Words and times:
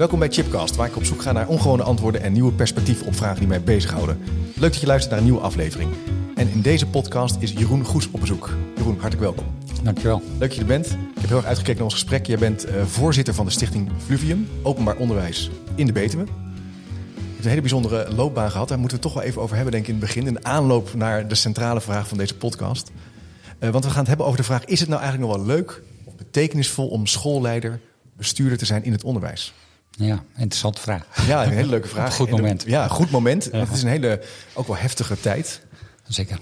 Welkom 0.00 0.18
bij 0.18 0.30
Chipcast, 0.30 0.76
waar 0.76 0.88
ik 0.88 0.96
op 0.96 1.04
zoek 1.04 1.22
ga 1.22 1.32
naar 1.32 1.48
ongewone 1.48 1.82
antwoorden 1.82 2.22
en 2.22 2.32
nieuwe 2.32 2.52
perspectieven 2.52 3.06
op 3.06 3.14
vragen 3.14 3.38
die 3.38 3.48
mij 3.48 3.62
bezighouden. 3.62 4.18
Leuk 4.54 4.72
dat 4.72 4.80
je 4.80 4.86
luistert 4.86 5.10
naar 5.10 5.20
een 5.20 5.26
nieuwe 5.26 5.44
aflevering. 5.44 5.90
En 6.34 6.48
in 6.48 6.60
deze 6.60 6.86
podcast 6.86 7.36
is 7.38 7.52
Jeroen 7.52 7.84
Goes 7.84 8.10
op 8.10 8.20
bezoek. 8.20 8.50
Jeroen, 8.76 8.92
hartelijk 8.92 9.20
welkom. 9.20 9.44
Dankjewel. 9.82 10.22
Leuk 10.38 10.38
dat 10.38 10.54
je 10.54 10.60
er 10.60 10.66
bent. 10.66 10.86
Ik 10.86 11.20
heb 11.20 11.28
heel 11.28 11.36
erg 11.36 11.46
uitgekeken 11.46 11.74
naar 11.74 11.84
ons 11.84 11.94
gesprek. 11.94 12.26
Jij 12.26 12.38
bent 12.38 12.68
uh, 12.68 12.84
voorzitter 12.84 13.34
van 13.34 13.44
de 13.44 13.50
stichting 13.50 13.90
Fluvium, 14.04 14.48
openbaar 14.62 14.96
onderwijs 14.96 15.50
in 15.74 15.86
de 15.86 15.92
Betuwe. 15.92 16.24
Je 16.24 16.30
hebt 17.20 17.44
een 17.44 17.48
hele 17.48 17.60
bijzondere 17.60 18.14
loopbaan 18.14 18.50
gehad. 18.50 18.68
Daar 18.68 18.78
moeten 18.78 18.96
we 18.96 19.02
het 19.02 19.12
toch 19.12 19.22
wel 19.22 19.30
even 19.30 19.42
over 19.42 19.54
hebben, 19.54 19.72
denk 19.72 19.84
ik, 19.86 19.94
in 19.94 20.00
het 20.00 20.06
begin. 20.06 20.26
In 20.26 20.44
aanloop 20.44 20.94
naar 20.94 21.28
de 21.28 21.34
centrale 21.34 21.80
vraag 21.80 22.08
van 22.08 22.18
deze 22.18 22.36
podcast. 22.36 22.90
Uh, 23.60 23.70
want 23.70 23.84
we 23.84 23.90
gaan 23.90 23.98
het 23.98 24.08
hebben 24.08 24.26
over 24.26 24.38
de 24.38 24.44
vraag: 24.44 24.64
is 24.64 24.80
het 24.80 24.88
nou 24.88 25.00
eigenlijk 25.02 25.32
nog 25.32 25.40
wel 25.40 25.56
leuk 25.56 25.82
of 26.04 26.14
betekenisvol 26.16 26.88
om 26.88 27.06
schoolleider, 27.06 27.80
bestuurder 28.16 28.58
te 28.58 28.64
zijn 28.64 28.84
in 28.84 28.92
het 28.92 29.04
onderwijs? 29.04 29.54
Ja, 30.06 30.22
interessante 30.36 30.80
vraag. 30.80 31.26
Ja, 31.26 31.44
een 31.44 31.52
hele 31.52 31.68
leuke 31.68 31.88
vraag. 31.88 32.14
goed 32.14 32.30
moment. 32.30 32.64
Ja, 32.66 32.88
goed 32.88 33.10
moment. 33.10 33.48
Ja. 33.52 33.58
Het 33.58 33.72
is 33.72 33.82
een 33.82 33.88
hele, 33.88 34.22
ook 34.54 34.66
wel 34.66 34.76
heftige 34.76 35.20
tijd. 35.20 35.60
Zeker. 36.08 36.38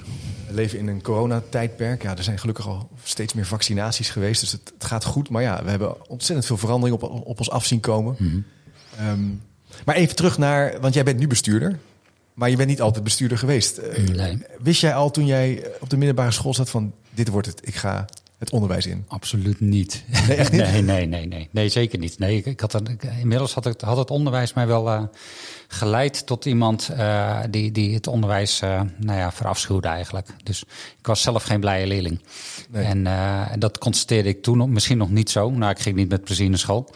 We 0.47 0.55
leven 0.55 0.79
in 0.79 0.87
een 0.87 1.03
coronatijdperk. 1.03 2.03
Ja, 2.03 2.17
er 2.17 2.23
zijn 2.23 2.39
gelukkig 2.39 2.69
al 2.69 2.91
steeds 3.03 3.33
meer 3.33 3.47
vaccinaties 3.47 4.11
geweest. 4.11 4.41
Dus 4.41 4.53
het, 4.53 4.73
het 4.75 4.85
gaat 4.85 5.05
goed. 5.05 5.29
Maar 5.29 5.43
ja, 5.43 5.65
we 5.65 5.71
hebben 5.71 6.09
ontzettend 6.09 6.47
veel 6.47 6.57
verandering 6.57 7.03
op, 7.03 7.11
op 7.27 7.39
ons 7.39 7.51
af 7.51 7.65
zien 7.65 7.81
komen. 7.81 8.17
Mm 8.19 8.29
-hmm. 8.97 9.09
um, 9.09 9.43
maar 9.85 9.95
even 9.95 10.17
terug 10.17 10.39
naar, 10.39 10.81
want 10.81 10.95
jij 10.95 11.05
bent 11.05 11.19
nu 11.19 11.27
bestuurder. 11.27 11.79
Maar 12.35 12.51
je 12.51 12.57
bent 12.57 12.69
niet 12.69 12.81
altijd 12.81 13.05
bestuurder 13.05 13.39
geweest. 13.39 13.81
Nee. 14.13 14.43
Wist 14.59 14.81
jij 14.81 14.95
al 14.95 15.11
toen 15.11 15.27
jij 15.27 15.67
op 15.81 15.91
de 15.91 15.97
middelbare 15.97 16.31
school 16.31 16.55
zat 16.55 16.71
van... 16.71 16.93
dit 17.11 17.29
wordt 17.29 17.47
het, 17.47 17.61
ik 17.67 17.75
ga 17.75 18.07
het 18.39 18.51
onderwijs 18.51 18.87
in? 18.87 19.05
Absoluut 19.09 19.61
niet. 19.61 20.05
Nee, 20.29 20.37
echt 20.37 20.53
niet? 20.53 20.61
nee, 20.71 20.83
nee, 20.83 21.07
nee, 21.07 21.27
nee, 21.27 21.49
nee, 21.51 21.69
zeker 21.69 21.99
niet. 21.99 22.19
Nee, 22.19 22.43
ik, 22.43 22.61
had 22.61 22.73
een, 22.73 22.99
inmiddels 23.21 23.55
had, 23.55 23.67
ik, 23.67 23.81
had 23.81 23.97
het 23.97 24.11
onderwijs 24.11 24.53
mij 24.53 24.67
wel 24.67 24.89
uh, 24.89 25.03
geleid 25.69 26.27
tot 26.27 26.45
iemand 26.45 26.91
uh, 26.93 27.41
die, 27.51 27.73
die 27.73 27.95
het 27.95 28.07
onderwijs 28.07 28.63
uh, 28.63 28.81
nou 28.97 29.19
ja, 29.19 29.33
verafschuwde 29.33 29.89
eigenlijk. 29.89 30.29
Dus 30.43 30.63
ik 30.99 31.07
was 31.07 31.23
zelf 31.23 31.43
geen 31.43 31.61
blije 31.61 31.87
leerling. 31.87 32.23
Nee. 32.71 32.85
En 32.85 33.61
dat 33.61 33.79
constateerde 33.79 34.29
ik 34.29 34.43
toen 34.43 34.73
misschien 34.73 34.99
nog 34.99 35.11
niet 35.11 35.31
zo. 35.31 35.51
Nou, 35.51 35.71
ik 35.71 35.79
ging 35.79 35.97
niet 35.97 36.09
met 36.09 36.25
plezier 36.25 36.49
naar 36.49 36.59
school. 36.59 36.91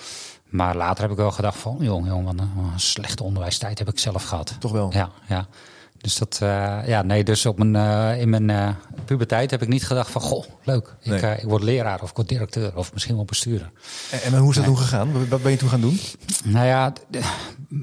Maar 0.49 0.77
later 0.77 1.03
heb 1.03 1.11
ik 1.11 1.17
wel 1.17 1.31
gedacht 1.31 1.59
van, 1.59 1.77
jong, 1.81 2.07
jong, 2.07 2.25
wat 2.25 2.35
een, 2.39 2.41
een 2.73 2.81
slechte 2.81 3.23
onderwijstijd 3.23 3.79
heb 3.79 3.89
ik 3.89 3.99
zelf 3.99 4.25
gehad. 4.25 4.57
Toch 4.59 4.73
wel? 4.73 4.91
Ja, 4.93 5.11
ja. 5.29 5.47
Dus 6.03 6.17
dat, 6.17 6.41
uh, 6.43 6.79
ja, 6.87 7.03
nee, 7.03 7.25
dus 7.25 7.47
op 7.47 7.59
mijn, 7.59 7.75
uh, 7.75 8.21
in 8.21 8.31
mijn 8.31 8.49
uh, 8.49 8.69
puberteit 9.05 9.51
heb 9.51 9.63
ik 9.63 9.69
niet 9.69 9.87
gedacht 9.87 10.11
van, 10.11 10.21
goh, 10.21 10.45
leuk, 10.63 10.97
ik, 11.01 11.21
nee. 11.23 11.37
ik 11.37 11.45
word 11.45 11.63
leraar 11.63 12.03
of 12.03 12.11
ik 12.11 12.17
word 12.17 12.29
directeur 12.29 12.77
of 12.77 12.93
misschien 12.93 13.15
wel 13.15 13.25
bestuurder. 13.25 13.71
En, 14.11 14.23
en 14.23 14.39
hoe 14.39 14.51
is 14.51 14.57
dat 14.57 14.65
toen 14.65 14.79
gegaan? 14.79 15.29
Wat 15.29 15.43
ben 15.43 15.51
je 15.51 15.57
toen 15.57 15.69
gaan 15.69 15.81
doen? 15.81 15.99
Nou 16.45 16.67
ja, 16.67 16.93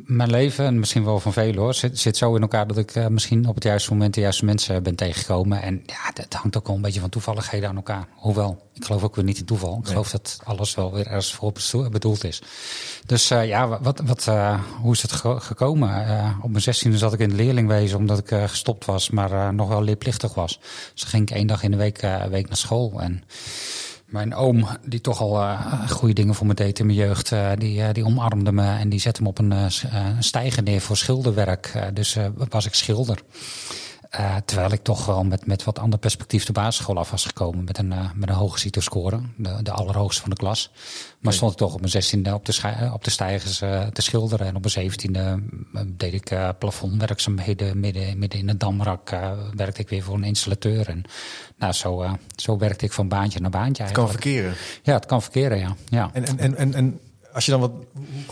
mijn 0.05 0.29
leven, 0.29 0.65
en 0.65 0.79
misschien 0.79 1.03
wel 1.03 1.19
van 1.19 1.33
velen 1.33 1.61
hoor, 1.61 1.73
zit, 1.73 1.99
zit 1.99 2.17
zo 2.17 2.35
in 2.35 2.41
elkaar 2.41 2.67
dat 2.67 2.77
ik 2.77 3.09
misschien 3.09 3.47
op 3.47 3.55
het 3.55 3.63
juiste 3.63 3.91
moment 3.91 4.13
de 4.13 4.21
juiste 4.21 4.45
mensen 4.45 4.83
ben 4.83 4.95
tegengekomen. 4.95 5.61
En 5.61 5.83
ja, 5.85 6.11
dat 6.13 6.33
hangt 6.33 6.57
ook 6.57 6.67
wel 6.67 6.75
een 6.75 6.81
beetje 6.81 6.99
van 6.99 7.09
toevalligheden 7.09 7.69
aan 7.69 7.75
elkaar. 7.75 8.07
Hoewel, 8.15 8.69
ik 8.73 8.85
geloof 8.85 9.03
ook 9.03 9.15
weer 9.15 9.25
niet 9.25 9.39
in 9.39 9.45
toeval. 9.45 9.71
Ik 9.71 9.83
nee. 9.83 9.91
geloof 9.91 10.11
dat 10.11 10.39
alles 10.43 10.75
wel 10.75 10.93
weer 10.93 11.07
ergens 11.07 11.33
voor 11.33 11.53
bedoeld 11.91 12.23
is. 12.23 12.41
Dus 13.05 13.27
ja, 13.27 13.79
wat, 13.81 14.01
wat, 14.05 14.25
hoe 14.81 14.93
is 14.93 15.01
het 15.01 15.11
gekomen? 15.43 16.07
op 16.41 16.49
mijn 16.49 16.63
zestiende 16.63 16.97
zat 16.97 17.13
ik 17.13 17.19
in 17.19 17.29
het 17.29 17.37
leerlingwezen 17.37 17.97
omdat 18.09 18.25
ik 18.25 18.37
uh, 18.37 18.43
gestopt 18.43 18.85
was, 18.85 19.09
maar 19.09 19.31
uh, 19.31 19.49
nog 19.49 19.67
wel 19.67 19.83
leerplichtig 19.83 20.33
was. 20.33 20.59
Dus 20.93 21.03
ging 21.03 21.29
ik 21.29 21.35
één 21.35 21.47
dag 21.47 21.63
in 21.63 21.71
de 21.71 21.77
week, 21.77 22.03
uh, 22.03 22.23
week 22.23 22.47
naar 22.47 22.57
school. 22.57 23.01
En 23.01 23.23
mijn 24.05 24.35
oom, 24.35 24.67
die 24.85 25.01
toch 25.01 25.21
al 25.21 25.57
goede 25.89 26.13
dingen 26.13 26.35
voor 26.35 26.47
me 26.47 26.53
deed 26.53 26.79
in 26.79 26.85
mijn 26.85 26.97
jeugd, 26.97 27.31
die, 27.57 27.91
die 27.91 28.05
omarmde 28.05 28.51
me 28.51 28.77
en 28.77 28.89
die 28.89 28.99
zette 28.99 29.21
me 29.21 29.27
op 29.27 29.39
een 29.39 29.71
stijger 30.19 30.63
neer 30.63 30.81
voor 30.81 30.97
schilderwerk. 30.97 31.89
dus 31.93 32.17
was 32.49 32.65
ik 32.65 32.73
schilder. 32.73 33.21
Uh, 34.15 34.35
terwijl 34.45 34.71
ik 34.71 34.83
toch 34.83 35.05
wel 35.05 35.23
met, 35.23 35.45
met 35.45 35.63
wat 35.63 35.79
ander 35.79 35.99
perspectief 35.99 36.45
de 36.45 36.51
basisschool 36.51 36.97
af 36.97 37.11
was 37.11 37.25
gekomen. 37.25 37.63
Met 37.63 37.77
een, 37.77 37.91
uh, 37.91 38.11
met 38.15 38.29
een 38.29 38.35
hoge 38.35 38.59
CITO-score. 38.59 39.19
De, 39.37 39.59
de 39.63 39.71
allerhoogste 39.71 40.21
van 40.21 40.29
de 40.29 40.35
klas. 40.35 40.69
Maar 40.73 41.17
nee. 41.21 41.33
stond 41.33 41.51
ik 41.51 41.57
toch 41.57 41.73
op 41.73 41.79
mijn 41.79 41.91
zestiende 41.91 42.33
op 42.33 42.45
de, 42.45 42.89
op 42.93 43.03
de 43.03 43.09
stijgers 43.09 43.61
uh, 43.61 43.87
te 43.87 44.01
schilderen. 44.01 44.47
En 44.47 44.55
op 44.55 44.59
mijn 44.59 44.71
zeventiende 44.71 45.43
deed 45.87 46.13
ik 46.13 46.33
plafondwerkzaamheden 46.59 47.79
midden, 47.79 48.19
midden 48.19 48.39
in 48.39 48.47
het 48.47 48.59
damrak. 48.59 49.09
werkte 49.55 49.81
ik 49.81 49.89
weer 49.89 50.03
voor 50.03 50.15
een 50.15 50.23
installateur. 50.23 50.89
En 50.89 51.03
nou, 51.57 51.73
zo, 51.73 52.17
zo 52.35 52.57
werkte 52.57 52.85
ik 52.85 52.91
van 52.91 53.07
baantje 53.07 53.39
naar 53.39 53.49
baantje. 53.49 53.83
Het 53.83 53.91
kan 53.91 54.09
verkeren. 54.09 54.53
Ja, 54.83 54.93
het 54.93 55.05
kan 55.05 55.21
verkeren, 55.21 55.57
ja. 55.57 55.75
ja. 55.89 56.09
En, 56.13 56.37
en, 56.37 56.55
en, 56.55 56.73
en 56.73 56.99
als 57.39 57.47
je 57.47 57.53
dan 57.59 57.61
wat, 57.69 57.71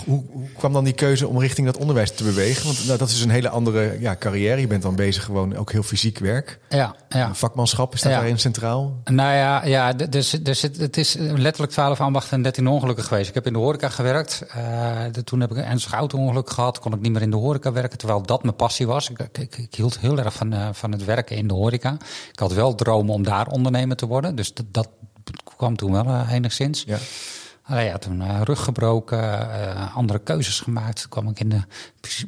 hoe, 0.06 0.23
hoe, 0.31 0.47
kwam 0.57 0.73
dan 0.73 0.84
die 0.84 0.94
keuze 0.94 1.28
om 1.28 1.40
richting 1.40 1.68
dat 1.68 1.78
onderwijs 1.78 2.12
te 2.12 2.23
bewegen? 2.23 2.66
Want 2.66 2.85
nou, 2.85 2.97
dat 2.97 3.09
is 3.09 3.22
een 3.22 3.29
hele 3.29 3.50
andere 3.50 3.97
ja, 4.00 4.16
carrière. 4.16 4.62
Je 4.62 4.68
bent 4.68 4.81
dan 4.81 4.95
bezig 4.95 5.23
gewoon 5.23 5.56
ook 5.56 5.72
heel 5.72 5.84
fysiek 5.84 6.18
werk. 6.18 6.59
Ja, 6.69 6.95
ja. 7.09 7.35
Vakmanschap 7.35 7.94
is 7.94 8.01
dat 8.01 8.12
ja. 8.12 8.18
daarin 8.18 8.40
centraal? 8.40 9.01
Nou 9.06 9.35
ja, 9.35 9.66
ja 9.66 9.94
dus, 9.94 10.29
dus 10.29 10.62
het, 10.62 10.78
het 10.78 10.97
is 10.97 11.13
letterlijk 11.19 11.72
12 11.72 12.01
ambachten 12.01 12.34
en 12.34 12.41
13 12.41 12.68
ongelukken 12.68 13.03
geweest. 13.03 13.29
Ik 13.29 13.34
heb 13.34 13.45
in 13.45 13.53
de 13.53 13.59
horeca 13.59 13.90
gewerkt. 13.90 14.45
Uh, 14.57 15.00
de, 15.12 15.24
toen 15.24 15.39
heb 15.39 15.51
ik 15.51 15.57
een 15.57 15.63
ernstig 15.63 15.94
auto-ongeluk 15.94 16.50
gehad. 16.50 16.79
Kon 16.79 16.94
ik 16.94 17.01
niet 17.01 17.12
meer 17.12 17.22
in 17.22 17.31
de 17.31 17.38
horeca 17.38 17.72
werken, 17.72 17.97
terwijl 17.97 18.22
dat 18.22 18.44
mijn 18.44 18.56
passie 18.56 18.88
was. 18.88 19.09
Ik, 19.09 19.19
ik, 19.39 19.57
ik 19.57 19.75
hield 19.75 20.00
heel 20.00 20.18
erg 20.18 20.34
van, 20.34 20.53
uh, 20.53 20.69
van 20.72 20.91
het 20.91 21.06
werken 21.06 21.38
in 21.38 21.47
de 21.47 21.53
horeca. 21.53 21.97
Ik 22.31 22.39
had 22.39 22.53
wel 22.53 22.75
dromen 22.75 23.13
om 23.13 23.24
daar 23.24 23.47
ondernemer 23.47 23.95
te 23.95 24.06
worden. 24.06 24.35
Dus 24.35 24.53
dat, 24.53 24.66
dat 24.72 24.89
kwam 25.57 25.75
toen 25.75 25.91
wel 25.91 26.06
uh, 26.06 26.31
enigszins. 26.31 26.84
Ja. 26.88 26.97
Ja, 27.68 27.98
toen 27.98 28.22
uh, 28.22 28.42
rug 28.44 28.64
gebroken, 28.64 29.20
uh, 29.20 29.96
andere 29.96 30.20
keuzes 30.20 30.60
gemaakt. 30.60 31.02
Toen 31.02 31.10
kwam 31.10 31.30
ik 31.30 31.40
in 31.40 31.50
de 31.50 31.62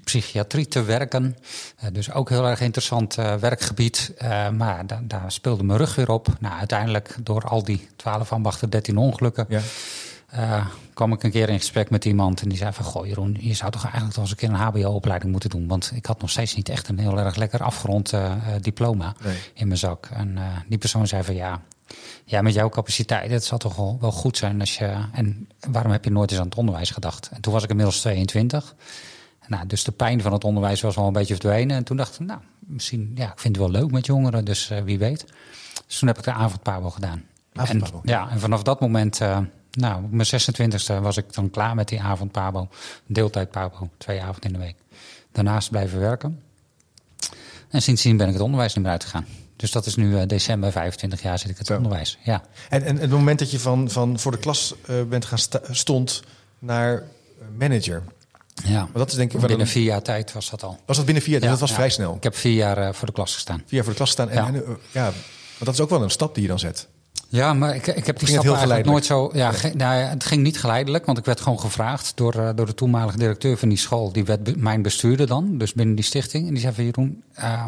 psychiatrie 0.04 0.68
te 0.68 0.84
werken. 0.84 1.38
Uh, 1.84 1.90
dus 1.94 2.12
ook 2.12 2.30
heel 2.30 2.48
erg 2.48 2.62
interessant 2.62 3.16
werkgebied. 3.16 4.14
maar 4.58 4.88
da 4.88 5.02
daar 5.04 5.32
speelde 5.32 5.64
mijn 5.64 5.80
rug 5.80 5.96
weer 5.96 6.10
op. 6.10 6.28
Nou, 6.40 6.58
uiteindelijk 6.58 7.16
door 7.24 7.44
al 7.44 7.64
die 7.64 7.88
12 7.96 8.34
ambachten, 8.34 8.70
13 8.70 8.98
ongelukken... 8.98 9.46
Ja. 9.50 10.68
kwam 10.94 11.14
ik 11.14 11.24
een 11.24 11.32
keer 11.32 11.50
in 11.50 11.60
gesprek 11.60 11.90
met 11.90 12.06
iemand 12.06 12.42
en 12.42 12.50
die 12.50 12.58
zei 12.58 12.74
van... 12.74 12.86
Goh 12.86 13.08
Jeroen, 13.08 13.38
je 13.40 13.54
zou 13.54 13.72
toch 13.72 13.84
eigenlijk 13.84 14.14
toch 14.14 14.24
eens 14.24 14.32
een 14.32 14.38
keer 14.38 14.50
een 14.50 14.56
hbo-opleiding 14.56 15.32
moeten 15.32 15.50
doen. 15.50 15.68
Want 15.68 15.92
ik 15.96 16.06
had 16.06 16.22
nog 16.22 16.30
steeds 16.30 16.56
niet 16.56 16.70
echt 16.70 16.88
een 16.88 17.00
heel 17.00 17.20
erg 17.20 17.36
lekker 17.36 17.64
afgerond 17.64 18.14
diploma 18.62 19.16
nee. 19.24 19.38
in 19.54 19.68
mijn 19.68 19.80
zak. 19.80 20.10
En 20.14 20.38
die 20.68 20.78
persoon 20.78 21.08
zei 21.08 21.24
van 21.24 21.36
ja... 21.36 21.62
Ja, 22.26 22.42
met 22.42 22.54
jouw 22.54 22.70
capaciteit, 22.70 23.32
het 23.32 23.44
zal 23.44 23.58
toch 23.58 23.76
wel, 23.76 23.98
wel 24.00 24.12
goed 24.12 24.38
zijn 24.38 24.60
als 24.60 24.78
je. 24.78 24.96
En 25.12 25.50
waarom 25.70 25.92
heb 25.92 26.04
je 26.04 26.12
nooit 26.12 26.32
eens 26.32 26.40
aan 26.40 26.46
het 26.46 26.56
onderwijs 26.56 26.90
gedacht? 26.90 27.30
En 27.34 27.42
toen 27.42 27.54
was 27.54 27.64
ik 27.64 27.70
inmiddels 27.70 28.00
22. 28.00 28.76
Nou, 29.48 29.68
dus 29.68 29.84
de 29.84 29.92
pijn 29.92 30.22
van 30.22 30.34
het 30.34 30.44
onderwijs 30.44 30.82
was 30.82 30.96
wel 30.96 31.08
een 31.08 31.14
beetje 31.14 31.34
verdwenen. 31.34 31.78
En 31.78 31.84
toen 31.84 31.98
dacht 31.98 32.20
ik, 32.20 32.28
nou, 32.28 32.40
misschien, 32.60 33.12
ja, 33.16 33.32
ik 33.32 33.40
vind 33.40 33.56
het 33.56 33.66
wel 33.66 33.82
leuk 33.82 33.92
met 33.92 34.06
jongeren, 34.06 34.46
dus 34.46 34.70
uh, 34.72 34.82
wie 34.82 34.98
weet. 34.98 35.26
Dus 35.88 36.00
toen 36.00 36.08
heb 36.08 36.18
ik 36.18 36.24
de 36.24 36.32
avondpabo 36.32 36.90
gedaan. 36.90 37.24
Avondpabo. 37.54 38.02
En, 38.04 38.10
ja, 38.10 38.30
en 38.30 38.40
vanaf 38.40 38.64
dat 38.64 38.80
moment, 38.80 39.22
uh, 39.22 39.38
nou, 39.72 40.04
op 40.04 40.12
mijn 40.12 40.28
26e 40.28 41.02
was 41.02 41.18
ik 41.18 41.34
dan 41.34 41.50
klaar 41.50 41.76
met 41.76 41.88
die 41.88 42.02
avondpabo. 42.02 42.68
Deeltijd 43.06 43.52
pabo, 43.52 43.90
twee 43.98 44.22
avonden 44.22 44.44
in 44.44 44.54
de 44.54 44.60
week. 44.60 44.76
Daarnaast 45.32 45.70
blijven 45.70 46.00
werken. 46.00 46.42
En 47.70 47.82
sindsdien 47.82 48.18
ben 48.18 48.28
ik 48.28 48.34
het 48.34 48.42
onderwijs 48.42 48.74
niet 48.74 48.84
meer 48.84 48.94
uitgegaan. 48.94 49.26
Dus 49.60 49.72
dat 49.72 49.86
is 49.86 49.96
nu 49.96 50.12
uh, 50.12 50.22
december, 50.28 50.72
25 50.72 51.22
jaar 51.22 51.40
zit 51.40 51.50
ik 51.50 51.58
het 51.58 51.68
Zo. 51.68 51.76
onderwijs. 51.76 52.18
Ja. 52.24 52.44
En, 52.70 52.84
en 52.84 52.98
het 52.98 53.10
moment 53.10 53.40
dat 53.40 53.52
je 53.52 53.60
van, 53.60 53.90
van 53.90 54.20
voor 54.20 54.32
de 54.32 54.38
klas 54.38 54.74
uh, 54.90 55.04
bent 55.04 55.26
gaan 55.26 55.40
stond 55.72 56.24
naar 56.60 57.04
manager. 57.58 58.04
Ja, 58.64 58.80
maar 58.80 58.90
dat 58.94 59.10
is 59.10 59.16
denk 59.16 59.34
ik 59.34 59.40
binnen 59.40 59.60
een... 59.60 59.68
vier 59.68 59.84
jaar 59.84 60.02
tijd 60.02 60.34
was 60.34 60.50
dat 60.50 60.64
al. 60.64 60.80
Was 60.86 60.96
dat 60.96 61.06
binnen 61.06 61.24
vier 61.24 61.34
jaar? 61.34 61.44
Ja, 61.44 61.50
dat 61.50 61.60
was 61.60 61.70
ja. 61.70 61.76
vrij 61.76 61.90
snel. 61.90 62.16
Ik 62.16 62.24
heb 62.24 62.36
vier 62.36 62.54
jaar 62.54 62.78
uh, 62.78 62.94
voor 62.94 63.08
de 63.08 63.14
klas 63.14 63.34
gestaan. 63.34 63.58
Vier 63.58 63.66
jaar 63.70 63.84
voor 63.84 63.92
de 63.92 63.98
klas 63.98 64.08
gestaan. 64.08 64.30
En, 64.30 64.36
Ja. 64.36 64.48
en, 64.48 64.78
ja, 64.92 65.04
maar 65.04 65.14
dat 65.60 65.74
is 65.74 65.80
ook 65.80 65.90
wel 65.90 66.04
een 66.04 66.10
stap 66.10 66.34
die 66.34 66.44
je 66.44 66.50
dan 66.50 66.60
zet. 66.60 66.88
Ja, 67.30 67.54
maar 67.54 67.76
ik, 67.76 67.88
ik 67.88 68.06
heb 68.06 68.20
die 68.20 68.28
stap 68.28 68.44
heel 68.44 68.56
eigenlijk 68.56 68.86
nooit 68.86 69.06
zo. 69.06 69.30
Ja, 69.34 69.52
nou 69.52 70.00
ja, 70.00 70.08
het 70.10 70.24
ging 70.24 70.44
niet 70.44 70.60
geleidelijk, 70.60 71.06
want 71.06 71.18
ik 71.18 71.26
werd 71.26 71.42
gewoon 71.42 71.60
gevraagd 71.60 72.12
door, 72.16 72.36
uh, 72.36 72.50
door 72.56 72.66
de 72.66 72.74
toenmalige 72.74 73.18
directeur 73.18 73.58
van 73.58 73.70
die 73.70 73.78
school. 73.78 74.12
Die 74.12 74.26
werd 74.26 74.58
mijn 74.58 74.82
bestuurder 74.82 75.28
dan, 75.28 75.58
dus 75.58 75.74
binnen 75.74 75.96
die 75.96 76.04
stichting. 76.04 76.48
En 76.48 76.54
die 76.54 76.62
zei 76.62 76.74
van 76.74 76.84
Jeroen, 76.84 77.24
uh, 77.40 77.66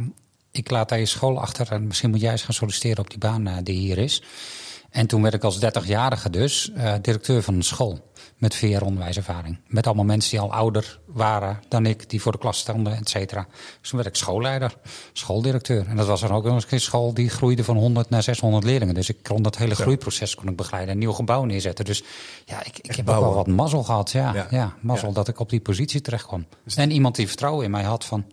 ik 0.52 0.70
laat 0.70 0.90
daar 0.90 1.00
je 1.00 1.06
school 1.06 1.40
achter 1.40 1.72
en 1.72 1.88
misschien 1.88 2.10
moet 2.10 2.22
jij 2.22 2.32
eens 2.32 2.44
gaan 2.44 2.54
solliciteren 2.54 3.00
op 3.00 3.10
die 3.10 3.20
baan 3.20 3.48
uh, 3.48 3.58
die 3.64 3.80
hier 3.80 3.98
is. 3.98 4.24
En 4.90 5.08
toen 5.08 5.22
werd 5.22 5.34
ik 5.34 5.44
als 5.44 5.60
30-jarige 5.66 6.30
dus 6.30 6.72
uh, 6.78 6.94
directeur 7.02 7.44
van 7.44 7.54
een 7.54 7.64
school 7.64 8.12
met 8.38 8.56
VR-onderwijservaring. 8.56 9.60
Met 9.68 9.88
allemaal 9.88 10.06
mensen 10.06 10.32
die 10.32 10.40
al 10.40 10.54
ouder 10.54 11.00
waren 11.06 11.60
dan 11.68 11.86
ik, 11.86 12.10
die 12.10 12.22
voor 12.22 12.32
de 12.32 12.38
klas 12.38 12.58
stonden, 12.58 12.98
et 12.98 13.10
cetera. 13.10 13.48
Dus 13.80 13.90
toen 13.90 14.00
werd 14.00 14.16
ik 14.16 14.22
schoolleider, 14.22 14.76
schooldirecteur. 15.14 15.88
En 15.88 15.96
dat 15.96 16.08
was 16.08 16.22
dan 16.22 16.32
ook 16.32 16.44
nog 16.44 16.54
eens 16.54 16.72
een 16.72 16.80
school 16.80 17.14
die 17.14 17.30
groeide 17.30 17.64
van 17.64 17.78
100 17.78 18.10
naar 18.10 18.24
600 18.24 18.64
leerlingen. 18.64 18.94
Dus 18.94 19.10
ik 19.10 19.24
kon 19.24 19.42
dat 19.42 19.58
hele 19.58 19.76
groeiproces 19.76 20.36
kon 20.36 20.48
ik 20.48 20.56
begeleiden. 20.56 20.94
Een 20.94 21.00
nieuw 21.00 21.12
gebouw 21.12 21.44
neerzetten. 21.44 21.86
Dus 21.86 22.04
ja, 22.46 22.66
ik, 22.66 22.80
ik 22.80 22.96
heb 22.96 23.10
ook 23.10 23.20
wel 23.20 23.34
wat 23.34 23.48
mazzel 23.48 23.84
gehad. 23.84 24.12
Ja, 24.12 24.48
ja. 24.50 24.76
mazzel 24.82 25.14
dat 25.14 25.28
ik 25.28 25.40
op 25.40 25.50
die 25.50 25.62
positie 25.62 26.02
terecht 26.02 26.26
kwam. 26.26 26.46
En 26.76 26.92
iemand 26.92 27.16
die 27.16 27.28
vertrouwen 27.28 27.66
in 27.66 27.72
mij 27.72 27.84
had 27.84 28.06
van... 28.06 28.26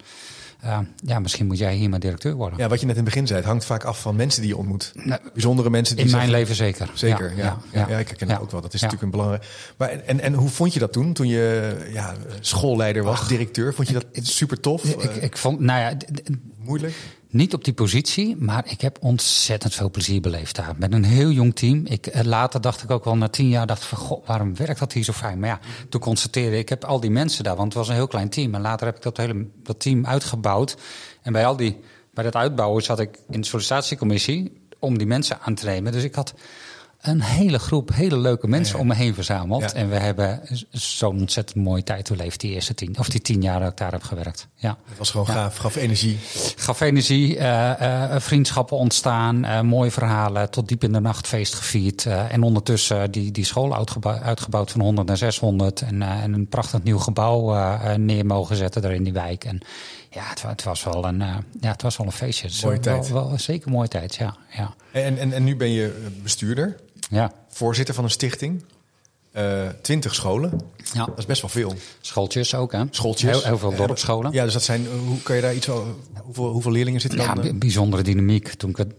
Uh, 0.64 0.78
ja, 1.04 1.18
misschien 1.18 1.46
moet 1.46 1.58
jij 1.58 1.74
hier 1.74 1.88
maar 1.88 2.00
directeur 2.00 2.34
worden. 2.34 2.58
Ja, 2.58 2.68
wat 2.68 2.80
je 2.80 2.86
net 2.86 2.96
in 2.96 3.02
het 3.02 3.10
begin 3.10 3.26
zei, 3.26 3.38
het 3.38 3.48
hangt 3.48 3.64
vaak 3.64 3.84
af 3.84 4.00
van 4.00 4.16
mensen 4.16 4.40
die 4.40 4.50
je 4.50 4.56
ontmoet. 4.56 4.92
Nou, 4.94 5.20
Bijzondere 5.32 5.70
mensen. 5.70 5.96
Die 5.96 6.04
in 6.04 6.10
mijn 6.10 6.30
leven 6.30 6.54
zeker. 6.54 6.90
Zeker, 6.94 7.36
ja. 7.36 7.58
Ja, 7.72 7.86
ja, 7.88 7.98
ik 7.98 8.08
herken 8.08 8.28
het 8.28 8.40
ook 8.40 8.50
wel. 8.50 8.60
Dat 8.60 8.74
is 8.74 8.80
natuurlijk 8.80 9.02
een 9.02 9.10
belangrijk. 9.18 9.46
Maar 9.76 9.88
en, 9.88 10.20
en 10.20 10.34
hoe 10.34 10.48
vond 10.48 10.72
je 10.72 10.78
dat 10.78 10.92
toen, 10.92 11.12
toen 11.12 11.26
je 11.26 11.76
ja, 11.92 12.14
schoolleider 12.40 13.02
was, 13.02 13.28
directeur? 13.28 13.74
Vond 13.74 13.88
je 13.88 13.94
dat 13.94 14.06
super 14.22 14.60
tof? 14.60 14.84
Ik, 14.84 15.02
ik, 15.02 15.16
ik 15.16 15.36
vond, 15.36 15.60
nou 15.60 15.80
ja, 15.80 15.96
moeilijk. 16.58 16.94
Niet 17.30 17.54
op 17.54 17.64
die 17.64 17.74
positie, 17.74 18.36
maar 18.36 18.70
ik 18.70 18.80
heb 18.80 18.98
ontzettend 19.00 19.74
veel 19.74 19.90
plezier 19.90 20.20
beleefd 20.20 20.56
daar. 20.56 20.74
Met 20.78 20.92
een 20.92 21.04
heel 21.04 21.30
jong 21.30 21.54
team. 21.56 21.86
Ik, 21.86 22.06
eh, 22.06 22.24
later 22.24 22.60
dacht 22.60 22.82
ik 22.82 22.90
ook 22.90 23.04
wel 23.04 23.16
na 23.16 23.28
tien 23.28 23.48
jaar, 23.48 23.66
dacht 23.66 23.84
van, 23.84 23.98
god, 23.98 24.26
waarom 24.26 24.56
werkt 24.56 24.78
dat 24.78 24.92
hier 24.92 25.04
zo 25.04 25.12
fijn? 25.12 25.38
Maar 25.38 25.48
ja, 25.48 25.60
toen 25.88 26.00
constateerde 26.00 26.58
ik, 26.58 26.68
heb 26.68 26.84
al 26.84 27.00
die 27.00 27.10
mensen 27.10 27.44
daar, 27.44 27.56
want 27.56 27.68
het 27.68 27.76
was 27.76 27.88
een 27.88 27.94
heel 27.94 28.06
klein 28.06 28.28
team. 28.28 28.54
En 28.54 28.60
later 28.60 28.86
heb 28.86 28.96
ik 28.96 29.02
dat 29.02 29.16
hele 29.16 29.46
dat 29.62 29.80
team 29.80 30.06
uitgebouwd. 30.06 30.76
En 31.22 31.32
bij 31.32 31.46
al 31.46 31.56
die, 31.56 31.80
bij 32.14 32.24
dat 32.24 32.36
uitbouwen 32.36 32.82
zat 32.82 33.00
ik 33.00 33.18
in 33.30 33.40
de 33.40 33.46
sollicitatiecommissie 33.46 34.52
om 34.78 34.98
die 34.98 35.06
mensen 35.06 35.40
aan 35.40 35.54
te 35.54 35.66
nemen. 35.66 35.92
Dus 35.92 36.04
ik 36.04 36.14
had 36.14 36.34
een 37.00 37.22
hele 37.22 37.58
groep 37.58 37.94
hele 37.94 38.18
leuke 38.18 38.48
mensen 38.48 38.78
om 38.78 38.86
me 38.86 38.94
heen 38.94 39.14
verzameld. 39.14 39.72
En 39.72 39.88
we 39.88 39.96
hebben 39.96 40.40
zo'n 40.70 41.20
ontzettend 41.20 41.64
mooie 41.64 41.82
tijd 41.82 42.10
leeft 42.10 42.40
die 42.40 42.52
eerste 42.52 42.74
tien, 42.74 42.98
of 42.98 43.08
die 43.08 43.20
tien 43.20 43.42
jaar 43.42 43.60
dat 43.60 43.70
ik 43.70 43.76
daar 43.76 43.92
heb 43.92 44.02
gewerkt. 44.02 44.48
Ja. 44.54 44.78
Het 44.88 44.98
was 44.98 45.10
gewoon 45.10 45.26
gaaf, 45.26 45.56
gaf 45.56 45.76
energie. 45.76 46.18
Gaf 46.56 46.80
energie, 46.80 47.36
uh, 47.36 48.16
vriendschappen 48.16 48.76
ontstaan, 48.76 49.44
uh, 49.44 49.60
mooie 49.60 49.90
verhalen, 49.90 50.50
tot 50.50 50.68
diep 50.68 50.84
in 50.84 50.92
de 50.92 51.00
nacht 51.00 51.26
feest 51.26 51.54
gevierd. 51.54 52.06
en 52.06 52.42
ondertussen 52.42 53.10
die, 53.10 53.30
die 53.30 53.44
school 53.44 53.76
uitgebouwd, 53.76 54.20
uitgebouwd 54.20 54.70
van 54.70 54.80
100 54.80 55.06
naar 55.06 55.16
600 55.16 55.80
en, 55.80 56.02
en 56.02 56.32
een 56.32 56.48
prachtig 56.48 56.82
nieuw 56.82 56.98
gebouw 56.98 57.56
neer 57.96 58.26
mogen 58.26 58.56
zetten 58.56 58.82
daar 58.82 58.94
in 58.94 59.04
die 59.04 59.12
wijk. 59.12 59.44
En 59.44 59.60
ja, 60.10 60.22
het, 60.28 60.42
het, 60.42 60.62
was 60.62 60.84
wel 60.84 61.04
een, 61.04 61.18
ja, 61.60 61.70
het 61.70 61.82
was 61.82 61.96
wel 61.96 62.06
een 62.06 62.12
feestje. 62.12 62.48
Mooie 62.62 62.80
tijd. 62.80 63.08
Wel, 63.08 63.28
wel, 63.28 63.38
zeker 63.38 63.70
mooie 63.70 63.88
tijd, 63.88 64.14
ja. 64.14 64.36
ja. 64.50 64.74
En, 64.92 65.18
en, 65.18 65.32
en 65.32 65.44
nu 65.44 65.56
ben 65.56 65.70
je 65.70 66.08
bestuurder? 66.22 66.76
Ja. 67.08 67.32
Voorzitter 67.48 67.94
van 67.94 68.04
een 68.04 68.10
stichting. 68.10 68.64
Uh, 69.36 69.68
twintig 69.82 70.14
scholen. 70.14 70.60
Ja. 70.92 71.04
Dat 71.04 71.18
is 71.18 71.26
best 71.26 71.40
wel 71.40 71.50
veel. 71.50 71.74
Schooltjes 72.00 72.54
ook, 72.54 72.72
hè? 72.72 72.84
Schooltjes. 72.90 73.44
Heel, 73.44 73.58
veel 73.58 73.74
dorpsscholen. 73.74 74.32
Ja, 74.32 74.44
dus 74.44 74.52
dat 74.52 74.62
zijn. 74.62 74.86
Hoe 75.06 75.22
kan 75.22 75.36
je 75.36 75.42
daar 75.42 75.54
iets 75.54 75.68
over. 75.68 75.92
Hoeveel, 76.22 76.48
hoeveel 76.48 76.72
leerlingen 76.72 77.00
zitten 77.00 77.20
ja, 77.20 77.34
dan? 77.34 77.44
Ja, 77.44 77.52
bijzondere 77.52 78.02
dynamiek. 78.02 78.48
Toen 78.48 78.70
ik 78.70 78.76
het 78.76 78.92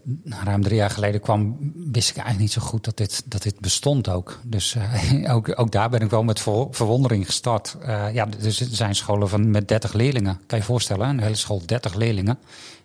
ruim 0.43 0.63
drie 0.63 0.75
jaar 0.75 0.89
geleden 0.89 1.21
kwam, 1.21 1.57
wist 1.91 2.09
ik 2.09 2.15
eigenlijk 2.15 2.39
niet 2.39 2.51
zo 2.51 2.61
goed 2.61 2.83
dat 2.83 2.97
dit, 2.97 3.21
dat 3.25 3.41
dit 3.41 3.59
bestond 3.59 4.09
ook. 4.09 4.39
Dus 4.43 4.75
uh, 4.75 5.33
ook, 5.35 5.59
ook 5.59 5.71
daar 5.71 5.89
ben 5.89 6.01
ik 6.01 6.09
wel 6.09 6.23
met 6.23 6.39
verwondering 6.71 7.25
gestart. 7.25 7.77
Uh, 7.81 8.13
ja, 8.13 8.25
dus 8.25 8.59
er 8.59 8.67
zijn 8.71 8.95
scholen 8.95 9.29
van, 9.29 9.51
met 9.51 9.67
30 9.67 9.93
leerlingen. 9.93 10.35
Kan 10.35 10.45
je 10.47 10.55
je 10.55 10.63
voorstellen, 10.63 11.09
een 11.09 11.19
hele 11.19 11.35
school 11.35 11.61
30 11.65 11.93
leerlingen. 11.93 12.39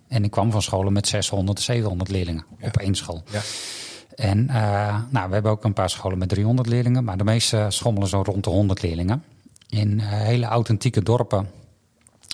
En 0.08 0.24
ik 0.24 0.30
kwam 0.30 0.50
van 0.50 0.62
scholen 0.62 0.92
met 0.92 1.08
600, 1.08 1.60
700 1.60 2.10
leerlingen 2.10 2.44
op 2.60 2.76
één 2.76 2.94
school. 2.94 3.22
Ja. 3.30 3.40
En 4.14 4.46
uh, 4.50 4.96
nou, 5.10 5.28
we 5.28 5.34
hebben 5.34 5.52
ook 5.52 5.64
een 5.64 5.72
paar 5.72 5.90
scholen 5.90 6.18
met 6.18 6.28
300 6.28 6.68
leerlingen, 6.68 7.04
maar 7.04 7.16
de 7.16 7.24
meeste 7.24 7.66
schommelen 7.68 8.08
zo 8.08 8.22
rond 8.22 8.44
de 8.44 8.50
100 8.50 8.82
leerlingen. 8.82 9.24
In 9.68 9.98
uh, 9.98 10.04
hele 10.08 10.46
authentieke 10.46 11.02
dorpen, 11.02 11.48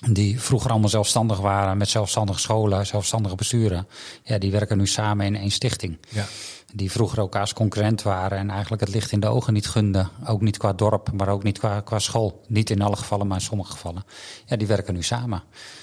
die 0.09 0.41
vroeger 0.41 0.71
allemaal 0.71 0.89
zelfstandig 0.89 1.39
waren 1.39 1.77
met 1.77 1.89
zelfstandige 1.89 2.41
scholen, 2.41 2.87
zelfstandige 2.87 3.35
besturen. 3.35 3.87
Ja, 4.23 4.39
die 4.39 4.51
werken 4.51 4.79
nu 4.79 4.87
samen 4.87 5.27
in 5.27 5.37
één 5.37 5.51
stichting. 5.51 5.99
Ja. 6.09 6.25
Die 6.73 6.91
vroeger 6.91 7.19
elkaars 7.19 7.53
concurrent 7.53 8.03
waren 8.03 8.39
en 8.39 8.51
eigenlijk 8.51 8.83
het 8.83 8.95
licht 8.95 9.13
in 9.13 9.21
de 9.21 9.27
ogen 9.27 9.53
niet 9.53 9.69
gunden. 9.69 10.09
Ook 10.27 10.41
niet 10.41 10.57
qua 10.57 10.73
dorp, 10.73 11.13
maar 11.13 11.29
ook 11.29 11.43
niet 11.43 11.59
qua, 11.59 11.81
qua 11.81 11.99
school. 11.99 12.45
Niet 12.47 12.71
in 12.71 12.83
alle 12.83 12.97
gevallen, 12.97 13.27
maar 13.27 13.37
in 13.37 13.45
sommige 13.45 13.73
gevallen. 13.73 14.05
Ja, 14.47 14.57
die 14.57 14.67
werken 14.67 14.95
nu 14.95 15.03
samen. 15.03 15.43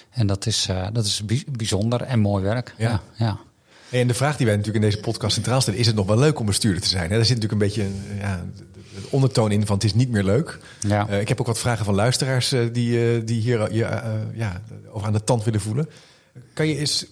En 0.10 0.28
dat 0.28 0.46
is, 0.46 0.68
uh, 0.70 0.88
dat 0.94 1.06
is 1.06 1.24
bijzonder 1.52 2.02
en 2.02 2.20
mooi 2.20 2.44
werk. 2.44 2.74
ja. 2.78 2.90
ja. 2.90 3.02
ja. 3.26 3.38
En 3.90 4.08
de 4.08 4.14
vraag 4.14 4.38
die 4.38 4.46
wij 4.46 4.56
natuurlijk 4.56 4.84
in 4.84 4.90
deze 4.90 5.04
podcast 5.04 5.34
centraal 5.34 5.62
stellen... 5.62 5.80
is 5.80 5.88
het 5.88 5.96
nog 5.96 6.06
wel 6.06 6.18
leuk 6.18 6.40
om 6.40 6.46
bestuurder 6.46 6.82
te 6.82 6.88
zijn? 6.88 7.10
Daar 7.10 7.26
zit 7.26 7.42
natuurlijk 7.42 7.52
een 7.52 7.68
beetje 7.68 7.84
een 7.84 8.18
ja, 8.20 8.46
ondertoon 9.10 9.52
in 9.52 9.66
van 9.66 9.76
het 9.76 9.86
is 9.86 9.94
niet 9.94 10.10
meer 10.10 10.24
leuk. 10.24 10.60
Ja. 10.80 11.10
Uh, 11.10 11.20
ik 11.20 11.28
heb 11.28 11.40
ook 11.40 11.48
wat 11.48 11.60
vragen 11.60 11.86
van 11.86 11.96
luisteraars 11.96 12.54
uh, 12.54 12.74
die, 12.74 13.16
uh, 13.16 13.22
die 13.26 13.42
hier 13.42 13.74
ja, 14.34 14.62
over 14.92 15.08
aan 15.08 15.14
de 15.14 15.24
tand 15.24 15.44
willen 15.44 15.62
voelen. 15.62 15.90
Kan 16.54 16.68
je 16.68 16.78
eens, 16.78 17.06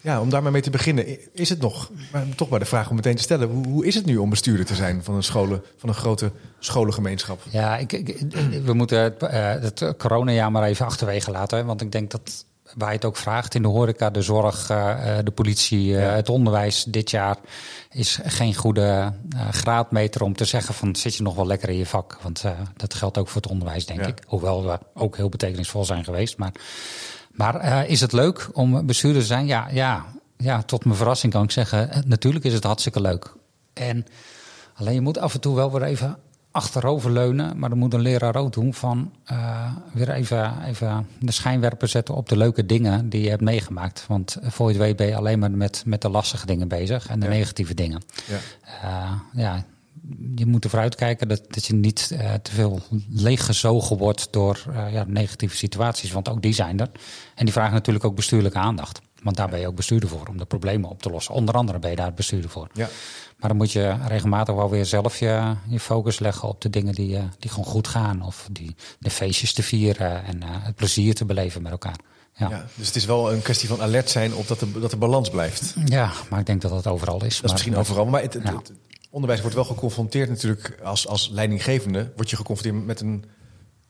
ja, 0.00 0.20
om 0.20 0.30
daar 0.30 0.42
maar 0.42 0.52
mee 0.52 0.62
te 0.62 0.70
beginnen... 0.70 1.34
is 1.34 1.48
het 1.48 1.60
nog, 1.60 1.90
maar 2.12 2.24
toch 2.36 2.48
maar 2.48 2.58
de 2.58 2.64
vraag 2.64 2.90
om 2.90 2.96
meteen 2.96 3.16
te 3.16 3.22
stellen... 3.22 3.48
hoe, 3.48 3.66
hoe 3.66 3.86
is 3.86 3.94
het 3.94 4.06
nu 4.06 4.16
om 4.16 4.30
bestuurder 4.30 4.66
te 4.66 4.74
zijn 4.74 5.04
van 5.04 5.14
een, 5.14 5.22
scholen, 5.22 5.62
van 5.76 5.88
een 5.88 5.94
grote 5.94 6.32
scholengemeenschap? 6.58 7.42
Ja, 7.50 7.76
ik, 7.76 7.92
ik, 7.92 8.18
we 8.64 8.72
moeten 8.72 8.98
het, 9.02 9.80
het 9.80 9.96
coronajaar 9.98 10.50
maar 10.50 10.64
even 10.64 10.86
achterwege 10.86 11.30
laten. 11.30 11.66
Want 11.66 11.80
ik 11.80 11.92
denk 11.92 12.10
dat 12.10 12.44
waar 12.76 12.88
je 12.88 12.94
het 12.94 13.04
ook 13.04 13.16
vraagt 13.16 13.54
in 13.54 13.62
de 13.62 13.68
horeca, 13.68 14.10
de 14.10 14.22
zorg, 14.22 14.70
uh, 14.70 15.18
de 15.24 15.30
politie, 15.30 15.88
uh, 15.88 16.12
het 16.12 16.28
onderwijs 16.28 16.84
dit 16.84 17.10
jaar 17.10 17.36
is 17.90 18.18
geen 18.24 18.54
goede 18.54 19.12
uh, 19.34 19.48
graadmeter 19.48 20.22
om 20.22 20.36
te 20.36 20.44
zeggen 20.44 20.74
van 20.74 20.96
zit 20.96 21.14
je 21.14 21.22
nog 21.22 21.34
wel 21.34 21.46
lekker 21.46 21.68
in 21.68 21.76
je 21.76 21.86
vak. 21.86 22.18
Want 22.22 22.44
dat 22.76 22.94
geldt 22.94 23.18
ook 23.18 23.28
voor 23.28 23.42
het 23.42 23.50
onderwijs, 23.50 23.86
denk 23.86 24.00
ja. 24.00 24.06
ik. 24.06 24.22
Hoewel 24.26 24.66
we 24.66 24.78
ook 24.94 25.16
heel 25.16 25.28
betekenisvol 25.28 25.84
zijn 25.84 26.04
geweest. 26.04 26.38
Maar, 26.38 26.52
maar 27.32 27.86
is 27.86 28.00
het 28.00 28.12
leuk 28.12 28.48
om 28.52 28.86
bestuurder 28.86 29.20
te 29.20 29.26
zijn? 29.26 29.46
Ja, 29.46 29.68
ja, 29.70 30.04
ja, 30.36 30.62
tot 30.62 30.84
mijn 30.84 30.96
verrassing 30.96 31.32
kan 31.32 31.42
ik 31.42 31.50
zeggen, 31.50 32.02
natuurlijk 32.06 32.44
is 32.44 32.52
het 32.52 32.64
hartstikke 32.64 33.00
leuk. 33.00 33.32
En 33.72 34.06
alleen 34.74 34.94
je 34.94 35.00
moet 35.00 35.18
af 35.18 35.34
en 35.34 35.40
toe 35.40 35.54
wel 35.54 35.72
weer 35.72 35.82
even 35.82 36.18
achteroverleunen. 36.50 37.58
Maar 37.58 37.68
dan 37.68 37.78
moet 37.78 37.94
een 37.94 38.00
leraar 38.00 38.36
ook 38.36 38.52
doen 38.52 38.74
van 38.74 39.12
uh, 39.32 39.72
weer 39.92 40.10
even, 40.10 40.62
even 40.64 41.06
de 41.18 41.32
schijnwerper 41.32 41.88
zetten 41.88 42.14
op 42.14 42.28
de 42.28 42.36
leuke 42.36 42.66
dingen 42.66 43.08
die 43.08 43.22
je 43.22 43.28
hebt 43.28 43.42
meegemaakt. 43.42 44.04
Want 44.08 44.36
voor 44.42 44.66
je 44.66 44.74
het 44.74 44.82
weet 44.82 44.96
ben 44.96 45.06
je 45.06 45.16
alleen 45.16 45.38
maar 45.38 45.50
met, 45.50 45.82
met 45.86 46.02
de 46.02 46.08
lastige 46.08 46.46
dingen 46.46 46.68
bezig 46.68 47.08
en 47.08 47.20
de 47.20 47.26
ja. 47.26 47.32
negatieve 47.32 47.74
dingen. 47.74 48.02
Ja. 48.26 48.38
Uh, 48.84 49.12
ja, 49.32 49.64
je 50.34 50.46
moet 50.46 50.64
ervoor 50.64 50.80
uitkijken 50.80 51.28
dat, 51.28 51.42
dat 51.48 51.66
je 51.66 51.74
niet 51.74 52.10
uh, 52.12 52.34
te 52.34 52.50
veel 52.50 52.80
leeggezogen 53.08 53.96
wordt 53.96 54.28
door 54.30 54.62
ja, 54.90 55.04
negatieve 55.06 55.56
situaties. 55.56 56.12
Want 56.12 56.28
ook 56.28 56.42
die 56.42 56.52
zijn 56.52 56.80
er. 56.80 56.90
En 57.34 57.44
die 57.44 57.52
vragen 57.52 57.72
natuurlijk 57.72 58.04
ook 58.04 58.16
bestuurlijke 58.16 58.58
aandacht. 58.58 59.00
Want 59.22 59.36
daar 59.36 59.48
ben 59.48 59.60
je 59.60 59.66
ook 59.66 59.74
bestuurder 59.74 60.08
voor, 60.08 60.26
om 60.26 60.38
de 60.38 60.44
problemen 60.44 60.90
op 60.90 61.02
te 61.02 61.10
lossen. 61.10 61.34
Onder 61.34 61.54
andere 61.54 61.78
ben 61.78 61.90
je 61.90 61.96
daar 61.96 62.14
bestuurder 62.14 62.50
voor. 62.50 62.68
Ja. 62.72 62.88
Maar 63.40 63.48
dan 63.48 63.56
moet 63.56 63.72
je 63.72 63.96
regelmatig 64.06 64.54
wel 64.54 64.70
weer 64.70 64.84
zelf 64.84 65.18
je, 65.18 65.54
je 65.68 65.80
focus 65.80 66.18
leggen 66.18 66.48
op 66.48 66.60
de 66.60 66.70
dingen 66.70 66.94
die, 66.94 67.18
die 67.38 67.50
gewoon 67.50 67.64
goed 67.64 67.88
gaan. 67.88 68.22
Of 68.22 68.48
die, 68.52 68.74
de 68.98 69.10
feestjes 69.10 69.52
te 69.52 69.62
vieren 69.62 70.24
en 70.24 70.36
uh, 70.36 70.48
het 70.48 70.74
plezier 70.74 71.14
te 71.14 71.24
beleven 71.24 71.62
met 71.62 71.72
elkaar. 71.72 71.96
Ja. 72.36 72.48
ja. 72.48 72.66
dus 72.74 72.86
het 72.86 72.96
is 72.96 73.04
wel 73.04 73.32
een 73.32 73.42
kwestie 73.42 73.68
van 73.68 73.82
alert 73.82 74.10
zijn 74.10 74.34
op 74.34 74.48
dat 74.48 74.60
de, 74.60 74.80
dat 74.80 74.90
de 74.90 74.96
balans 74.96 75.30
blijft. 75.30 75.74
Ja, 75.84 76.12
maar 76.30 76.40
ik 76.40 76.46
denk 76.46 76.60
dat 76.60 76.70
dat 76.70 76.86
overal 76.86 77.24
is. 77.24 77.36
Dat 77.36 77.44
is 77.44 77.52
misschien 77.52 77.76
overal. 77.76 78.06
Maar 78.06 78.22
het, 78.22 78.38
ja. 78.42 78.60
onderwijs 79.10 79.40
wordt 79.40 79.56
wel 79.56 79.64
geconfronteerd 79.64 80.28
natuurlijk 80.28 80.78
als, 80.82 81.06
als 81.06 81.28
leidinggevende. 81.28 82.12
Word 82.16 82.30
je 82.30 82.36
geconfronteerd 82.36 82.86
met 82.86 83.00
een 83.00 83.24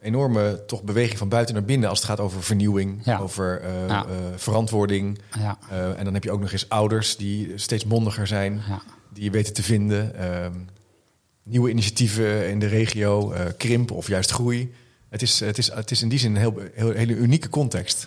enorme 0.00 0.64
toch 0.66 0.83
beweging 0.83 1.19
van 1.19 1.28
buiten 1.28 1.54
naar 1.54 1.64
binnen 1.64 1.88
als 1.88 1.99
het 1.99 2.09
gaat 2.09 2.21
over 2.21 2.42
vernieuwing, 2.42 3.00
ja. 3.04 3.19
over 3.19 3.62
uh, 3.62 3.88
ja. 3.88 4.04
uh, 4.04 4.12
verantwoording. 4.37 5.19
Ja. 5.38 5.59
Uh, 5.73 5.99
en 5.99 6.04
dan 6.04 6.14
heb 6.14 6.25
je 6.25 6.30
ook 6.30 6.40
nog 6.40 6.52
eens 6.52 6.69
ouders 6.69 7.16
die 7.16 7.52
steeds 7.54 7.85
mondiger 7.85 8.26
zijn, 8.26 8.62
die 9.20 9.30
je 9.30 9.36
weten 9.36 9.54
te 9.54 9.62
vinden. 9.62 10.14
Ehm, 10.14 10.52
nieuwe 11.42 11.70
initiatieven 11.70 12.48
in 12.48 12.58
de 12.58 12.66
regio, 12.66 13.34
krimp 13.56 13.90
of 13.90 14.08
juist 14.08 14.30
groei. 14.30 14.72
Het 15.08 15.22
is, 15.22 15.40
het 15.40 15.58
is, 15.58 15.72
het 15.72 15.90
is 15.90 16.02
in 16.02 16.08
die 16.08 16.18
zin 16.18 16.30
een 16.30 16.40
heel, 16.40 16.60
heel, 16.74 16.90
hele 16.92 17.14
unieke 17.14 17.48
context. 17.48 18.06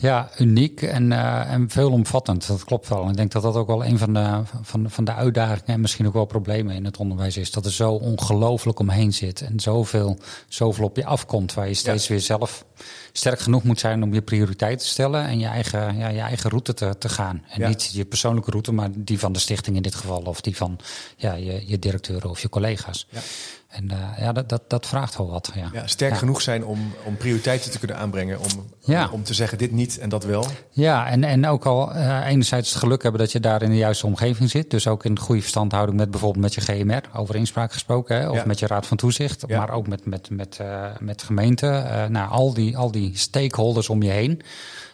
Ja, 0.00 0.30
uniek 0.38 0.82
en, 0.82 1.10
uh, 1.10 1.52
en 1.52 1.70
veelomvattend. 1.70 2.46
Dat 2.46 2.64
klopt 2.64 2.88
wel. 2.88 3.08
Ik 3.08 3.16
denk 3.16 3.32
dat 3.32 3.42
dat 3.42 3.54
ook 3.54 3.66
wel 3.66 3.84
een 3.84 3.98
van 3.98 4.14
de, 4.14 4.42
van, 4.62 4.90
van 4.90 5.04
de 5.04 5.14
uitdagingen 5.14 5.66
en 5.66 5.80
misschien 5.80 6.06
ook 6.06 6.12
wel 6.12 6.24
problemen 6.24 6.74
in 6.74 6.84
het 6.84 6.96
onderwijs 6.96 7.36
is. 7.36 7.50
Dat 7.50 7.64
er 7.64 7.72
zo 7.72 7.92
ongelooflijk 7.92 8.78
omheen 8.78 9.12
zit 9.12 9.40
en 9.40 9.60
zoveel, 9.60 10.18
zoveel 10.48 10.84
op 10.84 10.96
je 10.96 11.04
afkomt 11.04 11.54
waar 11.54 11.68
je 11.68 11.74
steeds 11.74 12.06
ja. 12.06 12.12
weer 12.12 12.22
zelf 12.22 12.64
sterk 13.12 13.40
genoeg 13.40 13.62
moet 13.62 13.80
zijn 13.80 14.02
om 14.02 14.14
je 14.14 14.22
prioriteit 14.22 14.78
te 14.78 14.86
stellen 14.86 15.24
en 15.24 15.38
je 15.38 15.46
eigen, 15.46 15.96
ja, 15.96 16.08
je 16.08 16.20
eigen 16.20 16.50
route 16.50 16.74
te, 16.74 16.98
te 16.98 17.08
gaan. 17.08 17.44
En 17.48 17.60
ja. 17.60 17.68
niet 17.68 17.90
je 17.92 18.04
persoonlijke 18.04 18.50
route, 18.50 18.72
maar 18.72 18.88
die 18.94 19.18
van 19.18 19.32
de 19.32 19.38
stichting 19.38 19.76
in 19.76 19.82
dit 19.82 19.94
geval 19.94 20.22
of 20.22 20.40
die 20.40 20.56
van 20.56 20.78
ja, 21.16 21.34
je, 21.34 21.62
je 21.66 21.78
directeuren 21.78 22.30
of 22.30 22.40
je 22.40 22.48
collega's. 22.48 23.06
Ja. 23.10 23.20
En 23.68 23.84
uh, 23.92 24.18
ja, 24.18 24.32
dat, 24.32 24.48
dat, 24.48 24.62
dat 24.68 24.86
vraagt 24.86 25.16
wel 25.16 25.30
wat. 25.30 25.50
Ja. 25.54 25.70
Ja, 25.72 25.86
sterk 25.86 26.12
Ja. 26.12 26.18
genoeg 26.18 26.40
zijn 26.42 26.64
om, 26.64 26.92
om 27.04 27.16
prioriteiten 27.16 27.70
te 27.70 27.78
kunnen 27.78 27.96
aanbrengen. 27.96 28.38
Om, 28.38 28.66
Ja. 28.80 29.08
om 29.12 29.22
te 29.22 29.34
zeggen 29.34 29.58
dit 29.58 29.72
niet 29.72 29.98
en 29.98 30.08
dat 30.08 30.24
wel. 30.24 30.46
Ja, 30.70 31.08
en, 31.08 31.24
en 31.24 31.46
ook 31.46 31.64
al 31.66 31.92
eh, 31.92 32.26
enerzijds 32.26 32.68
het 32.68 32.78
geluk 32.78 33.02
hebben 33.02 33.20
dat 33.20 33.32
je 33.32 33.40
daar 33.40 33.62
in 33.62 33.70
de 33.70 33.76
juiste 33.76 34.06
omgeving 34.06 34.50
zit. 34.50 34.70
Dus 34.70 34.86
ook 34.86 35.04
in 35.04 35.18
goede 35.18 35.40
verstandhouding 35.40 35.98
met 35.98 36.10
bijvoorbeeld 36.10 36.42
met 36.44 36.54
je 36.54 36.60
GMR, 36.60 37.02
over 37.14 37.34
inspraak 37.34 37.72
gesproken. 37.72 38.16
Hè, 38.20 38.30
of 38.30 38.44
met 38.44 38.58
je 38.58 38.66
Raad 38.66 38.86
van 38.86 38.96
Toezicht, 38.96 39.48
maar 39.48 39.70
ook 39.70 39.86
met, 39.86 40.06
met, 40.06 40.30
met, 40.30 40.56
eh, 40.60 40.84
met 41.00 41.22
gemeenten. 41.22 41.90
eh 41.90 42.06
nou, 42.08 42.30
al 42.30 42.54
die, 42.54 42.76
al 42.76 42.90
die 42.90 43.16
stakeholders 43.18 43.88
om 43.88 44.02
je 44.02 44.10
heen. 44.10 44.42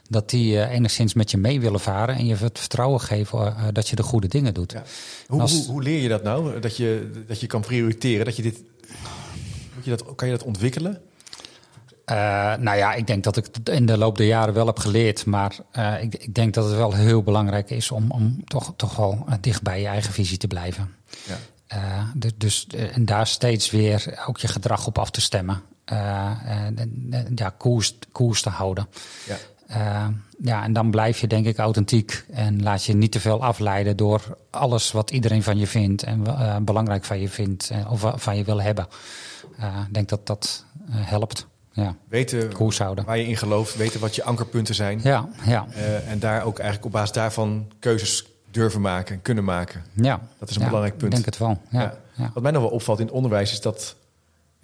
Dat 0.08 0.30
die 0.30 0.60
eh, 0.60 0.74
enigszins 0.74 1.14
met 1.14 1.30
je 1.30 1.36
mee 1.36 1.60
willen 1.60 1.80
varen 1.80 2.14
en 2.14 2.26
je 2.26 2.36
het 2.36 2.58
vertrouwen 2.58 3.00
geven 3.00 3.56
eh, 3.56 3.64
dat 3.72 3.88
je 3.88 3.96
de 3.96 4.02
goede 4.02 4.28
dingen 4.28 4.54
doet. 4.54 4.72
Ja. 4.72 4.82
Hoe, 5.26 5.40
Als- 5.40 5.52
hoe, 5.52 5.64
hoe 5.66 5.82
leer 5.82 6.02
je 6.02 6.08
dat 6.08 6.22
nou? 6.22 6.60
Dat 6.60 6.76
je, 6.76 7.10
dat 7.26 7.40
je 7.40 7.46
kan 7.46 7.60
prioriteren, 7.60 8.24
dat 8.24 8.36
je 8.36 8.42
dit. 8.42 8.62
Moet 9.74 9.84
je 9.84 9.90
dat, 9.90 10.14
kan 10.14 10.28
je 10.28 10.34
dat 10.36 10.44
ontwikkelen? 10.46 11.00
Eh, 12.04 12.16
nou 12.56 12.76
ja, 12.76 12.94
ik 12.94 13.06
denk 13.06 13.24
dat 13.24 13.36
ik 13.36 13.44
het 13.52 13.68
in 13.68 13.86
de 13.86 13.98
loop 13.98 14.16
der 14.16 14.26
jaren 14.26 14.54
wel 14.54 14.66
heb 14.66 14.78
geleerd. 14.78 15.26
Maar 15.26 15.56
eh, 15.70 16.02
ik, 16.02 16.14
ik 16.14 16.34
denk 16.34 16.54
dat 16.54 16.64
het 16.64 16.76
wel 16.76 16.94
heel 16.94 17.22
belangrijk 17.22 17.70
is 17.70 17.90
om, 17.90 18.10
om 18.10 18.44
toch, 18.44 18.72
toch 18.76 18.96
wel 18.96 19.24
eh, 19.28 19.34
dicht 19.40 19.62
bij 19.62 19.80
je 19.80 19.86
eigen 19.86 20.12
visie 20.12 20.36
te 20.38 20.46
blijven. 20.46 20.94
Ja. 21.26 21.38
Eh, 21.66 22.30
dus, 22.36 22.66
eh, 22.66 22.96
en 22.96 23.04
daar 23.04 23.26
steeds 23.26 23.70
weer 23.70 24.22
ook 24.26 24.38
je 24.38 24.48
gedrag 24.48 24.86
op 24.86 24.98
af 24.98 25.10
te 25.10 25.20
stemmen. 25.20 25.62
Eh, 25.84 26.30
en, 26.44 26.78
en, 26.78 27.06
en, 27.10 27.32
ja, 27.34 27.48
koers, 27.50 27.98
koers 28.12 28.42
te 28.42 28.48
houden. 28.48 28.88
Ja. 29.26 29.36
Eh, 29.74 30.06
ja, 30.42 30.62
en 30.62 30.72
dan 30.72 30.90
blijf 30.90 31.18
je 31.18 31.26
denk 31.26 31.46
ik 31.46 31.58
authentiek 31.58 32.24
en 32.32 32.62
laat 32.62 32.84
je 32.84 32.94
niet 32.94 33.12
te 33.12 33.20
veel 33.20 33.44
afleiden 33.44 33.96
door 33.96 34.36
alles 34.50 34.92
wat 34.92 35.10
iedereen 35.10 35.42
van 35.42 35.58
je 35.58 35.66
vindt 35.66 36.02
en 36.02 36.26
eh, 36.26 36.56
belangrijk 36.62 37.04
van 37.04 37.20
je 37.20 37.28
vindt 37.28 37.70
eh, 37.70 37.90
of 37.92 38.12
van 38.16 38.36
je 38.36 38.44
wil 38.44 38.62
hebben. 38.62 38.86
Ik 39.58 39.94
denk 39.94 40.08
dat 40.08 40.26
dat 40.26 40.64
helpt. 40.90 41.46
Ja, 41.72 41.94
Weten 42.08 42.52
koers 42.52 42.78
houden. 42.78 43.04
waar 43.04 43.18
je 43.18 43.26
in 43.26 43.36
gelooft, 43.36 43.76
weten 43.76 44.00
wat 44.00 44.14
je 44.14 44.24
ankerpunten 44.24 44.74
zijn. 44.74 45.00
Ja, 45.02 45.28
ja, 45.44 45.66
en 46.08 46.18
daar 46.18 46.44
ook 46.44 46.56
eigenlijk 46.58 46.86
op 46.86 46.92
basis 46.92 47.12
daarvan 47.12 47.66
keuzes 47.78 48.26
durven 48.50 48.80
maken 48.80 49.14
en 49.14 49.22
kunnen 49.22 49.44
maken. 49.44 49.84
ja. 49.92 50.20
Dat 50.38 50.48
is 50.50 50.54
een 50.54 50.60
Ja, 50.62 50.66
belangrijk 50.68 50.98
punt. 50.98 51.12
Ik 51.18 51.24
denk 51.24 51.34
het 51.34 51.38
wel. 51.38 51.60
Ja. 51.70 51.94
Wat 52.34 52.42
mij 52.42 52.52
nog 52.52 52.62
wel 52.62 52.70
opvalt 52.70 52.98
in 52.98 53.06
het 53.06 53.14
onderwijs 53.14 53.52
is 53.52 53.60
dat 53.60 53.96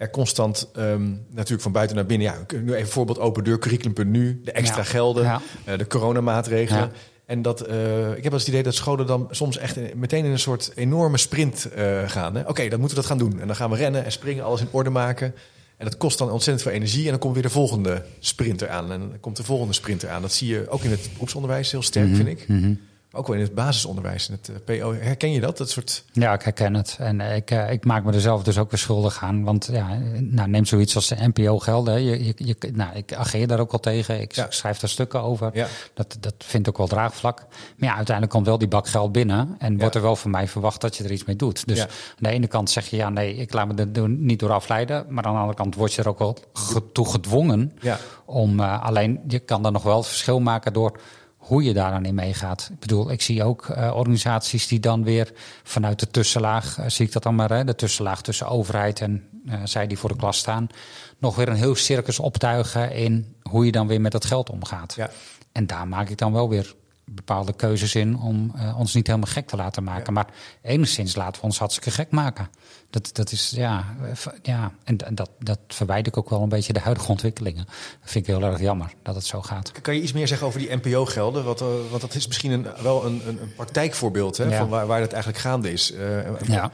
er 0.01 0.09
constant, 0.09 0.69
ehm, 0.75 1.09
natuurlijk 1.29 1.61
van 1.61 1.71
buiten 1.71 1.95
naar 1.95 2.05
binnen, 2.05 2.27
ja, 2.27 2.37
nu 2.57 2.67
even 2.69 2.79
een 2.79 2.87
voorbeeld 2.87 3.19
open 3.19 3.43
deur, 3.43 3.59
curriculum.nu, 3.59 4.41
de 4.43 4.51
extra 4.51 4.77
Ja. 4.77 4.83
gelden, 4.83 5.23
Ja. 5.23 5.41
eh, 5.65 5.77
de 5.77 5.87
coronamaatregelen. 5.87 6.81
Ja. 6.81 6.91
En 7.25 7.41
dat, 7.41 7.61
eh, 7.61 8.11
ik 8.17 8.23
heb 8.23 8.33
eens 8.33 8.41
het 8.41 8.51
idee 8.51 8.63
dat 8.63 8.75
scholen 8.75 9.05
dan 9.07 9.27
soms 9.31 9.57
echt 9.57 9.75
in- 9.77 9.99
meteen 9.99 10.25
in 10.25 10.31
een 10.31 10.39
soort 10.39 10.71
enorme 10.75 11.17
sprint 11.17 11.65
eh, 11.75 12.09
gaan. 12.09 12.47
Oké, 12.47 12.67
dan 12.69 12.79
moeten 12.79 12.97
we 12.97 13.03
dat 13.03 13.05
gaan 13.05 13.17
doen. 13.17 13.39
En 13.39 13.47
dan 13.47 13.55
gaan 13.55 13.69
we 13.69 13.75
rennen 13.75 14.05
en 14.05 14.11
springen, 14.11 14.43
alles 14.43 14.61
in 14.61 14.67
orde 14.71 14.89
maken. 14.89 15.33
En 15.77 15.85
dat 15.85 15.97
kost 15.97 16.17
dan 16.17 16.31
ontzettend 16.31 16.67
veel 16.67 16.75
energie. 16.77 17.03
En 17.05 17.09
dan 17.09 17.19
komt 17.19 17.33
weer 17.33 17.43
de 17.43 17.49
volgende 17.49 18.05
sprinter 18.19 18.69
aan. 18.69 18.91
En 18.91 18.99
dan 18.99 19.13
komt 19.19 19.37
de 19.37 19.43
volgende 19.43 19.73
sprinter 19.73 20.09
aan. 20.09 20.21
Dat 20.21 20.33
zie 20.33 20.47
je 20.47 20.69
ook 20.69 20.83
in 20.83 20.91
het 20.91 21.09
beroepsonderwijs 21.13 21.71
heel 21.71 21.81
sterk, 21.81 22.15
vind 22.15 22.27
ik. 22.27 22.47
Mhm. 22.47 22.73
Ook 23.13 23.27
wel 23.27 23.35
in 23.35 23.41
het 23.41 23.53
basisonderwijs, 23.55 24.29
in 24.29 24.37
het 24.41 24.49
eh, 24.65 24.79
PO. 24.79 24.93
Herken 24.93 25.31
je 25.31 25.39
dat? 25.39 25.57
Dat 25.57 25.69
soort... 25.69 26.03
Ja, 26.11 26.33
ik 26.33 26.41
herken 26.41 26.73
het. 26.73 26.95
En 26.99 27.21
eh, 27.21 27.35
ik, 27.35 27.51
eh, 27.51 27.71
ik 27.71 27.85
maak 27.85 28.03
me 28.03 28.11
er 28.11 28.21
zelf 28.21 28.43
dus 28.43 28.57
ook 28.57 28.71
weer 28.71 28.79
schuldig 28.79 29.23
aan. 29.23 29.43
Want 29.43 29.69
ja, 29.71 29.97
nou, 30.19 30.49
neem 30.49 30.65
zoiets 30.65 30.95
als 30.95 31.07
de 31.07 31.15
NPO-gelden. 31.19 32.03
Je, 32.03 32.25
je, 32.25 32.33
je, 32.35 32.55
nou, 32.73 32.95
ik 32.95 33.13
ageer 33.13 33.47
daar 33.47 33.59
ook 33.59 33.71
al 33.71 33.79
tegen. 33.79 34.21
Ik 34.21 34.31
Ja. 34.35 34.45
schrijf 34.49 34.79
daar 34.79 34.89
stukken 34.89 35.21
over. 35.21 35.49
Ja. 35.53 35.67
Dat, 35.93 36.17
dat 36.19 36.33
vindt 36.37 36.69
ook 36.69 36.77
wel 36.77 36.87
draagvlak. 36.87 37.37
Maar 37.77 37.89
ja, 37.89 37.95
uiteindelijk 37.95 38.35
komt 38.35 38.45
wel 38.45 38.57
die 38.57 38.67
bak 38.67 38.87
geld 38.87 39.11
binnen. 39.11 39.55
En 39.57 39.79
wordt 39.79 39.95
er 39.95 40.01
wel 40.01 40.15
van 40.15 40.31
mij 40.31 40.47
verwacht 40.47 40.81
dat 40.81 40.97
je 40.97 41.03
er 41.03 41.11
iets 41.11 41.25
mee 41.25 41.35
doet. 41.35 41.67
Dus 41.67 41.79
aan 41.81 41.87
de 42.17 42.29
ene 42.29 42.47
kant 42.47 42.69
zeg 42.69 42.87
je 42.87 42.95
ja, 42.95 43.09
nee, 43.09 43.35
ik 43.35 43.53
laat 43.53 43.67
me 43.67 43.87
er 43.93 44.09
niet 44.09 44.39
door 44.39 44.51
afleiden. 44.51 45.05
Maar 45.09 45.23
aan 45.23 45.33
de 45.33 45.39
andere 45.39 45.57
kant 45.57 45.75
word 45.75 45.93
je 45.93 46.01
er 46.01 46.09
ook 46.09 46.19
wel 46.19 46.37
toe 46.93 47.09
gedwongen. 47.09 47.73
Om, 48.25 48.59
alleen 48.59 49.19
je 49.27 49.39
kan 49.39 49.63
dan 49.63 49.73
nog 49.73 49.83
wel 49.83 49.97
het 49.97 50.07
verschil 50.07 50.39
maken 50.39 50.73
door 50.73 50.99
hoe 51.41 51.63
je 51.63 51.73
daar 51.73 51.91
dan 51.91 52.05
in 52.05 52.15
meegaat. 52.15 52.69
Ik 52.71 52.79
bedoel, 52.79 53.11
ik 53.11 53.21
zie 53.21 53.43
ook 53.43 53.69
eh, 53.69 53.95
organisaties 53.95 54.67
die 54.67 54.79
dan 54.79 55.03
weer 55.03 55.31
vanuit 55.63 55.99
de 55.99 56.07
tussenlaag, 56.07 56.77
eh, 56.77 56.85
zie 56.87 57.05
ik 57.05 57.11
dat 57.11 57.23
dan 57.23 57.35
maar, 57.35 57.49
hè, 57.49 57.63
de 57.63 57.75
tussenlaag 57.75 58.21
tussen 58.21 58.47
overheid 58.47 59.01
en 59.01 59.27
eh, 59.45 59.59
zij 59.63 59.87
die 59.87 59.97
voor 59.97 60.09
de 60.09 60.15
klas 60.15 60.37
staan, 60.37 60.67
nog 61.17 61.35
weer 61.35 61.47
een 61.47 61.55
heel 61.55 61.75
circus 61.75 62.19
optuigen 62.19 62.91
in 62.93 63.35
hoe 63.41 63.65
je 63.65 63.71
dan 63.71 63.87
weer 63.87 64.01
met 64.01 64.11
dat 64.11 64.25
geld 64.25 64.49
omgaat. 64.49 64.93
Ja. 64.93 65.09
En 65.51 65.67
daar 65.67 65.87
maak 65.87 66.09
ik 66.09 66.17
dan 66.17 66.33
wel 66.33 66.49
weer 66.49 66.75
bepaalde 67.15 67.53
keuzes 67.53 67.95
in 67.95 68.17
om 68.17 68.51
eh, 68.55 68.79
ons 68.79 68.93
niet 68.93 69.07
helemaal 69.07 69.31
gek 69.31 69.47
te 69.47 69.55
laten 69.55 69.83
maken. 69.83 70.13
Maar 70.13 70.27
enigszins 70.61 71.15
laten 71.15 71.41
we 71.41 71.47
ons 71.47 71.59
hartstikke 71.59 71.91
gek 71.91 72.11
maken. 72.11 72.49
Dat, 72.89 73.09
dat 73.13 73.31
is, 73.31 73.53
ja, 73.55 73.85
ja. 74.41 74.71
en 74.83 74.97
dat, 75.15 75.29
dat 75.39 75.59
verwijt 75.67 76.07
ik 76.07 76.17
ook 76.17 76.29
wel 76.29 76.41
een 76.41 76.49
beetje 76.49 76.73
de 76.73 76.79
huidige 76.79 77.11
ontwikkelingen. 77.11 77.65
Dat 77.65 78.11
vind 78.11 78.27
ik 78.27 78.35
heel 78.35 78.43
erg 78.43 78.59
jammer 78.59 78.93
dat 79.03 79.15
het 79.15 79.25
zo 79.25 79.41
gaat. 79.41 79.71
Kan 79.81 79.95
je 79.95 80.01
iets 80.01 80.11
meer 80.11 80.27
zeggen 80.27 80.47
over 80.47 80.59
die 80.59 80.75
NPO-gelden? 80.75 81.43
Want, 81.43 81.61
eh, 81.61 81.67
want 81.89 82.01
dat 82.01 82.15
is 82.15 82.27
misschien 82.27 82.51
een, 82.51 82.67
wel 82.83 83.05
een, 83.05 83.21
een, 83.27 83.39
praktijkvoorbeeld 83.55 84.37
hè, 84.37 84.43
Ja. 84.43 84.57
van 84.57 84.69
waar, 84.69 84.87
waar 84.87 84.99
dat 84.99 85.11
eigenlijk 85.11 85.43
gaande 85.43 85.71
is. 85.71 85.91
Eh, 85.91 86.41
Ja. 86.47 86.71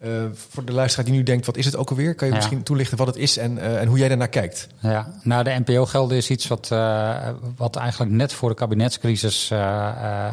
Eh, 0.00 0.10
voor 0.32 0.64
de 0.64 0.72
luisteraar 0.72 1.06
die 1.06 1.14
nu 1.14 1.22
denkt, 1.22 1.46
wat 1.46 1.56
is 1.56 1.64
het 1.64 1.76
ook 1.76 1.90
alweer? 1.90 2.14
Kan 2.14 2.26
je 2.26 2.32
Ja. 2.32 2.38
misschien 2.38 2.62
toelichten 2.62 2.96
wat 2.96 3.06
het 3.06 3.16
is 3.16 3.36
en, 3.36 3.58
eh, 3.58 3.80
en 3.80 3.86
hoe 3.86 3.98
jij 3.98 4.08
daarnaar 4.08 4.28
kijkt? 4.28 4.66
Ja, 4.78 5.12
nou 5.22 5.44
de 5.44 5.62
NPO-gelden 5.66 6.16
is 6.16 6.30
iets 6.30 6.46
wat, 6.46 6.68
eh, 6.70 7.28
wat 7.56 7.76
eigenlijk 7.76 8.12
net 8.12 8.32
voor 8.32 8.48
de 8.48 8.54
kabinetscrisis 8.54 9.50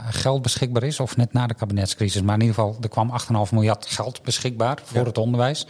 geld 0.10 0.42
beschikbaar 0.42 0.84
is. 0.84 1.00
Of 1.00 1.18
net 1.18 1.34
na 1.34 1.48
de 1.48 1.54
kabinetscrisis. 1.54 2.22
Maar 2.22 2.36
in 2.36 2.42
ieder 2.42 2.56
geval, 2.56 2.78
er 2.82 2.90
kwam 2.90 3.10
8,5 3.12 3.52
miljard 3.52 3.86
geld 3.86 4.24
beschikbaar 4.24 4.78
voor 4.84 5.00
Ja. 5.00 5.06
het 5.06 5.18
onderwijs. 5.18 5.68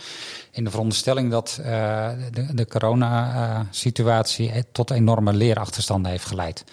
In 0.51 0.63
de 0.63 0.69
veronderstelling 0.69 1.31
dat 1.31 1.59
de, 1.63 2.47
de 2.53 2.65
corona-situatie 2.67 4.51
eh, 4.51 4.61
tot 4.71 4.91
enorme 4.91 5.33
leerachterstanden 5.33 6.11
heeft 6.11 6.25
geleid. 6.25 6.63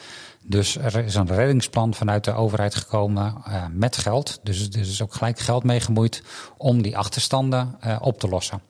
Dus 0.46 0.76
er 0.76 0.96
is 0.96 1.14
een 1.14 1.26
reddingsplan 1.26 1.94
vanuit 1.94 2.24
de 2.24 2.32
overheid 2.32 2.74
gekomen 2.74 3.34
eh, 3.44 3.64
met 3.72 3.96
geld. 3.96 4.40
Dus 4.42 4.68
er 4.68 4.80
is 4.80 5.02
ook 5.02 5.14
gelijk 5.14 5.38
geld 5.38 5.64
mee 5.64 5.80
gemoeid 5.80 6.22
om 6.56 6.82
die 6.82 6.98
achterstanden 6.98 7.76
eh, 7.80 7.96
op 8.00 8.20
te 8.20 8.28
lossen. 8.28 8.62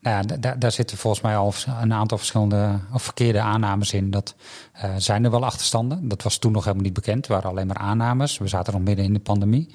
Nou 0.00 0.16
ja, 0.16 0.36
da- 0.36 0.54
daar, 0.54 0.72
zitten 0.72 0.96
volgens 0.96 1.22
mij 1.22 1.36
al 1.36 1.54
een 1.80 1.92
aantal 1.92 2.18
verschillende 2.18 2.80
of 2.92 3.02
verkeerde 3.02 3.40
aannames 3.40 3.92
in. 3.92 4.10
Dat 4.10 4.34
eh, 4.72 4.90
zijn 4.96 5.24
er 5.24 5.30
wel 5.30 5.44
achterstanden. 5.44 6.08
Dat 6.08 6.22
was 6.22 6.38
toen 6.38 6.52
nog 6.52 6.64
helemaal 6.64 6.84
niet 6.84 6.92
bekend. 6.92 7.16
Het 7.16 7.26
waren 7.26 7.50
alleen 7.50 7.66
maar 7.66 7.76
aannames. 7.76 8.38
We 8.38 8.48
zaten 8.48 8.72
nog 8.72 8.82
midden 8.82 9.04
in 9.04 9.12
de 9.12 9.20
pandemie. 9.20 9.74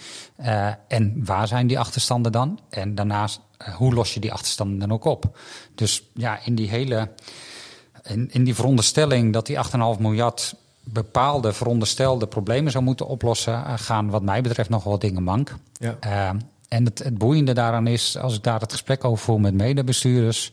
En 0.88 1.26
waar 1.26 1.48
zijn 1.48 1.68
die 1.68 1.80
achterstanden 1.80 2.32
dan? 2.32 2.60
En 2.70 2.96
daarnaast, 2.96 3.42
hoe 3.78 3.94
los 3.94 4.14
je 4.14 4.20
die 4.20 4.34
achterstanden 4.34 4.80
dan 4.80 4.92
ook 4.92 5.06
op? 5.06 5.38
Dus 5.76 6.04
ja, 6.14 6.40
in 6.46 6.56
die 6.56 6.70
hele 6.70 7.10
in, 8.04 8.30
in 8.32 8.44
die 8.44 8.56
veronderstelling 8.56 9.34
dat 9.34 9.46
die 9.46 9.58
8,5 9.96 10.00
miljard 10.00 10.56
bepaalde 10.84 11.54
veronderstelde 11.54 12.28
problemen 12.28 12.72
zou 12.72 12.84
moeten 12.84 13.08
oplossen, 13.08 13.54
eh, 13.66 13.74
gaan 13.76 14.10
wat 14.10 14.22
mij 14.24 14.42
betreft 14.42 14.70
nog 14.70 14.84
wel 14.84 15.00
dingen 15.00 15.24
mank. 15.24 15.56
Ja. 15.74 15.96
Eh, 16.00 16.30
en 16.68 16.86
het, 16.86 17.00
het 17.04 17.18
boeiende 17.18 17.54
daaraan 17.54 17.88
is, 17.88 18.18
als 18.18 18.36
ik 18.36 18.44
daar 18.44 18.60
het 18.60 18.72
gesprek 18.72 19.04
over 19.04 19.24
voer 19.24 19.42
met 19.42 19.54
medebestuurders. 19.54 20.52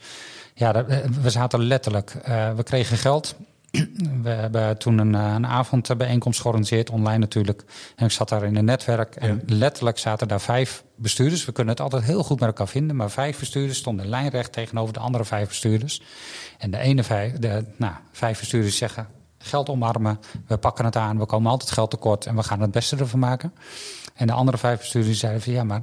Ja, 0.55 0.73
dat- 0.73 0.89
eh, 0.89 0.99
we 1.23 1.31
zaten 1.31 1.61
letterlijk, 1.65 2.13
we 2.57 2.63
kregen 2.63 2.97
geld. 2.97 3.35
We 4.23 4.29
hebben 4.31 4.79
toen 4.79 4.99
een, 4.99 5.15
een 5.15 5.47
avondbijeenkomst 5.47 6.41
georganiseerd, 6.41 6.91
online 6.91 7.19
natuurlijk. 7.19 7.65
En 7.97 8.05
ik 8.05 8.11
zat 8.13 8.29
daar 8.29 8.45
in 8.45 8.57
een 8.57 8.65
netwerk. 8.65 9.17
En 9.17 9.43
letterlijk 9.47 9.99
zaten 9.99 10.29
daar 10.29 10.41
vijf 10.41 10.85
bestuurders. 10.95 11.45
We 11.45 11.53
kunnen 11.53 11.73
het 11.73 11.83
altijd 11.83 12.03
heel 12.03 12.23
goed 12.23 12.41
met 12.41 12.49
elkaar 12.49 12.69
vinden. 12.69 12.97
Maar 12.97 13.11
vijf 13.11 13.39
bestuurders 13.39 13.79
stonden 13.79 14.09
lijnrecht 14.09 14.53
tegenover 14.53 14.93
de 14.95 15.01
andere 15.01 15.25
vijf 15.25 15.49
bestuurders. 15.49 16.03
En 16.59 16.71
de 16.71 16.79
ene 16.79 17.03
vijf, 17.03 17.33
de, 17.33 17.65
nou, 17.77 17.93
vijf 18.13 18.39
bestuurders 18.39 18.77
zeggen: 18.77 19.07
geld 19.43 19.69
omarmen, 19.69 20.21
we 20.47 20.57
pakken 20.57 20.85
het 20.85 20.97
aan, 20.97 21.19
we 21.19 21.27
komen 21.27 21.51
altijd 21.51 21.71
geld 21.71 21.91
tekort 21.91 22.27
en 22.27 22.37
we 22.37 22.43
gaan 22.43 22.61
het 22.61 22.71
beste 22.71 22.97
ervan 22.97 23.19
maken. 23.19 23.55
En 24.15 24.27
de 24.27 24.33
andere 24.33 24.59
vijf 24.59 24.79
bestuurders 24.79 25.19
zeiden 25.19 25.43
van 25.43 25.53
ja, 25.53 25.65
maar 25.65 25.83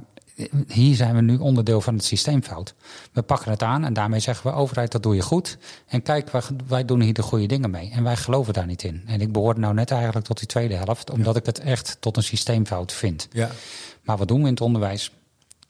hier 0.68 0.94
zijn 0.94 1.14
we 1.14 1.20
nu 1.20 1.36
onderdeel 1.36 1.80
van 1.80 1.94
het 1.94 2.04
systeemfout. 2.04 2.74
We 3.12 3.22
pakken 3.22 3.50
het 3.50 3.62
aan 3.62 3.84
en 3.84 3.92
daarmee 3.92 4.20
zeggen 4.20 4.50
we 4.50 4.56
overheid, 4.56 4.92
dat 4.92 5.02
doe 5.02 5.14
je 5.14 5.22
goed. 5.22 5.58
En 5.86 6.02
kijk, 6.02 6.30
wij, 6.66 6.84
doen 6.84 7.00
hier 7.00 7.12
de 7.12 7.22
goede 7.22 7.46
dingen 7.46 7.70
mee. 7.70 7.90
En 7.90 8.02
wij 8.02 8.16
geloven 8.16 8.52
daar 8.52 8.66
niet 8.66 8.82
in. 8.82 9.02
En 9.06 9.20
ik 9.20 9.32
behoor 9.32 9.58
nou 9.58 9.74
net 9.74 9.90
eigenlijk 9.90 10.26
tot 10.26 10.38
die 10.38 10.46
tweede 10.46 10.74
helft, 10.74 11.10
omdat 11.10 11.36
ik 11.36 11.46
het 11.46 11.58
echt 11.58 11.96
tot 12.00 12.16
een 12.16 12.22
systeemfout 12.22 12.92
vind. 12.92 13.28
Ja. 13.32 13.50
Maar 14.02 14.16
wat 14.16 14.28
doen 14.28 14.40
we 14.40 14.46
in 14.46 14.52
het 14.52 14.60
onderwijs? 14.60 15.12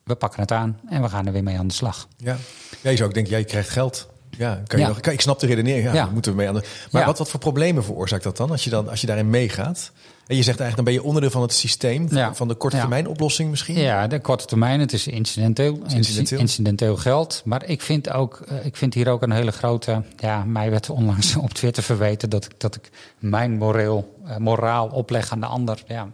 We 0.04 0.14
pakken 0.14 0.40
het 0.40 0.52
aan 0.52 0.80
en 0.88 1.02
we 1.02 1.09
gaan 1.09 1.26
er 1.26 1.33
weer 1.33 1.42
mee 1.42 1.59
aan 1.59 1.66
de 1.66 1.75
slag. 1.75 2.09
Ja. 2.16 2.37
ja, 2.83 2.90
je 2.90 2.97
zou 2.97 3.09
ook 3.09 3.14
denken, 3.14 3.33
jij 3.33 3.45
krijgt 3.45 3.68
geld. 3.68 4.09
Ja, 4.38 4.62
kan 4.66 4.78
je 4.78 4.85
Ja. 4.85 4.90
nog, 4.90 5.00
kan, 5.00 5.12
ik 5.12 5.21
snap 5.21 5.40
de 5.40 5.47
redenering, 5.47 5.85
ja, 5.87 5.92
Ja. 5.95 6.04
daar 6.04 6.12
moeten 6.12 6.30
we 6.30 6.37
mee 6.37 6.49
aan 6.49 6.54
de... 6.54 6.62
Maar 6.90 7.04
wat, 7.04 7.18
wat 7.18 7.30
voor 7.30 7.40
problemen 7.40 7.85
veroorzaakt 7.85 8.23
dat 8.23 8.37
dan, 8.37 8.50
als 8.50 8.64
je, 8.64 8.71
dan, 8.71 8.88
als 8.88 9.00
je 9.00 9.07
daarin 9.07 9.30
meegaat? 9.30 9.90
En 10.26 10.37
je 10.37 10.42
zegt 10.42 10.61
eigenlijk, 10.61 10.76
dan 10.76 10.85
ben 10.85 10.92
je 10.95 11.02
onderdeel 11.02 11.30
van 11.30 11.42
het 11.42 11.52
systeem, 11.52 12.09
van 12.35 12.49
de 12.49 12.54
korte 12.54 12.76
termijn 12.78 13.07
oplossing 13.09 13.50
misschien? 13.50 13.78
Ja, 13.78 14.07
de 14.07 14.21
korte 14.21 14.45
termijn, 14.45 14.80
het 14.80 14.92
is 14.92 15.07
incidenteel, 15.07 15.78
Incidenteel. 15.88 16.38
incidenteel. 16.38 16.97
geld. 16.97 17.42
Maar 17.45 17.64
ik 17.64 17.83
vind, 17.83 18.11
ook, 18.12 18.40
eh, 18.49 18.64
ik 18.66 18.76
vind 18.76 18.95
hier 18.95 19.09
ook 19.09 19.23
een 19.23 19.30
hele 19.30 19.50
grote... 19.52 20.02
Ja, 20.16 20.45
mij 20.45 20.71
werd 20.71 20.90
onlangs 20.90 21.37
op 21.47 21.52
Twitter 21.52 21.83
verweten 21.83 22.30
dat 22.30 22.45
ik, 22.45 22.50
dat 22.61 22.75
ik 22.75 22.90
mijn 23.18 23.57
moreel, 23.57 24.18
eh, 24.26 24.37
moraal 24.37 24.88
opleg 24.88 25.33
aan 25.33 25.40
de 25.40 25.47
ander. 25.47 25.83
Ja, 25.87 26.09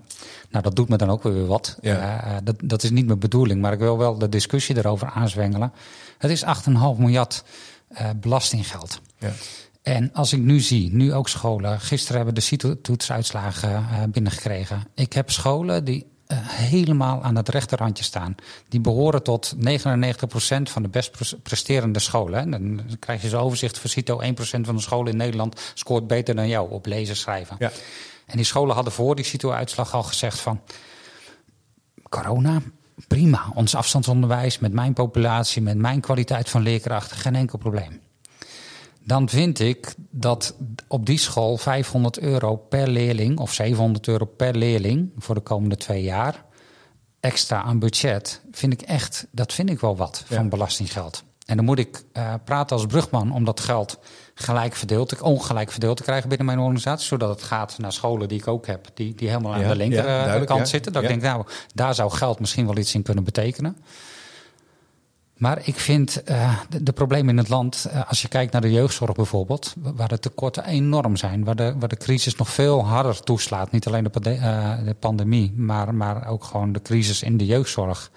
nou, 0.51 0.65
dat 0.65 0.77
doet 0.77 0.89
me 0.89 0.97
dan 0.97 1.11
ook 1.11 1.23
weer 1.23 1.47
wat. 1.47 1.79
Ja. 1.81 2.25
Eh, 2.25 2.33
dat, 2.45 2.57
dat 2.63 2.83
is 2.83 2.91
niet 2.91 3.07
mijn 3.07 3.19
bedoeling, 3.19 3.61
maar 3.61 3.73
ik 3.73 3.79
wil 3.79 3.99
wel 3.99 4.19
de 4.19 4.29
discussie 4.29 4.77
erover 4.77 5.11
aanzwengelen. 5.15 5.73
Het 6.19 6.31
is 6.31 6.45
8,5 6.45 6.99
miljard 6.99 7.45
eh, 7.95 8.11
belastinggeld. 8.17 9.01
Ja. 9.19 9.33
En 9.83 10.13
als 10.13 10.33
ik 10.33 10.41
nu 10.41 10.61
zie, 10.61 10.93
nu 10.93 11.15
ook 11.15 11.29
scholen, 11.29 11.81
gisteren 11.81 12.17
hebben 12.17 12.35
de 12.35 12.41
CITO-toetsuitslagen 12.41 13.71
eh, 13.71 14.03
binnengekregen. 14.09 14.87
Ik 14.95 15.13
heb 15.13 15.31
scholen 15.31 15.85
die 15.85 16.07
eh, 16.27 16.39
helemaal 16.43 17.23
aan 17.23 17.37
het 17.37 17.49
rechterrandje 17.49 18.05
staan. 18.05 18.35
Die 18.69 18.81
behoren 18.81 19.23
tot 19.23 19.55
99% 19.57 19.59
van 20.63 20.83
de 20.83 20.89
best 20.89 21.11
pres- 21.11 21.37
presterende 21.43 21.99
scholen. 21.99 22.39
hè. 22.39 22.51
Dan 22.51 22.81
krijg 22.99 23.23
je 23.23 23.29
zo'n 23.29 23.41
overzicht 23.41 23.79
van 23.79 23.91
CITO. 23.91 24.21
1% 24.23 24.27
van 24.61 24.77
de 24.77 24.83
scholen 24.83 25.13
in 25.13 25.19
Nederland 25.19 25.61
scoort 25.75 26.07
beter 26.07 26.35
dan 26.35 26.49
jou 26.49 26.71
op 26.71 26.87
lezen 26.87 27.17
schrijven. 27.17 27.57
Ja. 27.59 27.71
En 28.27 28.37
die 28.37 28.47
scholen 28.47 28.75
hadden 28.75 28.93
voor 28.93 29.15
die 29.15 29.25
CITO-uitslag 29.25 29.95
al 29.95 30.03
gezegd 30.03 30.41
van... 30.41 30.61
corona, 32.09 32.63
prima. 33.09 33.53
Ons 33.55 33.75
afstandsonderwijs 33.75 34.59
met 34.59 34.73
mijn 34.73 34.93
populatie, 34.93 35.63
met 35.63 35.77
mijn 35.79 36.01
kwaliteit 36.01 36.49
van 36.49 36.63
leerkrachten, 36.63 37.17
geen 37.17 37.35
enkel 37.35 37.59
probleem. 37.59 38.01
Dan 39.07 39.29
vind 39.29 39.59
ik 39.61 39.95
dat 40.11 40.55
op 40.89 41.07
die 41.07 41.19
school 41.19 41.57
500 41.57 42.19
euro 42.19 42.57
per 42.57 42.89
leerling 42.89 43.39
of 43.39 43.53
700 43.53 44.09
euro 44.09 44.25
per 44.25 44.57
leerling 44.57 45.11
voor 45.19 45.35
de 45.35 45.41
komende 45.41 45.77
twee 45.77 46.03
jaar 46.03 46.45
extra 47.21 47.63
aan 47.63 47.79
budget, 47.79 48.41
vind 48.53 48.73
ik 48.73 48.83
echt, 48.83 49.27
dat 49.31 49.53
vind 49.53 49.71
ik 49.71 49.81
wel 49.81 49.97
wat 49.97 50.25
Ja. 50.29 50.37
van 50.37 50.49
belastinggeld. 50.49 51.23
En 51.47 51.57
dan 51.57 51.65
moet 51.65 51.79
ik 51.79 52.05
eh, 52.13 52.35
praten 52.45 52.77
als 52.77 52.87
brugman 52.87 53.33
om 53.33 53.45
dat 53.45 53.61
geld 53.61 53.99
gelijk 54.35 54.75
verdeeld, 54.75 55.21
ongelijk 55.21 55.71
verdeeld 55.71 55.97
te 55.97 56.03
krijgen 56.03 56.29
binnen 56.29 56.47
mijn 56.47 56.59
organisatie, 56.59 57.07
zodat 57.07 57.29
het 57.29 57.43
gaat 57.43 57.79
naar 57.79 57.93
scholen 57.93 58.29
die 58.29 58.39
ik 58.39 58.49
ook 58.49 58.67
heb, 58.67 58.87
die, 58.95 59.15
die 59.15 59.29
helemaal 59.29 59.55
aan 59.55 59.61
Ja, 59.61 59.69
de 59.69 59.77
linker 59.77 60.07
ja, 60.07 60.35
eh, 60.35 60.47
ja. 60.47 60.65
zitten. 60.65 60.93
Dat 60.93 61.03
ik 61.03 61.09
denk, 61.09 61.23
nou, 61.23 61.45
daar 61.75 61.95
zou 61.95 62.11
geld 62.11 62.41
misschien 62.41 62.67
wel 62.67 62.77
iets 62.77 62.95
in 62.95 63.03
kunnen 63.03 63.25
betekenen. 63.25 63.77
Maar 65.35 65.61
ik 65.67 65.77
vind 65.77 66.23
eh, 66.23 66.59
de, 66.69 66.83
de 66.83 66.93
problemen 66.93 67.31
in 67.31 67.39
het 67.39 67.49
land, 67.49 67.85
eh, 67.91 68.09
als 68.09 68.23
je 68.23 68.29
kijkt 68.29 68.53
naar 68.53 68.61
de 68.61 68.71
jeugdzorg 68.73 69.13
bijvoorbeeld, 69.13 69.75
wa- 69.79 69.93
waar 69.93 70.09
de 70.09 70.19
tekorten 70.19 70.65
enorm 70.65 71.17
zijn, 71.17 71.45
waar 71.45 71.57
de, 71.57 71.75
waar 71.79 71.89
de 71.89 71.97
crisis 71.97 72.37
nog 72.37 72.49
veel 72.51 72.85
harder 72.87 73.21
toeslaat. 73.23 73.71
Niet 73.71 73.87
alleen 73.87 74.05
de, 74.05 74.11
pande- 74.11 74.83
de 74.85 74.97
pandemie, 74.99 75.53
maar, 75.57 75.95
maar 75.95 76.27
ook 76.29 76.45
gewoon 76.45 76.73
de 76.73 76.83
crisis 76.83 77.23
in 77.23 77.37
de 77.37 77.47
jeugdzorg. 77.47 78.11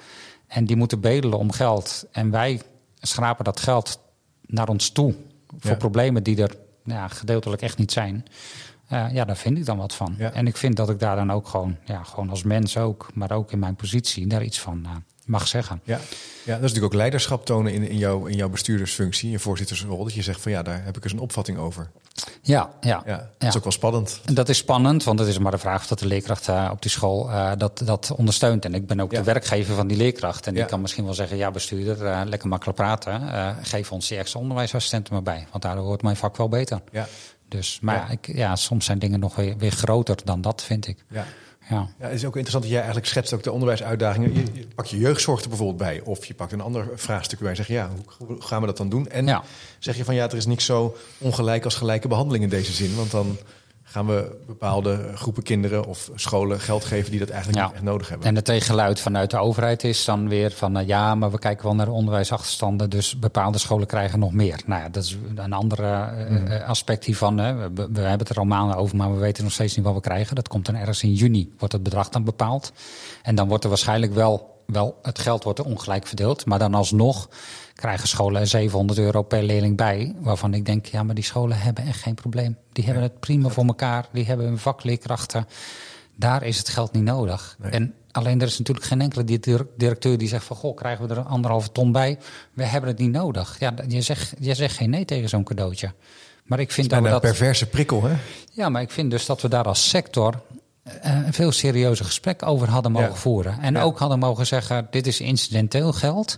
En 0.47 0.65
die 0.65 0.75
moeten 0.75 0.99
bedelen 0.99 1.37
om 1.39 1.51
geld. 1.51 2.05
En 2.11 2.31
wij 2.31 2.61
schrapen 2.99 3.45
dat 3.45 3.59
geld 3.59 3.99
naar 4.45 4.67
ons 4.69 4.89
toe 4.89 5.15
voor 5.59 5.71
Ja. 5.71 5.77
problemen 5.77 6.23
die 6.23 6.41
er 6.41 6.55
ja, 6.83 7.07
gedeeltelijk 7.07 7.61
echt 7.61 7.77
niet 7.77 7.91
zijn. 7.91 8.25
Eh, 8.87 9.05
ja, 9.11 9.25
daar 9.25 9.37
vind 9.37 9.57
ik 9.57 9.65
dan 9.65 9.77
wat 9.77 9.95
van. 9.95 10.15
Ja. 10.17 10.31
En 10.31 10.47
ik 10.47 10.57
vind 10.57 10.75
dat 10.75 10.89
ik 10.89 10.99
daar 10.99 11.15
dan 11.15 11.31
ook 11.31 11.47
gewoon, 11.47 11.77
ja, 11.85 12.03
gewoon 12.03 12.29
als 12.29 12.43
mens 12.43 12.77
ook, 12.77 13.09
maar 13.13 13.31
ook 13.31 13.51
in 13.51 13.59
mijn 13.59 13.75
positie, 13.75 14.27
daar 14.27 14.43
iets 14.43 14.59
van 14.59 14.85
eh, 14.85 14.91
mag 15.27 15.47
zeggen. 15.47 15.81
Ja. 15.83 15.93
ja, 15.93 15.99
dat 16.45 16.55
is 16.55 16.61
natuurlijk 16.61 16.85
ook 16.85 16.93
leiderschap 16.93 17.45
tonen 17.45 17.73
in, 17.73 17.89
in, 17.89 17.97
jouw, 17.97 18.25
in 18.25 18.35
jouw 18.37 18.49
bestuurdersfunctie, 18.49 19.29
je 19.31 19.39
voorzittersrol. 19.39 20.03
Dat 20.03 20.13
je 20.13 20.21
zegt 20.21 20.41
van 20.41 20.51
ja, 20.51 20.61
daar 20.61 20.83
heb 20.83 20.97
ik 20.97 21.03
eens 21.03 21.13
een 21.13 21.19
opvatting 21.19 21.57
over. 21.57 21.89
Ja, 22.41 22.69
ja. 22.81 23.01
Ja, 23.05 23.15
dat 23.17 23.27
Ja. 23.37 23.47
is 23.47 23.57
ook 23.57 23.63
wel 23.63 23.71
spannend. 23.71 24.21
En 24.25 24.33
Dat 24.33 24.49
is 24.49 24.57
spannend, 24.57 25.03
want 25.03 25.19
het 25.19 25.27
is 25.27 25.37
maar 25.37 25.51
de 25.51 25.57
vraag 25.57 25.81
of 25.81 25.87
dat 25.87 25.99
de 25.99 26.05
leerkracht 26.07 26.47
eh, 26.47 26.69
op 26.71 26.81
die 26.81 26.91
school 26.91 27.29
eh, 27.31 27.51
dat, 27.57 27.81
dat 27.85 28.11
ondersteunt. 28.15 28.65
En 28.65 28.73
ik 28.73 28.87
ben 28.87 28.99
ook 28.99 29.11
Ja. 29.11 29.17
de 29.17 29.23
werkgever 29.23 29.75
van 29.75 29.87
die 29.87 29.97
leerkracht. 29.97 30.47
En 30.47 30.53
die 30.53 30.65
kan 30.65 30.81
misschien 30.81 31.03
wel 31.05 31.13
zeggen, 31.13 31.37
ja 31.37 31.51
bestuurder, 31.51 32.05
eh, 32.05 32.21
lekker 32.25 32.47
makkelijk 32.49 32.77
praten. 32.77 33.21
geef 33.65 33.91
ons 33.91 34.07
die 34.07 34.17
extra 34.17 34.39
onderwijsassistenten 34.39 35.13
maar 35.13 35.23
bij. 35.23 35.47
Want 35.51 35.63
daardoor 35.63 35.85
wordt 35.85 36.03
mijn 36.03 36.15
vak 36.15 36.37
wel 36.37 36.49
beter. 36.49 36.81
Ja, 36.91 37.07
Dus, 37.49 37.79
maar 37.81 37.95
ja. 37.95 38.09
Ik, 38.09 38.35
ja, 38.35 38.55
soms 38.55 38.85
zijn 38.85 38.99
dingen 38.99 39.19
nog 39.19 39.35
weer, 39.35 39.57
weer 39.57 39.71
groter 39.71 40.17
dan 40.23 40.41
dat, 40.41 40.63
vind 40.63 40.87
ik. 40.87 41.03
ja. 41.09 41.25
Ja. 41.69 41.87
Ja, 41.99 42.05
het 42.05 42.13
is 42.13 42.25
ook 42.25 42.33
interessant 42.33 42.63
dat 42.63 42.71
jij 42.71 42.81
eigenlijk 42.81 43.07
schetst 43.09 43.33
ook 43.33 43.43
de 43.43 43.51
onderwijsuitdagingen. 43.51 44.33
Je, 44.33 44.43
je 44.53 44.65
pakt 44.75 44.89
je 44.89 44.97
jeugdzorg 44.97 45.41
er 45.43 45.47
bijvoorbeeld 45.49 45.77
bij. 45.77 46.01
Of 46.03 46.25
je 46.25 46.33
pakt 46.33 46.51
een 46.51 46.61
ander 46.61 46.87
vraagstuk 46.95 47.39
waar 47.39 47.49
je 47.49 47.55
zegt, 47.55 47.69
ja, 47.69 47.89
hoe, 48.17 48.27
hoe 48.27 48.41
gaan 48.41 48.61
we 48.61 48.67
dat 48.67 48.77
dan 48.77 48.89
doen? 48.89 49.07
En 49.09 49.25
Ja. 49.27 49.43
zeg 49.79 49.97
je 49.97 50.03
van, 50.05 50.15
ja, 50.15 50.25
er 50.29 50.35
is 50.35 50.45
niks 50.45 50.65
zo 50.65 50.95
ongelijk 51.17 51.63
als 51.63 51.75
gelijke 51.75 52.07
behandeling 52.07 52.43
in 52.43 52.49
deze 52.49 52.73
zin. 52.73 52.95
Want 52.95 53.11
dan 53.11 53.37
gaan 53.89 54.05
we 54.05 54.37
bepaalde 54.47 55.11
groepen 55.15 55.43
kinderen 55.43 55.85
of 55.85 56.11
scholen 56.15 56.59
geld 56.59 56.85
geven 56.85 57.11
die 57.11 57.19
dat 57.19 57.29
eigenlijk 57.29 57.59
Ja. 57.59 57.65
niet 57.65 57.73
echt 57.75 57.83
nodig 57.83 58.09
hebben. 58.09 58.27
En 58.27 58.35
het 58.35 58.45
tegengeluid 58.45 58.99
vanuit 58.99 59.31
de 59.31 59.37
overheid 59.37 59.83
is 59.83 60.05
dan 60.05 60.29
weer 60.29 60.51
van 60.51 60.77
eh, 60.77 60.87
ja, 60.87 61.15
maar 61.15 61.31
we 61.31 61.39
kijken 61.39 61.65
wel 61.65 61.75
naar 61.75 61.85
de 61.85 61.91
onderwijsachterstanden, 61.91 62.89
dus 62.89 63.19
bepaalde 63.19 63.57
scholen 63.57 63.87
krijgen 63.87 64.19
nog 64.19 64.33
meer. 64.33 64.61
Nou 64.65 64.81
ja, 64.81 64.89
dat 64.89 65.03
is 65.03 65.17
een 65.35 65.53
ander 65.53 65.83
eh, 65.83 66.55
eh, 66.55 66.69
aspect 66.69 67.03
hiervan. 67.05 67.37
Hè. 67.37 67.55
We, 67.55 67.69
we 67.73 67.99
hebben 67.99 68.19
het 68.19 68.29
er 68.29 68.37
al 68.37 68.45
maanden 68.45 68.77
over, 68.77 68.95
maar 68.97 69.13
we 69.13 69.19
weten 69.19 69.43
nog 69.43 69.53
steeds 69.53 69.75
niet 69.75 69.85
wat 69.85 69.93
we 69.93 70.01
krijgen. 70.01 70.35
Dat 70.35 70.47
komt 70.47 70.65
dan 70.65 70.75
ergens 70.75 71.03
in 71.03 71.13
juni, 71.13 71.53
wordt 71.57 71.73
het 71.73 71.83
bedrag 71.83 72.09
dan 72.09 72.23
bepaald. 72.23 72.71
En 73.21 73.35
dan 73.35 73.47
wordt 73.47 73.63
er 73.63 73.69
waarschijnlijk 73.69 74.13
wel, 74.13 74.63
wel 74.65 74.97
het 75.01 75.19
geld 75.19 75.43
wordt 75.43 75.59
er 75.59 75.65
ongelijk 75.65 76.07
verdeeld, 76.07 76.45
maar 76.45 76.59
dan 76.59 76.73
alsnog 76.73 77.29
krijgen 77.77 78.07
scholen 78.07 78.47
700 78.47 78.99
euro 78.99 79.21
per 79.21 79.43
leerling 79.43 79.77
bij. 79.77 80.13
Waarvan 80.19 80.53
ik 80.53 80.65
denk, 80.65 80.85
ja, 80.85 81.03
maar 81.03 81.15
die 81.15 81.23
scholen 81.23 81.59
hebben 81.59 81.85
echt 81.85 82.01
geen 82.01 82.13
probleem. 82.13 82.57
Die 82.71 82.83
hebben 82.85 83.03
het 83.03 83.19
prima 83.19 83.49
voor 83.49 83.65
elkaar. 83.65 84.07
Die 84.11 84.25
hebben 84.25 84.45
hun 84.45 84.57
vakleerkrachten. 84.57 85.47
Daar 86.15 86.43
is 86.43 86.57
het 86.57 86.69
geld 86.69 86.91
niet 86.93 87.03
nodig. 87.03 87.55
Nee. 87.59 87.71
En 87.71 87.93
alleen 88.11 88.41
er 88.41 88.47
is 88.47 88.57
natuurlijk 88.57 88.85
geen 88.87 89.01
enkele 89.01 89.23
dir- 89.23 89.67
directeur 89.77 90.17
die 90.17 90.27
zegt 90.27 90.45
van... 90.45 90.55
goh, 90.55 90.75
krijgen 90.75 91.07
we 91.07 91.11
er 91.13 91.17
een 91.19 91.25
anderhalve 91.25 91.71
ton 91.71 91.91
bij? 91.91 92.17
We 92.53 92.63
hebben 92.63 92.89
het 92.89 92.99
niet 92.99 93.11
nodig. 93.11 93.55
Ja, 93.59 93.73
je 93.87 94.01
zegt, 94.01 94.33
je 94.39 94.53
zegt 94.53 94.75
geen 94.75 94.89
nee 94.89 95.05
tegen 95.05 95.29
zo'n 95.29 95.43
cadeautje. 95.43 95.91
Maar 96.43 96.59
ik 96.59 96.71
vind 96.71 96.89
dat 96.89 96.99
we 96.99 97.05
een 97.05 97.11
dat... 97.11 97.21
perverse 97.21 97.65
prikkel, 97.65 98.03
hè? 98.03 98.15
Ja, 98.51 98.69
maar 98.69 98.81
ik 98.81 98.91
vind 98.91 99.11
dus 99.11 99.25
dat 99.25 99.41
we 99.41 99.47
daar 99.47 99.63
als 99.65 99.89
sector 99.89 100.41
eh, 100.83 101.15
een 101.25 101.33
veel 101.33 101.51
serieuzer 101.51 102.05
gesprek 102.05 102.45
over 102.45 102.69
hadden 102.69 102.91
mogen 102.91 103.09
Ja. 103.09 103.15
voeren. 103.15 103.59
En 103.61 103.73
Ja. 103.73 103.81
ook 103.81 103.99
hadden 103.99 104.19
mogen 104.19 104.47
zeggen, 104.47 104.87
dit 104.91 105.07
is 105.07 105.19
incidenteel 105.21 105.93
geld. 105.93 106.37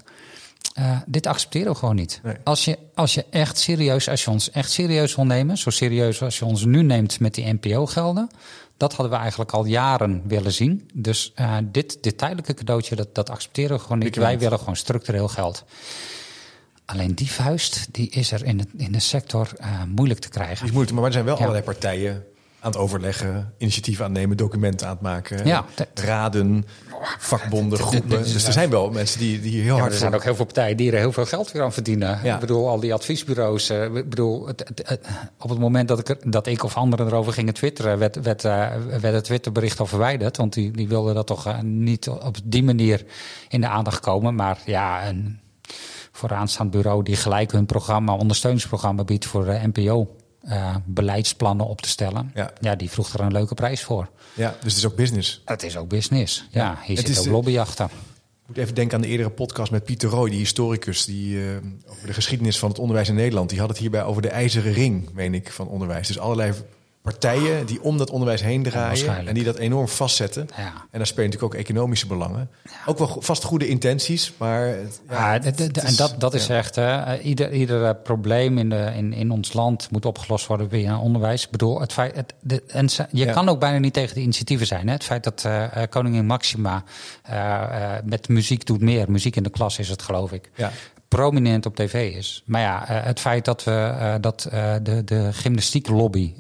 Eh, 0.74 0.98
dit 1.06 1.28
accepteren 1.28 1.72
we 1.72 1.78
gewoon 1.78 1.96
niet. 1.96 2.20
Nee. 2.24 2.36
Als, 2.44 2.66
je, 2.66 2.78
als 2.96 3.14
je 3.14 3.26
echt 3.30 3.58
serieus, 3.58 4.10
als 4.10 4.24
je 4.24 4.30
ons 4.32 4.52
echt 4.52 4.72
serieus 4.72 5.16
wil 5.16 5.26
nemen, 5.26 5.58
zo 5.58 5.70
serieus 5.70 6.22
als 6.22 6.40
je 6.40 6.46
ons 6.46 6.66
nu 6.66 6.84
neemt 6.84 7.20
met 7.20 7.34
die 7.34 7.54
NPO-gelden, 7.54 8.30
dat 8.78 8.94
hadden 8.94 9.16
we 9.16 9.22
eigenlijk 9.22 9.52
al 9.52 9.66
jaren 9.66 10.22
willen 10.26 10.54
zien. 10.54 10.90
Dus 10.94 11.32
eh, 11.36 11.58
dit, 11.64 11.98
dit 12.04 12.18
tijdelijke 12.18 12.54
cadeautje, 12.54 12.96
dat, 12.96 13.16
dat 13.16 13.30
accepteren 13.30 13.76
we 13.78 13.82
gewoon 13.82 14.00
niet. 14.00 14.16
Wij 14.16 14.40
willen 14.40 14.60
gewoon 14.60 14.76
structureel 14.76 15.28
geld. 15.28 15.64
Alleen 16.86 17.16
die 17.16 17.32
vuist, 17.32 17.88
die 17.92 18.10
is 18.10 18.32
er 18.32 18.46
in, 18.46 18.60
het, 18.60 18.68
in 18.78 18.92
de 18.92 19.00
sector 19.00 19.50
eh, 19.58 19.84
moeilijk 19.84 20.20
te 20.20 20.30
krijgen. 20.30 20.56
Die 20.56 20.66
is 20.66 20.72
moeilijk, 20.72 20.96
maar 20.96 21.06
er 21.06 21.12
zijn 21.12 21.26
wel 21.26 21.34
Ja. 21.36 21.40
allerlei 21.40 21.64
partijen 21.66 22.24
aan 22.62 22.72
het 22.72 22.80
overleggen, 22.80 23.54
initiatieven 23.58 24.06
aannemen, 24.06 24.38
documenten 24.38 24.88
aan 24.88 24.94
het 24.94 25.02
maken, 25.02 25.46
Ja, 25.46 25.66
raden, 25.94 26.66
vakbonden, 27.20 27.80
groepen. 27.80 28.24
Dus 28.24 28.46
er 28.48 28.54
zijn 28.54 28.70
wel 28.70 28.90
mensen 28.92 29.20
die, 29.20 29.42
die 29.42 29.62
heel 29.62 29.76
Ja, 29.76 29.80
hard 29.80 29.92
er 29.92 29.98
zijn 29.98 30.10
voor- 30.12 30.20
ook 30.20 30.26
heel 30.26 30.36
veel 30.36 30.46
partijen 30.46 30.78
die 30.78 30.92
er 30.92 30.98
heel 30.98 31.12
veel 31.12 31.26
geld 31.26 31.52
weer 31.52 31.62
aan 31.64 31.74
verdienen. 31.74 32.20
Ja. 32.24 32.34
Ik 32.34 32.40
bedoel, 32.40 32.68
al 32.70 32.80
die 32.80 32.94
adviesbureaus. 32.94 33.70
eh, 33.70 33.84
ik 33.84 34.10
bedoel, 34.10 34.48
het, 34.48 34.60
het- 34.68 34.82
het- 34.90 35.08
op 35.40 35.50
het 35.50 35.60
moment 35.60 35.88
dat 35.88 36.00
ik, 36.00 36.10
er- 36.10 36.32
dat 36.32 36.48
ik 36.48 36.64
of 36.64 36.76
anderen 36.76 37.08
erover 37.08 37.34
gingen 37.34 37.54
twitteren, 37.54 37.98
werd, 37.98 38.22
werd, 38.22 38.44
eh, 38.46 38.68
werd 39.02 39.14
het 39.16 39.24
Twitterbericht 39.24 39.80
al 39.80 39.86
verwijderd. 39.86 40.38
Want 40.38 40.54
die, 40.54 40.72
die 40.72 40.88
wilden 40.88 41.16
dat 41.16 41.28
toch 41.28 41.46
eh, 41.46 41.60
niet 41.62 42.08
op 42.10 42.38
die 42.44 42.64
manier 42.64 43.06
in 43.50 43.62
de 43.62 43.68
aandacht 43.68 44.00
komen. 44.00 44.36
Maar 44.36 44.58
ja, 44.66 45.08
een 45.08 45.40
vooraanstaand 46.12 46.72
bureau 46.72 47.04
die 47.04 47.16
gelijk 47.16 47.52
hun 47.52 47.66
programma, 47.66 48.14
ondersteuningsprogramma 48.14 49.04
biedt 49.04 49.26
voor 49.26 49.46
de 49.46 49.60
NPO. 49.74 50.16
Eh, 50.42 50.76
beleidsplannen 50.86 51.66
op 51.68 51.82
te 51.82 51.90
stellen. 51.90 52.32
Ja. 52.36 52.52
Ja. 52.62 52.76
die 52.76 52.90
vroeg 52.90 53.14
er 53.14 53.20
een 53.20 53.32
leuke 53.32 53.54
prijs 53.56 53.84
voor. 53.84 54.10
Ja, 54.34 54.50
dus 54.62 54.74
het 54.74 54.78
is 54.84 54.86
ook 54.86 54.96
business. 54.96 55.42
Het 55.46 55.64
is 55.64 55.78
ook 55.78 55.88
business. 55.88 56.48
Ja, 56.52 56.80
hier 56.86 56.98
Het 56.98 57.08
zit 57.08 57.18
ook 57.18 57.24
de- 57.24 57.30
lobby 57.30 57.60
achter. 57.60 57.86
Ik 57.86 58.56
moet 58.56 58.58
even 58.64 58.76
denken 58.76 58.96
aan 58.96 59.02
de 59.02 59.08
eerdere 59.08 59.30
podcast 59.30 59.72
met 59.72 59.84
Pieter 59.84 60.10
Roy, 60.10 60.30
die 60.30 60.40
historicus, 60.40 61.06
die 61.06 61.38
eh, 61.40 61.48
over 61.88 62.08
de 62.08 62.14
geschiedenis 62.14 62.60
van 62.60 62.70
het 62.70 62.80
onderwijs 62.80 63.10
in 63.10 63.16
Nederland. 63.16 63.50
Die 63.50 63.60
had 63.60 63.70
het 63.70 63.78
hierbij 63.78 64.04
over 64.04 64.22
de 64.22 64.30
ijzeren 64.30 64.74
ring, 64.74 65.10
meen 65.14 65.34
ik, 65.34 65.52
van 65.52 65.68
onderwijs. 65.68 66.08
Dus 66.08 66.20
allerlei 66.20 66.54
partijen 67.02 67.66
die 67.66 67.82
om 67.84 67.98
dat 67.98 68.10
onderwijs 68.10 68.42
heen 68.42 68.64
draaien 68.64 69.06
en 69.28 69.34
die 69.34 69.44
dat 69.44 69.58
enorm 69.58 69.88
vastzetten. 69.88 70.48
Ja. 70.58 70.64
En 70.66 70.98
daar 70.98 71.08
spelen 71.08 71.30
natuurlijk 71.30 71.54
ook 71.54 71.60
economische 71.60 72.08
belangen. 72.08 72.50
Ook 72.86 72.98
wel 72.98 73.18
vast 73.20 73.44
goede 73.44 73.68
intenties, 73.68 74.34
maar 74.38 74.68
het- 74.68 75.02
ja, 75.10 75.32
het- 75.44 75.78
en 75.84 75.96
dat, 75.96 76.16
dat 76.18 76.34
is 76.34 76.50
echt, 76.50 76.76
hè, 76.76 77.20
ieder, 77.20 77.52
ieder 77.52 77.86
eh, 77.86 77.92
probleem 78.04 78.58
in, 78.58 78.70
de, 78.70 78.92
in, 78.96 79.14
in 79.14 79.32
ons 79.32 79.54
land 79.54 79.92
moet 79.92 80.06
opgelost 80.06 80.48
worden 80.48 80.70
via 80.70 81.00
onderwijs. 81.00 81.44
Ik 81.46 81.52
bedoel, 81.52 81.80
het 81.82 81.94
feit, 81.94 82.16
het, 82.16 82.34
de, 82.42 82.64
en 82.68 82.90
je 83.12 83.26
kan 83.32 83.50
ook 83.50 83.60
bijna 83.60 83.78
niet 83.78 83.94
tegen 83.94 84.16
de 84.16 84.22
initiatieven 84.22 84.68
zijn. 84.68 84.88
Hè? 84.88 84.94
Het 84.94 85.04
feit 85.04 85.24
dat 85.24 85.44
eh, 85.46 85.82
eh, 85.84 85.90
koningin 85.90 86.26
Maxima 86.26 86.84
met 88.04 88.28
muziek 88.30 88.66
doet 88.66 88.82
meer, 88.82 89.12
muziek 89.12 89.36
in 89.36 89.44
de 89.44 89.50
klas 89.50 89.80
is 89.80 89.90
het 89.90 90.02
geloof 90.02 90.32
ik. 90.32 90.50
Prominent 91.10 91.66
op 91.66 91.76
tv 91.76 92.16
is. 92.16 92.44
Maar 92.46 92.62
ja, 92.62 92.88
eh, 92.88 93.04
het 93.06 93.20
feit 93.20 93.46
dat 93.46 93.64
we 93.64 93.72
uh, 93.72 94.16
dat 94.22 94.50
uh, 94.54 94.74
de, 94.84 95.04
de 95.04 95.30
gymnastieklobby 95.34 96.34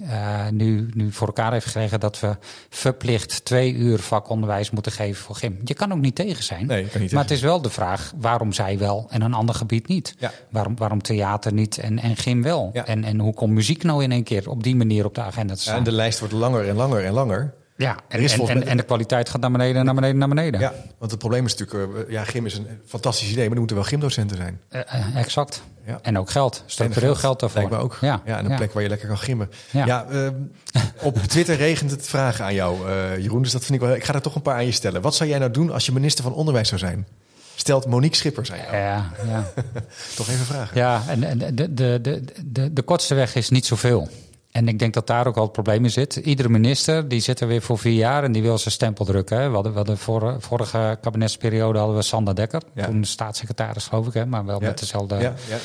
nu, 0.52 0.90
nu 0.94 1.12
voor 1.12 1.28
elkaar 1.28 1.52
heeft 1.52 1.66
gekregen 1.66 2.00
dat 2.00 2.20
we 2.20 2.38
verplicht 2.70 3.46
twee 3.46 3.74
uur 3.74 4.00
vakonderwijs 4.00 4.70
moeten 4.70 4.92
geven 4.92 5.24
voor 5.24 5.36
gym. 5.36 5.60
Je 5.64 5.74
kan 5.74 5.92
ook 5.92 6.00
niet 6.00 6.16
tegen 6.16 6.44
zijn. 6.44 6.66
Nee, 6.66 6.86
kan 6.86 7.02
niet 7.02 7.12
maar 7.12 7.22
het 7.22 7.32
is 7.32 7.42
wel 7.42 7.62
de 7.62 7.70
vraag 7.70 8.14
waarom 8.18 8.54
zij 8.54 8.78
wel 8.78 9.08
en 9.10 9.22
een 9.22 9.34
ander 9.34 9.56
gebied 9.56 9.88
niet. 9.88 10.16
Ja. 10.18 10.32
Waarom, 10.50 10.76
waarom 10.78 11.02
theater 11.02 11.54
niet 11.54 11.78
en, 11.78 12.00
en 12.00 12.16
gym 12.16 12.44
wel? 12.44 12.70
Ja. 12.74 12.86
En, 12.86 13.04
en 13.04 13.20
hoe 13.20 13.34
komt 13.34 13.54
muziek 13.54 13.84
nou 13.84 14.04
in 14.04 14.12
één 14.12 14.24
keer 14.24 14.50
op 14.50 14.64
die 14.64 14.76
manier 14.76 15.06
op 15.06 15.16
de 15.16 15.22
agenda 15.22 15.54
te 15.54 15.60
Ja, 15.60 15.66
staan? 15.66 15.78
en 15.78 15.84
de 15.84 15.92
lijst 15.92 16.20
wordt 16.20 16.34
langer 16.34 16.68
en 16.68 16.76
langer 16.76 17.06
en 17.06 17.14
langer. 17.14 17.54
Ja, 17.80 17.98
en, 18.08 18.68
en, 18.68 18.78
de 18.78 18.84
kwaliteit 18.84 19.30
gaat 19.30 19.42
naar 19.42 19.52
beneden, 19.52 19.86
naar 19.86 19.94
beneden, 19.94 20.18
naar 20.18 20.28
beneden. 20.28 20.60
Ja, 20.60 20.74
want 20.98 21.12
het 21.12 21.20
probleem 21.20 21.46
is 21.46 21.56
natuurlijk, 21.56 22.08
eh, 22.08 22.14
ja, 22.14 22.24
gym 22.24 22.46
is 22.46 22.58
een 22.58 22.68
fantastisch 22.86 23.32
idee, 23.32 23.44
maar 23.44 23.52
er 23.52 23.58
moeten 23.58 23.76
wel 23.76 23.86
gymdocenten 23.86 24.38
zijn. 24.38 24.60
Eh, 24.70 24.82
eh, 24.88 25.16
exact. 25.16 25.64
Ja. 25.86 26.00
En 26.02 26.18
ook 26.18 26.30
geld. 26.30 26.64
Structureel 26.66 27.16
geld 27.16 27.40
daarvoor. 27.40 27.60
Lijkt 27.60 27.76
me 27.76 27.82
ook. 27.84 27.98
Ja, 28.02 28.22
Ja, 28.26 28.38
en 28.38 28.52
een 28.52 28.56
plek 28.56 28.74
waar 28.74 28.84
je 28.84 28.90
lekker 28.90 29.08
kan 29.08 29.18
gimmen. 29.18 29.50
Ja. 29.72 29.86
Ja, 29.86 30.06
ehm, 30.10 30.34
op 31.10 31.18
Twitter 31.18 31.56
regent 31.56 31.92
het 31.92 32.08
vragen 32.08 32.46
aan 32.46 32.54
jou, 32.54 32.92
Jeroen. 33.22 33.42
Dus 33.42 33.52
dat 33.52 33.66
vind 33.66 33.82
ik 33.82 33.88
wel. 33.88 33.96
Ik 33.96 34.04
ga 34.04 34.14
er 34.14 34.22
toch 34.22 34.36
een 34.36 34.42
paar 34.42 34.56
aan 34.56 34.66
je 34.66 34.72
stellen. 34.72 35.02
Wat 35.02 35.16
zou 35.16 35.30
jij 35.30 35.40
nou 35.40 35.52
doen 35.52 35.72
als 35.72 35.86
je 35.86 35.92
minister 35.92 36.24
van 36.24 36.34
Onderwijs 36.34 36.68
zou 36.68 36.80
zijn? 36.80 37.08
Stelt 37.56 37.86
Monique 37.86 38.16
Schippers 38.16 38.52
aan 38.52 38.58
jou. 38.58 38.76
Ja, 38.76 39.12
ja. 39.28 39.52
Toch 40.16 40.30
even 40.30 40.46
vragen. 40.46 40.78
ja 40.78 41.04
en, 41.08 41.24
en 41.24 41.56
de, 41.56 41.74
de, 41.74 42.02
de, 42.02 42.24
de, 42.46 42.74
de 42.74 42.82
kortste 42.82 43.16
weg 43.16 43.36
is 43.36 43.50
niet 43.50 43.66
zoveel. 43.66 44.10
En 44.52 44.68
ik 44.68 44.80
denk 44.80 44.94
dat 44.94 45.08
daar 45.08 45.28
ook 45.28 45.36
al 45.38 45.44
het 45.44 45.52
probleem 45.52 45.84
in 45.84 45.92
zit. 45.92 46.16
Iedere 46.16 46.50
minister 46.50 47.08
die 47.08 47.20
zit 47.20 47.40
er 47.40 47.48
weer 47.48 47.62
voor 47.62 47.78
vier 47.78 47.94
jaar 47.94 48.24
en 48.24 48.32
die 48.32 48.42
wil 48.42 48.58
zijn 48.58 48.74
stempel 48.74 49.06
drukken. 49.06 49.40
Hè. 49.42 49.48
We 49.48 49.54
hadden, 49.54 49.72
we 49.72 49.78
hadden 49.78 49.98
vorige, 49.98 50.40
vorige 50.40 50.98
kabinetsperiode 51.02 51.78
hadden 51.78 51.96
we 51.98 52.02
Sander 52.04 52.36
Dekker. 52.36 52.62
Ja. 52.74 52.86
Toen 52.86 53.04
staatssecretaris 53.04 53.88
geloof 53.88 54.08
ik, 54.08 54.14
hè, 54.14 54.26
maar 54.26 54.46
wel 54.46 54.62
Ja. 54.62 54.68
met 54.68 54.80
dezelfde, 54.80 55.16
Ja, 55.16 55.34
ja. 55.50 55.58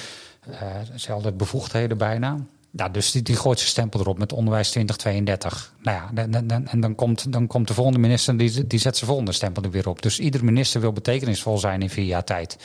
eh, 0.51 0.67
dezelfde 0.93 1.33
bevoegdheden 1.33 1.99
bijna. 1.99 2.37
Ja, 2.77 2.89
dus 2.89 3.11
die, 3.11 3.23
die 3.23 3.37
gooit 3.37 3.59
zijn 3.59 3.71
stempel 3.71 4.01
erop 4.01 4.19
met 4.19 4.33
onderwijs 4.33 4.71
2032. 4.71 5.73
Nou 5.83 5.97
ja, 6.15 6.27
en 6.65 6.81
dan 6.81 6.95
komt, 6.95 7.33
dan 7.33 7.47
komt 7.47 7.69
de 7.69 7.75
volgende 7.75 7.99
minister, 7.99 8.37
die, 8.37 8.67
die 8.67 8.79
zet 8.79 8.97
zijn 8.97 9.07
volgende 9.09 9.33
stempel 9.33 9.63
er 9.63 9.71
weer 9.71 9.89
op. 9.89 10.03
Dus 10.03 10.19
iedere 10.19 10.45
minister 10.45 10.81
wil 10.81 10.93
betekenisvol 10.93 11.59
zijn 11.59 11.83
in 11.83 11.91
vier 11.91 12.05
jaar 12.05 12.25
tijd. 12.25 12.57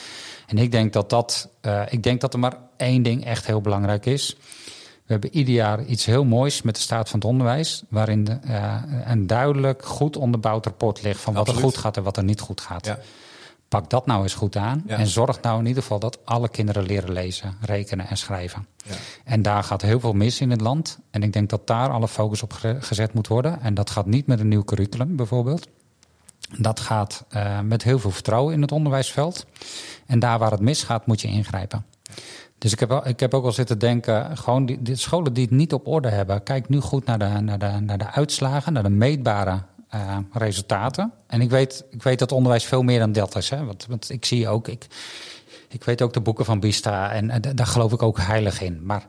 En 0.46 0.58
ik 0.58 0.72
denk 0.72 0.92
dat, 0.92 1.10
dat, 1.10 1.48
eh, 1.60 1.82
ik 1.90 2.02
denk 2.02 2.20
dat 2.20 2.32
er 2.32 2.38
maar 2.38 2.56
één 2.76 3.02
ding 3.02 3.24
echt 3.24 3.46
heel 3.46 3.60
belangrijk 3.60 4.06
is. 4.06 4.36
We 5.10 5.16
hebben 5.16 5.36
ieder 5.38 5.54
jaar 5.54 5.84
iets 5.84 6.04
heel 6.04 6.24
moois 6.24 6.62
met 6.62 6.74
de 6.74 6.80
staat 6.80 7.08
van 7.08 7.18
het 7.18 7.28
onderwijs, 7.28 7.82
waarin 7.88 8.24
de, 8.24 8.38
een 9.04 9.26
duidelijk, 9.26 9.84
goed 9.84 10.16
onderbouwd 10.16 10.64
rapport 10.64 11.02
ligt 11.02 11.20
van 11.20 11.34
wat 11.34 11.48
er 11.48 11.54
goed 11.54 11.76
gaat 11.76 11.96
en 11.96 12.02
wat 12.02 12.16
er 12.16 12.24
niet 12.24 12.40
goed 12.40 12.60
gaat. 12.60 12.86
Ja. 12.86 12.98
Pak 13.68 13.90
dat 13.90 14.06
nou 14.06 14.22
eens 14.22 14.34
goed 14.34 14.56
aan 14.56 14.82
Ja. 14.86 14.96
en 14.96 15.06
zorg 15.06 15.40
nou 15.40 15.58
in 15.60 15.66
ieder 15.66 15.82
geval 15.82 15.98
dat 15.98 16.18
alle 16.24 16.48
kinderen 16.48 16.82
leren 16.82 17.12
lezen, 17.12 17.56
rekenen 17.60 18.06
en 18.08 18.16
schrijven. 18.16 18.66
Ja. 18.84 18.94
En 19.24 19.42
daar 19.42 19.62
gaat 19.64 19.82
heel 19.82 20.00
veel 20.00 20.12
mis 20.12 20.40
in 20.40 20.50
het 20.50 20.60
land. 20.60 20.98
En 21.10 21.22
ik 21.22 21.32
denk 21.32 21.50
dat 21.50 21.66
daar 21.66 21.90
alle 21.90 22.08
focus 22.08 22.42
op 22.42 22.52
ge- 22.52 22.76
gezet 22.80 23.12
moet 23.14 23.26
worden. 23.28 23.60
En 23.62 23.74
dat 23.74 23.90
gaat 23.90 24.06
niet 24.06 24.26
met 24.26 24.40
een 24.40 24.48
nieuw 24.48 24.64
curriculum 24.64 25.16
bijvoorbeeld. 25.16 25.66
Dat 26.58 26.80
gaat 26.80 27.24
eh, 27.28 27.60
met 27.60 27.82
heel 27.82 27.98
veel 27.98 28.10
vertrouwen 28.10 28.54
in 28.54 28.60
het 28.62 28.72
onderwijsveld. 28.72 29.46
En 30.06 30.18
daar 30.18 30.38
waar 30.38 30.50
het 30.50 30.60
misgaat, 30.60 31.06
moet 31.06 31.20
je 31.20 31.28
ingrijpen. 31.28 31.84
Dus 32.60 32.72
ik 32.72 32.80
heb, 32.80 33.06
ik 33.06 33.20
heb 33.20 33.34
ook 33.34 33.44
al 33.44 33.52
zitten 33.52 33.78
denken, 33.78 34.36
gewoon 34.36 34.66
die, 34.66 34.96
scholen 34.96 35.32
die 35.32 35.44
het 35.44 35.52
niet 35.52 35.72
op 35.72 35.86
orde 35.86 36.08
hebben, 36.08 36.42
kijk 36.42 36.68
nu 36.68 36.80
goed 36.80 37.04
naar 37.04 37.18
de, 37.18 37.24
naar 37.24 37.58
de, 37.58 37.80
naar 37.80 37.98
de 37.98 38.10
uitslagen, 38.10 38.72
naar 38.72 38.82
de 38.82 38.90
meetbare 38.90 39.62
eh, 39.88 40.16
resultaten. 40.32 41.12
En 41.26 41.40
ik 41.40 41.50
weet, 41.50 41.84
ik 41.90 42.02
weet 42.02 42.18
dat 42.18 42.32
onderwijs 42.32 42.64
veel 42.64 42.82
meer 42.82 42.98
dan 42.98 43.12
dat 43.12 43.36
is. 43.36 43.50
Hè? 43.50 43.64
Want, 43.64 44.10
ik 44.10 44.24
zie 44.24 44.48
ook, 44.48 44.68
ik, 44.68 44.86
ik 45.68 45.84
weet 45.84 46.02
ook 46.02 46.12
de 46.12 46.20
boeken 46.20 46.44
van 46.44 46.60
Bista 46.60 47.12
en 47.12 47.40
daar 47.54 47.66
geloof 47.66 47.92
ik 47.92 48.02
ook 48.02 48.18
heilig 48.18 48.60
in. 48.60 48.80
Maar 48.82 49.06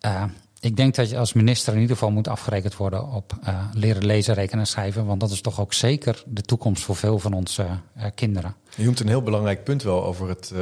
eh, 0.00 0.24
ik 0.60 0.76
denk 0.76 0.94
dat 0.94 1.10
je 1.10 1.18
als 1.18 1.32
minister 1.32 1.74
in 1.74 1.80
ieder 1.80 1.96
geval 1.96 2.12
moet 2.12 2.28
afgerekend 2.28 2.76
worden 2.76 3.08
op 3.08 3.38
eh, 3.42 3.64
leren 3.72 4.06
lezen, 4.06 4.34
rekenen 4.34 4.60
en 4.60 4.66
schrijven. 4.66 5.06
Want 5.06 5.20
dat 5.20 5.30
is 5.30 5.40
toch 5.40 5.60
ook 5.60 5.72
zeker 5.72 6.22
de 6.26 6.42
toekomst 6.42 6.82
voor 6.82 6.96
veel 6.96 7.18
van 7.18 7.32
onze 7.32 7.66
kinderen. 8.14 8.54
Je 8.76 8.84
noemt 8.84 9.00
een 9.00 9.08
heel 9.08 9.22
belangrijk 9.22 9.64
punt 9.64 9.82
wel 9.82 10.04
over, 10.04 10.28
het, 10.28 10.52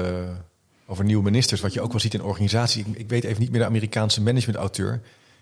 over 0.91 1.05
nieuwe 1.05 1.23
ministers. 1.23 1.61
Wat 1.61 1.73
je 1.73 1.81
ook 1.81 1.91
wel 1.91 2.01
ziet 2.01 2.15
in 2.15 2.23
organisaties. 2.23 2.85
Ik, 2.87 2.97
ik 2.97 3.09
weet 3.09 3.25
even 3.25 3.41
niet 3.41 3.51
meer 3.51 3.61
de 3.61 3.67
Amerikaanse 3.67 4.23
managementauteur. 4.23 5.01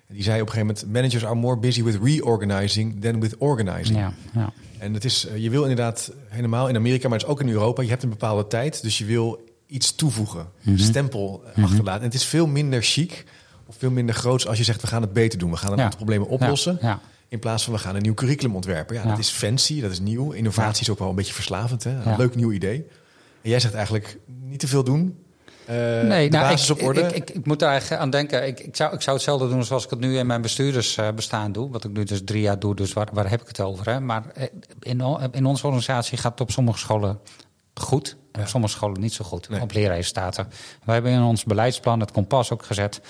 Die 0.08 0.22
zei 0.22 0.40
op 0.40 0.46
een 0.46 0.52
gegeven 0.52 0.74
moment: 0.74 0.92
Managers 0.92 1.24
are 1.24 1.34
more 1.34 1.56
busy 1.58 1.82
with 1.82 1.98
reorganizing 2.02 3.00
than 3.00 3.20
with 3.20 3.36
organizing. 3.36 3.98
Ja, 3.98 4.12
ja. 4.34 4.52
En 4.78 4.94
het 4.94 5.04
is, 5.04 5.26
eh, 5.26 5.36
je 5.36 5.50
wil 5.50 5.62
inderdaad 5.62 6.12
helemaal 6.28 6.68
in 6.68 6.76
Amerika, 6.76 7.08
maar 7.08 7.18
het 7.18 7.26
is 7.26 7.32
ook 7.32 7.40
in 7.40 7.48
Europa. 7.48 7.82
Je 7.82 7.88
hebt 7.88 8.02
een 8.02 8.08
bepaalde 8.08 8.46
tijd, 8.46 8.82
dus 8.82 8.98
je 8.98 9.04
wil 9.04 9.44
iets 9.66 9.94
toevoegen, 9.94 10.46
een 10.64 10.78
stempel 10.78 11.42
eh, 11.54 11.64
achterlaten. 11.64 12.00
En 12.00 12.06
het 12.06 12.14
is 12.14 12.24
veel 12.24 12.46
minder 12.46 12.82
chic 12.82 13.24
of 13.66 13.76
veel 13.78 13.90
minder 13.90 14.14
groots 14.14 14.46
als 14.46 14.58
je 14.58 14.64
zegt: 14.64 14.80
we 14.80 14.86
gaan 14.86 15.02
het 15.02 15.12
beter 15.12 15.38
doen, 15.38 15.50
we 15.50 15.56
gaan 15.56 15.70
een 15.72 15.76
Ja. 15.78 15.82
aantal 15.82 15.98
problemen 15.98 16.28
oplossen. 16.28 16.78
In 17.28 17.38
plaats 17.38 17.64
van 17.64 17.72
we 17.72 17.78
gaan 17.78 17.94
een 17.96 18.02
nieuw 18.02 18.14
curriculum 18.14 18.54
ontwerpen. 18.54 18.94
Ja, 18.96 19.02
dat 19.08 19.18
is 19.18 19.28
fancy, 19.30 19.80
dat 19.80 19.90
is 19.90 20.00
nieuw. 20.00 20.30
Innovatie 20.32 20.80
is 20.82 20.90
ook 20.90 20.98
wel 20.98 21.08
een 21.08 21.14
beetje 21.14 21.34
verslavend. 21.34 21.84
Hè? 21.84 21.90
Een 22.04 22.16
leuk 22.16 22.34
nieuw 22.34 22.52
idee. 22.52 22.86
En 23.42 23.50
jij 23.50 23.60
zegt 23.60 23.74
eigenlijk 23.74 24.18
niet 24.42 24.58
te 24.60 24.68
veel 24.68 24.84
doen. 24.84 25.16
Eh, 25.68 25.76
Nee, 26.02 26.30
de 26.30 26.36
nou, 26.36 26.50
basis 26.50 26.70
ik, 26.70 26.76
op 26.76 26.82
orde. 26.82 27.00
Ik, 27.00 27.10
ik, 27.10 27.30
ik 27.30 27.46
moet 27.46 27.62
er 27.62 27.68
eigenlijk 27.68 28.00
aan 28.00 28.10
denken. 28.10 28.46
Ik, 28.46 28.60
ik, 28.60 28.76
zou, 28.76 28.94
ik 28.94 29.00
zou 29.00 29.16
hetzelfde 29.16 29.48
doen 29.48 29.64
zoals 29.64 29.84
ik 29.84 29.90
het 29.90 30.00
nu 30.00 30.18
in 30.18 30.26
mijn 30.26 30.42
bestuurdersbestaan 30.42 31.52
doe. 31.52 31.70
Wat 31.70 31.84
ik 31.84 31.90
nu 31.90 32.04
dus 32.04 32.20
drie 32.24 32.42
jaar 32.42 32.58
doe, 32.58 32.74
dus 32.74 32.92
waar, 32.92 33.08
waar 33.12 33.30
heb 33.30 33.40
ik 33.40 33.48
het 33.48 33.60
over? 33.60 33.86
Hè? 33.86 34.00
Maar 34.00 34.22
eh, 34.34 34.46
in, 34.80 35.02
in 35.30 35.46
onze 35.46 35.64
organisatie 35.64 36.18
gaat 36.18 36.30
het 36.30 36.40
op 36.40 36.50
sommige 36.50 36.78
scholen 36.78 37.20
goed. 37.74 38.16
En 38.32 38.40
op 38.40 38.46
sommige 38.46 38.72
scholen 38.72 39.00
niet 39.00 39.12
zo 39.12 39.24
goed. 39.24 39.48
Nee. 39.48 39.60
Op 39.60 39.72
leerresultaten. 39.72 40.48
Wij 40.84 40.94
hebben 40.94 41.12
in 41.12 41.22
ons 41.22 41.44
beleidsplan, 41.44 42.00
het 42.00 42.12
kompas 42.12 42.52
ook 42.52 42.64
gezet. 42.64 43.00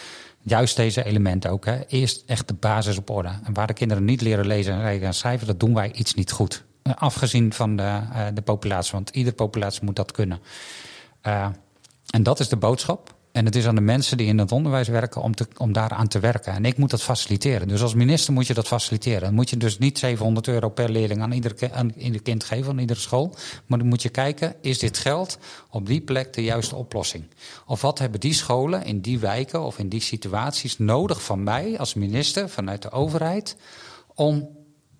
Juist 0.43 0.77
deze 0.77 1.05
elementen 1.05 1.51
ook. 1.51 1.65
Hè. 1.65 1.87
Eerst 1.87 2.23
echt 2.27 2.49
de 2.49 2.55
basis 2.55 2.99
op 2.99 3.11
orde. 3.11 3.31
En 3.45 3.55
waar 3.55 3.67
de 3.67 3.73
kinderen 3.73 4.05
niet 4.05 4.21
leren 4.21 4.47
lezen 4.47 4.73
en 4.73 4.83
rekenen 4.83 5.07
en 5.07 5.15
schrijven, 5.15 5.47
dat 5.47 5.61
doen 5.61 5.75
wij 5.75 5.93
iets 5.93 6.15
niet 6.15 6.31
goed. 6.33 6.65
Eh, 6.83 6.93
Afgezien 6.97 7.53
van 7.53 7.77
de, 7.77 7.83
eh, 8.13 8.27
de 8.35 8.43
populatie, 8.43 8.93
want 8.93 9.11
iedere 9.11 9.37
populatie 9.37 9.85
moet 9.85 9.97
dat 9.97 10.13
kunnen. 10.13 10.41
Eh, 11.21 11.47
en 12.11 12.23
dat 12.23 12.41
is 12.41 12.49
de 12.49 12.57
boodschap. 12.57 13.17
En 13.33 13.45
het 13.45 13.57
is 13.57 13.67
aan 13.67 13.75
de 13.75 13.81
mensen 13.81 14.17
die 14.17 14.27
in 14.27 14.39
het 14.39 14.53
onderwijs 14.53 14.89
werken 14.89 15.23
om, 15.23 15.35
te, 15.35 15.47
om 15.57 15.73
daaraan 15.73 16.09
te 16.09 16.19
werken. 16.19 16.53
En 16.53 16.65
ik 16.65 16.77
moet 16.77 16.91
dat 16.91 17.03
faciliteren. 17.03 17.69
Dus 17.69 17.83
als 17.83 17.95
minister 17.95 18.33
moet 18.33 18.47
je 18.47 18.55
dat 18.55 18.67
faciliteren. 18.67 19.21
Dan 19.21 19.35
moet 19.35 19.51
je 19.51 19.57
dus 19.57 19.79
niet 19.79 19.99
700 19.99 20.49
euro 20.49 20.69
per 20.69 20.91
leerling 20.91 21.23
aan 21.23 21.33
ieder, 21.33 21.71
aan 21.73 21.93
ieder 21.97 22.23
kind 22.23 22.45
geven, 22.45 22.71
aan 22.71 22.79
iedere 22.79 22.99
school. 23.01 23.35
Maar 23.67 23.79
dan 23.79 23.89
moet 23.89 24.03
je 24.03 24.09
kijken, 24.09 24.55
is 24.61 24.79
dit 24.79 24.99
geld 24.99 25.39
op 25.71 25.87
die 25.87 26.01
plek 26.01 26.33
de 26.33 26.43
juiste 26.43 26.77
oplossing? 26.77 27.25
Of 27.67 27.81
wat 27.81 27.99
hebben 27.99 28.21
die 28.21 28.35
scholen 28.35 28.85
in 28.85 29.01
die 29.01 29.19
wijken 29.19 29.63
of 29.63 29.79
in 29.79 29.89
die 29.89 30.03
situaties 30.03 30.79
nodig 30.79 31.23
van 31.23 31.43
mij 31.43 31.79
als 31.79 31.95
minister, 31.95 32.49
vanuit 32.49 32.83
de 32.83 32.91
overheid, 32.91 33.57
om 34.15 34.49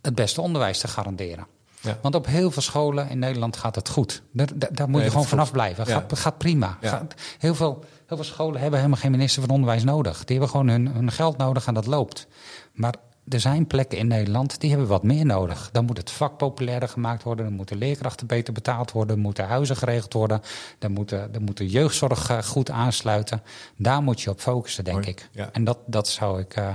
het 0.03 0.15
beste 0.15 0.41
onderwijs 0.41 0.79
te 0.79 0.89
garanderen? 0.89 1.47
Ja. 1.81 1.99
Want 2.03 2.15
op 2.15 2.27
heel 2.27 2.51
veel 2.51 2.63
scholen 2.63 3.09
in 3.11 3.19
Nederland 3.19 3.57
gaat 3.57 3.75
het 3.75 3.89
goed. 3.89 4.23
Daar, 4.33 4.47
daar, 4.55 4.69
daar 4.73 4.87
moet 4.87 4.97
Nee, 4.97 5.05
je 5.05 5.11
gewoon 5.11 5.27
vanaf 5.27 5.53
blijven. 5.53 5.85
Ja. 5.87 5.93
Gaat, 5.93 6.19
gaat 6.19 6.39
prima. 6.39 6.79
Ja. 6.81 6.89
Gaat- 6.91 7.15
heel, 7.39 7.55
veel, 7.55 7.85
heel 8.07 8.17
veel 8.17 8.27
scholen 8.27 8.61
hebben 8.61 8.79
helemaal 8.79 9.01
geen 9.01 9.11
minister 9.11 9.43
van 9.43 9.51
Onderwijs 9.51 9.85
nodig. 9.85 10.19
Die 10.25 10.39
hebben 10.39 10.49
gewoon 10.49 10.69
hun, 10.69 10.87
hun 10.87 11.13
geld 11.13 11.37
nodig 11.37 11.67
en 11.67 11.75
dat 11.75 11.87
loopt. 11.87 12.27
Maar 12.73 12.95
er 13.29 13.41
zijn 13.41 13.67
plekken 13.67 13.99
in 13.99 14.07
Nederland 14.07 14.61
die 14.61 14.71
hebben 14.71 14.89
wat 14.89 15.03
meer 15.03 15.27
nodig. 15.27 15.69
Dan 15.73 15.85
moet 15.85 15.97
het 15.97 16.11
vak 16.11 16.37
populairder 16.37 16.89
gemaakt 16.89 17.23
worden. 17.23 17.45
Dan 17.45 17.55
moeten 17.55 17.77
leerkrachten 17.79 18.27
beter 18.27 18.53
betaald 18.53 18.93
worden. 18.93 19.15
Dan 19.15 19.25
moeten 19.25 19.47
huizen 19.47 19.77
geregeld 19.77 20.13
worden. 20.13 20.41
Dan 20.79 20.93
moet 20.93 21.09
de, 21.09 21.29
dan 21.33 21.43
moet 21.43 21.57
de 21.57 21.69
jeugdzorg 21.69 22.31
eh, 22.31 22.43
goed 22.43 22.71
aansluiten. 22.71 23.43
Daar 23.77 24.03
moet 24.03 24.21
je 24.21 24.31
op 24.31 24.41
focussen, 24.41 24.85
denk 24.85 25.07
ik. 25.07 25.29
En 25.53 25.65
dat, 25.65 25.79
dat 25.87 26.09
zou 26.09 26.41
ik 26.41 26.57
eh, 26.57 26.69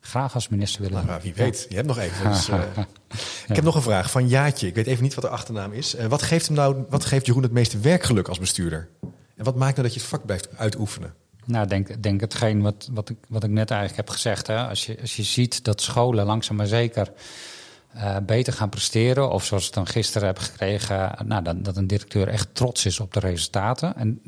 graag 0.00 0.34
als 0.34 0.48
minister 0.48 0.80
willen 0.82 0.96
Nou, 1.06 1.12
doen. 1.12 1.20
wie 1.22 1.34
weet, 1.44 1.66
je 1.68 1.74
hebt 1.74 1.86
nog 1.86 1.98
even. 1.98 2.30
Dus, 2.30 2.48
eh, 2.48 2.58
Ik 3.48 3.54
heb 3.54 3.64
nog 3.64 3.74
een 3.74 3.82
vraag 3.82 4.10
van 4.10 4.28
Jaatje. 4.28 4.66
Ik 4.66 4.74
weet 4.74 4.86
even 4.86 5.02
niet 5.02 5.14
wat 5.14 5.24
de 5.24 5.30
achternaam 5.30 5.72
is. 5.72 5.94
Eh, 5.94 6.06
wat 6.06 6.22
geeft 6.22 6.46
hem 6.46 6.56
nou, 6.56 6.84
wat 6.88 7.04
geeft 7.04 7.26
Jeroen 7.26 7.42
het 7.42 7.52
meeste 7.52 7.78
werkgeluk 7.78 8.28
als 8.28 8.38
bestuurder? 8.38 8.88
En 9.36 9.44
wat 9.44 9.56
maakt 9.56 9.76
nou 9.76 9.82
dat 9.86 9.94
je 9.94 10.00
het 10.00 10.08
vak 10.08 10.24
blijft 10.24 10.48
uitoefenen? 10.56 11.14
Nou, 11.44 11.66
denk, 11.66 12.02
denk 12.02 12.20
hetgeen 12.20 12.62
wat, 12.62 12.88
wat, 12.92 13.08
ik, 13.08 13.16
wat 13.28 13.44
ik 13.44 13.50
net 13.50 13.70
eigenlijk 13.70 14.00
heb 14.00 14.10
gezegd. 14.16 14.46
Hè. 14.46 14.66
Als, 14.68 14.86
je, 14.86 14.98
als 15.00 15.16
je 15.16 15.22
ziet 15.22 15.64
dat 15.64 15.80
scholen 15.80 16.26
langzaam 16.26 16.56
maar 16.56 16.66
zeker 16.66 17.12
eh, 17.92 18.16
beter 18.22 18.52
gaan 18.52 18.68
presteren. 18.68 19.30
Of 19.30 19.44
zoals 19.44 19.66
ik 19.66 19.72
dan 19.72 19.86
gisteren 19.86 20.26
heb 20.26 20.38
gekregen, 20.38 21.14
nou, 21.24 21.42
dat, 21.42 21.64
dat 21.64 21.76
een 21.76 21.86
directeur 21.86 22.28
echt 22.28 22.48
trots 22.54 22.86
is 22.86 23.00
op 23.00 23.12
de 23.14 23.20
resultaten. 23.20 23.96
En 23.96 24.20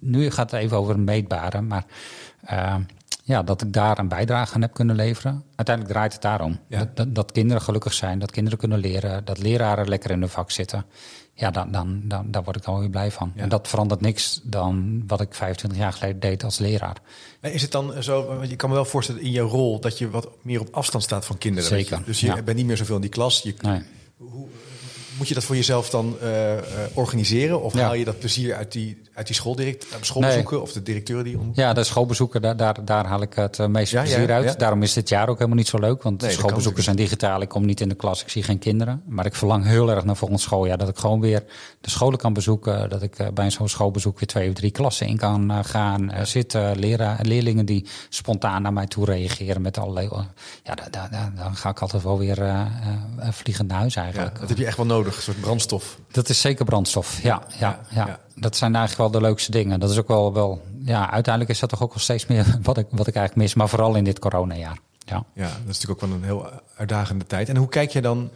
nu 0.00 0.30
gaat 0.30 0.50
het 0.50 0.60
even 0.60 0.76
over 0.76 0.94
een 0.94 1.04
meetbare. 1.04 1.60
Maar 1.60 1.84
ja, 3.24 3.42
dat 3.42 3.62
ik 3.62 3.72
daar 3.72 3.98
een 3.98 4.08
bijdrage 4.08 4.54
aan 4.54 4.60
heb 4.60 4.74
kunnen 4.74 4.96
leveren. 4.96 5.44
Uiteindelijk 5.54 5.96
draait 5.96 6.12
het 6.12 6.22
daarom. 6.22 6.58
Ja. 6.68 6.78
Dat, 6.78 6.96
dat, 6.96 7.14
dat 7.14 7.32
kinderen 7.32 7.62
gelukkig 7.62 7.92
zijn, 7.92 8.18
dat 8.18 8.30
kinderen 8.30 8.58
kunnen 8.58 8.78
leren, 8.78 9.24
dat 9.24 9.38
leraren 9.38 9.88
lekker 9.88 10.10
in 10.10 10.20
hun 10.20 10.28
vak 10.28 10.50
zitten. 10.50 10.84
Ja, 11.34 11.50
dan, 11.50 11.70
dan, 11.70 12.02
dan, 12.04 12.30
daar 12.30 12.42
word 12.42 12.56
ik 12.56 12.64
dan 12.64 12.78
weer 12.78 12.90
blij 12.90 13.10
van. 13.10 13.32
Ja. 13.34 13.42
En 13.42 13.48
dat 13.48 13.68
verandert 13.68 14.00
niks 14.00 14.40
dan 14.42 15.02
wat 15.06 15.20
ik 15.20 15.34
25 15.34 15.78
jaar 15.78 15.92
geleden 15.92 16.20
deed 16.20 16.44
als 16.44 16.58
leraar. 16.58 16.96
Is 17.40 17.62
het 17.62 17.70
dan 17.70 18.02
zo, 18.02 18.26
want 18.26 18.50
je 18.50 18.56
kan 18.56 18.68
me 18.68 18.74
wel 18.74 18.84
voorstellen 18.84 19.22
in 19.22 19.30
je 19.30 19.40
rol 19.40 19.80
dat 19.80 19.98
je 19.98 20.10
wat 20.10 20.28
meer 20.42 20.60
op 20.60 20.68
afstand 20.70 21.04
staat 21.04 21.26
van 21.26 21.38
kinderen. 21.38 21.68
Zeker, 21.68 21.98
je? 21.98 22.04
Dus 22.04 22.20
je 22.20 22.26
ja. 22.26 22.42
bent 22.42 22.56
niet 22.56 22.66
meer 22.66 22.76
zoveel 22.76 22.94
in 22.94 23.00
die 23.00 23.10
klas. 23.10 23.42
Je, 23.42 23.54
Nee. 23.60 23.82
Moet 25.18 25.28
je 25.28 25.34
dat 25.34 25.44
voor 25.44 25.56
jezelf 25.56 25.90
dan 25.90 26.16
uh, 26.22 26.52
uh, 26.54 26.60
organiseren? 26.94 27.62
Of 27.62 27.74
Ja. 27.74 27.80
haal 27.82 27.94
je 27.94 28.04
dat 28.04 28.18
plezier 28.18 28.54
uit 28.54 28.72
die, 28.72 29.02
uit 29.14 29.26
die 29.26 29.34
schooldirect, 29.36 29.84
uh, 29.84 29.90
schoolbezoeken 30.00 30.62
of 30.62 30.72
de 30.72 30.82
directeuren 30.82 31.24
die 31.24 31.36
ontmoet? 31.36 31.56
Ja, 31.56 31.72
de 31.72 31.84
schoolbezoeken, 31.84 32.42
daar, 32.42 32.56
daar, 32.56 32.84
daar 32.84 33.06
haal 33.06 33.22
ik 33.22 33.34
het 33.34 33.58
eh, 33.58 33.66
meeste 33.66 33.96
Ja, 33.96 34.02
ja, 34.02 34.08
plezier 34.08 34.32
uit. 34.32 34.58
Daarom 34.58 34.82
is 34.82 34.92
dit 34.92 35.08
jaar 35.08 35.28
ook 35.28 35.36
helemaal 35.36 35.56
niet 35.58 35.68
zo 35.68 35.78
leuk. 35.78 36.02
Want 36.02 36.20
Nee, 36.20 36.30
de 36.30 36.36
schoolbezoeken 36.36 36.82
zijn 36.82 36.96
digitaal. 36.96 37.40
Ik 37.40 37.48
kom 37.48 37.64
niet 37.64 37.80
in 37.80 37.88
de 37.88 37.94
klas, 37.94 38.22
ik 38.22 38.28
zie 38.28 38.42
geen 38.42 38.58
kinderen. 38.58 39.02
Maar 39.06 39.26
ik 39.26 39.34
verlang 39.34 39.64
heel 39.64 39.90
erg 39.90 40.04
naar 40.04 40.16
volgend 40.16 40.40
schooljaar. 40.40 40.78
Dat 40.78 40.88
ik 40.88 40.96
gewoon 40.98 41.20
weer 41.20 41.44
de 41.80 41.90
scholen 41.90 42.18
kan 42.18 42.32
bezoeken. 42.32 42.88
Dat 42.90 43.02
ik 43.02 43.18
eh, 43.18 43.26
bij 43.34 43.50
zo'n 43.50 43.68
schoolbezoek 43.68 44.18
weer 44.18 44.28
twee 44.28 44.48
of 44.48 44.54
drie 44.54 44.70
klassen 44.70 45.06
in 45.06 45.16
kan 45.16 45.50
eh, 45.50 45.58
gaan. 45.62 46.10
eh, 46.10 46.24
zitten, 46.24 46.78
leraar, 46.78 47.18
leerlingen 47.22 47.66
die 47.66 47.86
spontaan 48.08 48.62
naar 48.62 48.72
mij 48.72 48.86
toe 48.86 49.04
reageren 49.04 49.62
met 49.62 49.78
allerlei... 49.78 50.06
eh, 50.12 50.18
ja, 50.64 50.74
da- 50.74 50.88
da- 50.90 51.08
da- 51.10 51.32
dan 51.42 51.56
ga 51.56 51.70
ik 51.70 51.80
altijd 51.80 52.02
wel 52.02 52.18
weer 52.18 52.42
eh, 52.42 52.60
eh, 53.18 53.28
vliegend 53.32 53.68
naar 53.68 53.78
huis 53.78 53.96
eigenlijk. 53.96 54.40
dat 54.40 54.48
heb 54.48 54.58
je 54.58 54.66
echt 54.66 54.76
wel 54.76 54.86
nodig, 54.86 55.01
een 55.06 55.22
soort 55.22 55.40
brandstof. 55.40 55.98
Dat 56.10 56.28
is 56.28 56.40
zeker 56.40 56.64
brandstof. 56.64 57.22
Ja, 57.22 57.42
ja, 57.58 57.80
ja. 57.88 58.20
Dat 58.34 58.56
zijn 58.56 58.74
eigenlijk 58.74 59.12
wel 59.12 59.20
de 59.20 59.26
leukste 59.26 59.50
dingen. 59.50 59.80
Dat 59.80 59.90
is 59.90 59.98
ook 59.98 60.08
wel, 60.08 60.32
wel 60.32 60.62
ja, 60.84 61.10
uiteindelijk 61.10 61.54
is 61.54 61.60
dat 61.60 61.68
toch 61.68 61.82
ook 61.82 61.90
wel 61.90 62.02
steeds 62.02 62.26
meer 62.26 62.58
wat 62.62 62.78
ik, 62.78 62.86
wat 62.90 63.06
ik 63.06 63.14
eigenlijk 63.14 63.46
mis. 63.46 63.54
Maar 63.54 63.68
vooral 63.68 63.94
in 63.94 64.04
dit 64.04 64.18
coronajaar. 64.18 64.78
Ja. 65.04 65.24
Ja, 65.34 65.42
dat 65.42 65.52
is 65.68 65.80
natuurlijk 65.80 66.02
ook 66.02 66.08
wel 66.08 66.18
een 66.18 66.24
heel 66.24 66.50
uitdagende 66.76 67.26
tijd. 67.26 67.48
En 67.48 67.56
hoe 67.56 67.68
kijk 67.68 67.90
je 67.90 68.00
dan, 68.02 68.30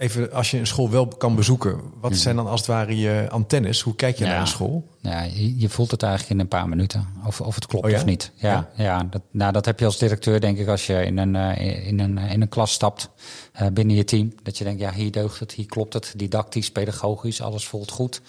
even 0.00 0.32
als 0.32 0.50
je 0.50 0.58
een 0.58 0.66
school 0.66 0.90
wel 0.90 1.08
kan 1.08 1.34
bezoeken, 1.34 1.80
wat 2.00 2.16
zijn 2.16 2.36
dan 2.36 2.46
als 2.46 2.60
het 2.60 2.68
ware 2.68 2.96
je 2.96 3.26
antennes? 3.30 3.80
Hoe 3.80 3.94
kijk 3.94 4.18
je 4.18 4.24
Ja. 4.24 4.30
naar 4.30 4.40
een 4.40 4.46
school? 4.46 4.88
Ja, 5.00 5.22
je, 5.56 5.68
voelt 5.68 5.90
het 5.90 6.02
eigenlijk 6.02 6.32
in 6.32 6.40
een 6.40 6.48
paar 6.48 6.68
minuten. 6.68 7.06
Of, 7.26 7.40
of 7.40 7.54
het 7.54 7.66
klopt 7.66 7.84
Oh 7.84 7.90
ja? 7.90 7.96
of 7.96 8.04
niet. 8.04 8.32
Ja, 8.34 8.68
ja. 8.76 9.06
dat, 9.10 9.22
nou, 9.30 9.52
dat 9.52 9.64
heb 9.64 9.78
je 9.78 9.84
als 9.84 9.98
directeur, 9.98 10.40
denk 10.40 10.58
ik, 10.58 10.68
als 10.68 10.86
je 10.86 11.04
in 11.04 11.18
een, 11.18 11.36
eh, 11.36 11.86
in 11.86 12.00
een, 12.00 12.18
in 12.18 12.40
een 12.40 12.48
klas 12.48 12.72
stapt 12.72 13.10
eh, 13.52 13.66
binnen 13.72 13.96
je 13.96 14.04
team. 14.04 14.32
Dat 14.42 14.58
je 14.58 14.64
denkt, 14.64 14.80
ja, 14.80 14.92
hier 14.92 15.12
deugt 15.12 15.40
het, 15.40 15.52
hier 15.52 15.66
klopt 15.66 15.92
het. 15.92 16.12
Didactisch, 16.16 16.70
pedagogisch, 16.70 17.40
alles 17.42 17.66
voelt 17.66 17.90
goed. 17.90 18.20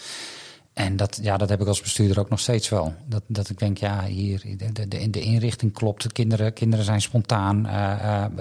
En 0.73 0.95
dat, 0.95 1.19
ja, 1.21 1.37
dat 1.37 1.49
heb 1.49 1.61
ik 1.61 1.67
als 1.67 1.81
bestuurder 1.81 2.19
ook 2.19 2.29
nog 2.29 2.39
steeds 2.39 2.69
wel. 2.69 2.93
Dat, 3.05 3.23
dat 3.27 3.49
ik 3.49 3.59
denk, 3.59 3.77
ja, 3.77 4.05
hier, 4.05 4.43
de, 4.87 5.09
de, 5.09 5.21
inrichting 5.21 5.73
klopt. 5.73 6.03
De 6.03 6.11
kinderen, 6.11 6.53
kinderen 6.53 6.85
zijn 6.85 7.01
spontaan, 7.01 7.65
eh, 7.67 8.23
eh, 8.23 8.31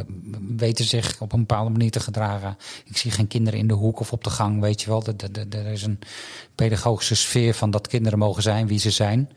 weten 0.57 0.85
zich 0.85 1.21
op 1.21 1.33
een 1.33 1.41
bepaalde 1.41 1.71
manier 1.71 1.91
te 1.91 2.01
gedragen. 2.01 2.57
Ik 2.85 2.97
zie 2.97 3.11
geen 3.11 3.27
kinderen 3.27 3.59
in 3.59 3.67
de 3.67 3.75
hoek 3.75 4.01
of 4.01 4.13
op 4.13 4.25
de 4.25 4.31
gang, 4.31 4.61
weet 4.61 4.83
je 4.83 4.89
wel. 4.89 5.05
Er 5.51 5.67
is 5.67 5.83
een 5.83 5.99
pedagogische 6.55 7.15
sfeer 7.15 7.55
van 7.55 7.71
dat 7.71 7.89
kinderen 7.89 8.19
mogen 8.19 8.43
zijn 8.43 8.67
wie 8.67 8.79
ze 8.79 8.91
zijn. 8.91 9.31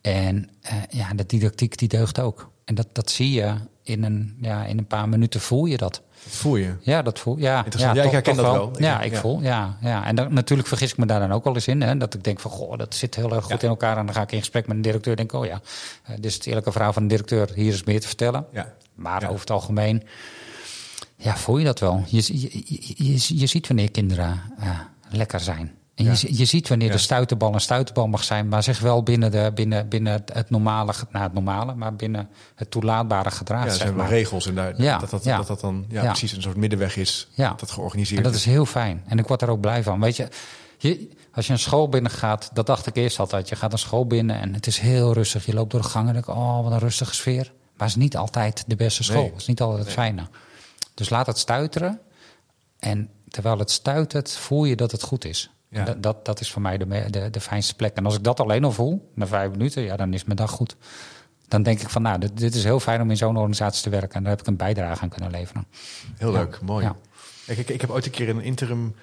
En 0.00 0.50
eh, 0.60 0.76
ja, 0.90 1.14
de 1.14 1.26
didactiek 1.26 1.78
die 1.78 1.88
deugt 1.88 2.20
ook. 2.20 2.50
En 2.64 2.74
dat, 2.74 2.88
dat 2.92 3.10
zie 3.10 3.32
je 3.32 3.54
in 3.82 4.04
een, 4.04 4.36
ja, 4.40 4.64
in 4.64 4.78
een 4.78 4.86
paar 4.86 5.08
minuten 5.08 5.40
voel 5.40 5.66
je 5.66 5.76
dat. 5.76 6.02
Dat 6.24 6.32
voel 6.36 6.56
je. 6.56 6.74
Ja, 6.80 7.02
dat 7.02 7.18
voel 7.18 7.36
ja. 7.38 7.44
Ja, 7.44 7.54
Ja, 7.78 7.92
ik 7.94 8.02
toch- 8.02 8.12
herken 8.12 8.34
toch 8.34 8.44
dat 8.44 8.52
wel. 8.54 8.68
Ik- 8.68 8.78
Ja, 8.78 9.00
ik 9.00 9.12
ja. 9.12 9.20
voel, 9.20 9.40
ja. 9.42 9.76
ja. 9.80 10.04
En 10.06 10.14
dan, 10.14 10.34
natuurlijk 10.34 10.68
vergis 10.68 10.90
ik 10.90 10.96
me 10.96 11.06
daar 11.06 11.20
dan 11.20 11.32
ook 11.32 11.44
wel 11.44 11.54
eens 11.54 11.68
in. 11.68 11.80
Hè, 11.82 11.96
dat 11.96 12.14
ik 12.14 12.24
denk 12.24 12.40
van, 12.40 12.50
goh, 12.50 12.78
dat 12.78 12.94
zit 12.94 13.14
heel 13.14 13.32
erg 13.34 13.44
goed 13.44 13.52
Ja. 13.52 13.62
in 13.62 13.68
elkaar. 13.68 13.96
En 13.96 14.06
dan 14.06 14.14
ga 14.14 14.22
ik 14.22 14.32
in 14.32 14.38
gesprek 14.38 14.66
met 14.66 14.76
een 14.76 14.82
directeur 14.82 15.10
en 15.10 15.26
denk, 15.26 15.32
oh 15.42 15.46
ja, 15.46 15.60
eh, 16.02 16.14
dit 16.14 16.24
is 16.24 16.34
het 16.34 16.46
eerlijke 16.46 16.72
verhaal 16.72 16.92
van 16.92 17.02
de 17.02 17.08
directeur. 17.08 17.50
Hier 17.54 17.72
is 17.72 17.84
meer 17.84 18.00
te 18.00 18.06
vertellen. 18.06 18.46
Ja. 18.52 18.72
Maar 18.94 19.22
over 19.28 19.40
het 19.40 19.50
algemeen, 19.50 20.02
ja, 21.16 21.36
voel 21.36 21.58
je 21.58 21.64
dat 21.64 21.80
wel. 21.80 22.02
Je, 22.06 22.22
je, 22.26 22.50
je, 22.64 22.94
je, 23.04 23.38
je 23.38 23.46
ziet 23.46 23.66
wanneer 23.68 23.90
kinderen 23.90 24.40
eh, 24.58 24.78
lekker 25.10 25.40
zijn. 25.40 25.72
En 25.98 26.04
Ja. 26.04 26.14
je, 26.20 26.36
je 26.36 26.44
ziet 26.44 26.68
wanneer 26.68 26.90
de 26.90 26.98
stuiterbal 26.98 27.54
een 27.54 27.60
stuiterbal 27.60 28.06
mag 28.06 28.24
zijn, 28.24 28.48
maar 28.48 28.62
zich 28.62 28.80
wel 28.80 29.02
binnen, 29.02 29.30
de, 29.30 29.50
binnen, 29.54 29.88
binnen 29.88 30.24
het, 30.32 30.50
normale, 30.50 30.92
nou 31.10 31.24
het 31.24 31.32
normale, 31.32 31.74
maar 31.74 31.94
binnen 31.96 32.28
het 32.54 32.70
toelaatbare 32.70 33.30
gedrag. 33.30 33.58
Ja, 33.58 33.64
er 33.64 33.70
zeg 33.70 33.80
zijn 33.80 33.94
maar. 33.94 34.08
regels 34.08 34.46
en 34.46 34.54
daar, 34.54 34.82
Ja, 34.82 34.98
dat, 34.98 35.10
dat, 35.10 35.24
ja. 35.24 35.36
dat 35.36 35.46
dat 35.46 35.60
dan 35.60 35.84
ja, 35.88 36.04
precies 36.04 36.32
een 36.32 36.42
soort 36.42 36.56
middenweg 36.56 36.96
is. 36.96 37.28
Ja. 37.34 37.48
Dat 37.48 37.60
dat 37.60 37.70
georganiseerd 37.70 38.18
En 38.18 38.24
dat 38.24 38.34
is 38.34 38.44
heel 38.44 38.66
fijn. 38.66 39.02
En 39.06 39.18
ik 39.18 39.26
word 39.26 39.40
daar 39.40 39.48
ook 39.48 39.60
blij 39.60 39.82
van. 39.82 40.00
Weet 40.00 40.16
je, 40.16 40.28
je, 40.78 41.08
als 41.32 41.46
je 41.46 41.52
een 41.52 41.58
school 41.58 41.88
binnen 41.88 42.10
gaat, 42.10 42.50
dat 42.52 42.66
dacht 42.66 42.86
ik 42.86 42.96
eerst 42.96 43.18
altijd. 43.18 43.48
Je 43.48 43.56
gaat 43.56 43.72
een 43.72 43.78
school 43.78 44.06
binnen 44.06 44.40
en 44.40 44.54
het 44.54 44.66
is 44.66 44.78
heel 44.78 45.12
rustig. 45.12 45.46
Je 45.46 45.54
loopt 45.54 45.70
door 45.70 45.80
de 45.82 45.88
gang 45.88 46.06
en 46.06 46.12
denk 46.12 46.28
ik, 46.28 46.34
oh, 46.34 46.62
wat 46.62 46.72
een 46.72 46.78
rustige 46.78 47.14
sfeer. 47.14 47.52
Maar 47.76 47.86
het 47.88 47.96
is 47.96 48.02
niet 48.02 48.16
altijd 48.16 48.64
de 48.66 48.76
beste 48.76 49.02
school. 49.04 49.20
Nee. 49.22 49.30
Het 49.30 49.40
is 49.40 49.46
niet 49.46 49.60
altijd 49.60 49.84
het 49.84 49.92
fijne. 49.92 50.22
Dus 50.94 51.08
laat 51.10 51.26
het 51.26 51.38
stuiteren. 51.38 52.00
En 52.78 53.10
terwijl 53.28 53.58
het 53.58 53.70
stuitert, 53.70 54.36
voel 54.36 54.64
je 54.64 54.76
dat 54.76 54.92
het 54.92 55.02
goed 55.02 55.24
is. 55.24 55.50
Ja. 55.70 55.84
Dat, 55.84 56.02
dat, 56.02 56.24
dat 56.24 56.40
is 56.40 56.50
voor 56.50 56.62
mij 56.62 56.78
de, 56.78 56.86
de, 57.10 57.30
de 57.30 57.40
fijnste 57.40 57.74
plek. 57.74 57.96
En 57.96 58.04
als 58.04 58.14
ik 58.16 58.22
dat 58.24 58.40
alleen 58.40 58.64
al 58.64 58.72
voel, 58.72 59.10
na 59.14 59.26
vijf 59.26 59.50
minuten, 59.50 59.82
ja, 59.82 59.96
dan 59.96 60.14
is 60.14 60.24
mijn 60.24 60.36
dag 60.36 60.50
goed. 60.50 60.76
Dan 61.48 61.62
denk 61.62 61.80
ik 61.80 61.88
van, 61.88 62.02
nou, 62.02 62.18
dit, 62.18 62.36
dit 62.38 62.54
is 62.54 62.64
heel 62.64 62.80
fijn 62.80 63.00
om 63.00 63.10
in 63.10 63.16
zo'n 63.16 63.36
organisatie 63.36 63.82
te 63.82 63.90
werken. 63.90 64.12
En 64.14 64.22
daar 64.22 64.30
heb 64.30 64.40
ik 64.40 64.46
een 64.46 64.56
bijdrage 64.56 65.02
aan 65.02 65.08
kunnen 65.08 65.30
leveren. 65.30 65.66
Heel 66.16 66.32
Ja. 66.32 66.38
leuk, 66.38 66.60
mooi. 66.62 66.84
Ja. 66.84 66.96
Ik, 67.46 67.68
ik 67.68 67.80
heb 67.80 67.90
ooit 67.90 68.04
een 68.04 68.10
keer 68.10 68.28
een 68.28 68.40
interim 68.40 68.94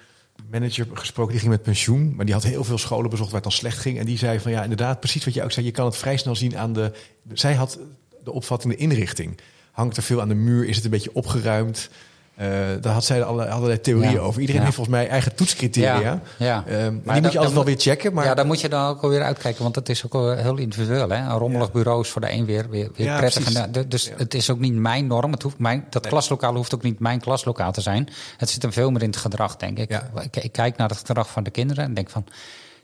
manager 0.50 0.86
gesproken, 0.92 1.30
die 1.32 1.40
ging 1.40 1.52
met 1.52 1.62
pensioen, 1.62 2.14
maar 2.14 2.24
die 2.24 2.34
had 2.34 2.42
heel 2.42 2.64
veel 2.64 2.78
scholen 2.78 3.10
bezocht 3.10 3.30
waar 3.30 3.40
het 3.40 3.50
dan 3.50 3.58
slecht 3.58 3.78
ging. 3.78 3.98
En 3.98 4.06
die 4.06 4.18
zei 4.18 4.40
van 4.40 4.50
ja, 4.50 4.62
inderdaad, 4.62 5.00
precies 5.00 5.24
wat 5.24 5.34
je 5.34 5.42
ook 5.42 5.52
zei, 5.52 5.66
je 5.66 5.72
kan 5.72 5.84
het 5.86 5.96
vrij 5.96 6.16
snel 6.16 6.36
zien 6.36 6.58
aan 6.58 6.72
de. 6.72 6.92
Zij 7.32 7.54
had 7.54 7.78
de 8.24 8.32
opvatting, 8.32 8.72
de 8.72 8.78
inrichting. 8.78 9.38
Hangt 9.72 9.96
er 9.96 10.02
veel 10.02 10.20
aan 10.20 10.28
de 10.28 10.34
muur? 10.34 10.68
Is 10.68 10.76
het 10.76 10.84
een 10.84 10.90
beetje 10.90 11.14
opgeruimd? 11.14 11.90
Eh, 12.36 12.48
daar 12.80 12.92
had 12.92 13.04
zij 13.04 13.22
alle, 13.24 13.48
allerlei 13.48 13.80
theorieën 13.80 14.12
Ja. 14.12 14.18
over. 14.18 14.40
Iedereen 14.40 14.60
Ja. 14.60 14.66
heeft 14.66 14.76
volgens 14.76 14.96
mij 14.96 15.08
eigen 15.08 15.34
toetscriteria. 15.34 16.20
Ja. 16.38 16.64
Ehm, 16.66 16.90
die 16.90 17.00
moet 17.02 17.04
je 17.06 17.12
altijd 17.14 17.32
wel 17.42 17.52
moet- 17.52 17.64
weer 17.64 17.78
checken. 17.78 18.12
Maar 18.12 18.24
ja, 18.24 18.34
daar 18.34 18.46
moet 18.46 18.60
je 18.60 18.68
dan 18.68 18.88
ook 18.88 19.02
alweer 19.02 19.22
uitkijken, 19.22 19.62
want 19.62 19.74
het 19.74 19.88
is 19.88 20.04
ook 20.04 20.12
heel 20.38 20.56
individueel. 20.56 21.08
Hè? 21.10 21.16
Een 21.16 21.38
rommelig 21.38 21.72
bureau 21.72 22.00
is 22.00 22.08
voor 22.08 22.20
de 22.20 22.30
een 22.32 22.44
weer, 22.44 22.68
weer, 22.70 22.90
prettig. 22.90 23.54
En 23.54 23.72
de- 23.72 23.88
dus 23.88 24.10
het 24.16 24.34
is 24.34 24.50
ook 24.50 24.58
niet 24.58 24.74
mijn 24.74 25.06
norm. 25.06 25.32
Het 25.32 25.42
hoeft 25.42 25.58
mijn, 25.58 25.86
dat 25.90 26.02
Nee. 26.02 26.12
klaslokaal 26.12 26.54
hoeft 26.54 26.74
ook 26.74 26.82
niet 26.82 26.98
mijn 26.98 27.20
klaslokaal 27.20 27.72
te 27.72 27.80
zijn. 27.80 28.08
Het 28.36 28.50
zit 28.50 28.62
hem 28.62 28.72
veel 28.72 28.90
meer 28.90 29.02
in 29.02 29.08
het 29.10 29.16
gedrag, 29.18 29.56
denk 29.56 29.78
ik. 29.78 30.00
Ik, 30.22 30.36
ik 30.36 30.52
kijk 30.52 30.76
naar 30.76 30.88
het 30.88 30.98
gedrag 30.98 31.30
van 31.30 31.42
de 31.42 31.50
kinderen 31.50 31.84
en 31.84 31.94
denk 31.94 32.10
van... 32.10 32.24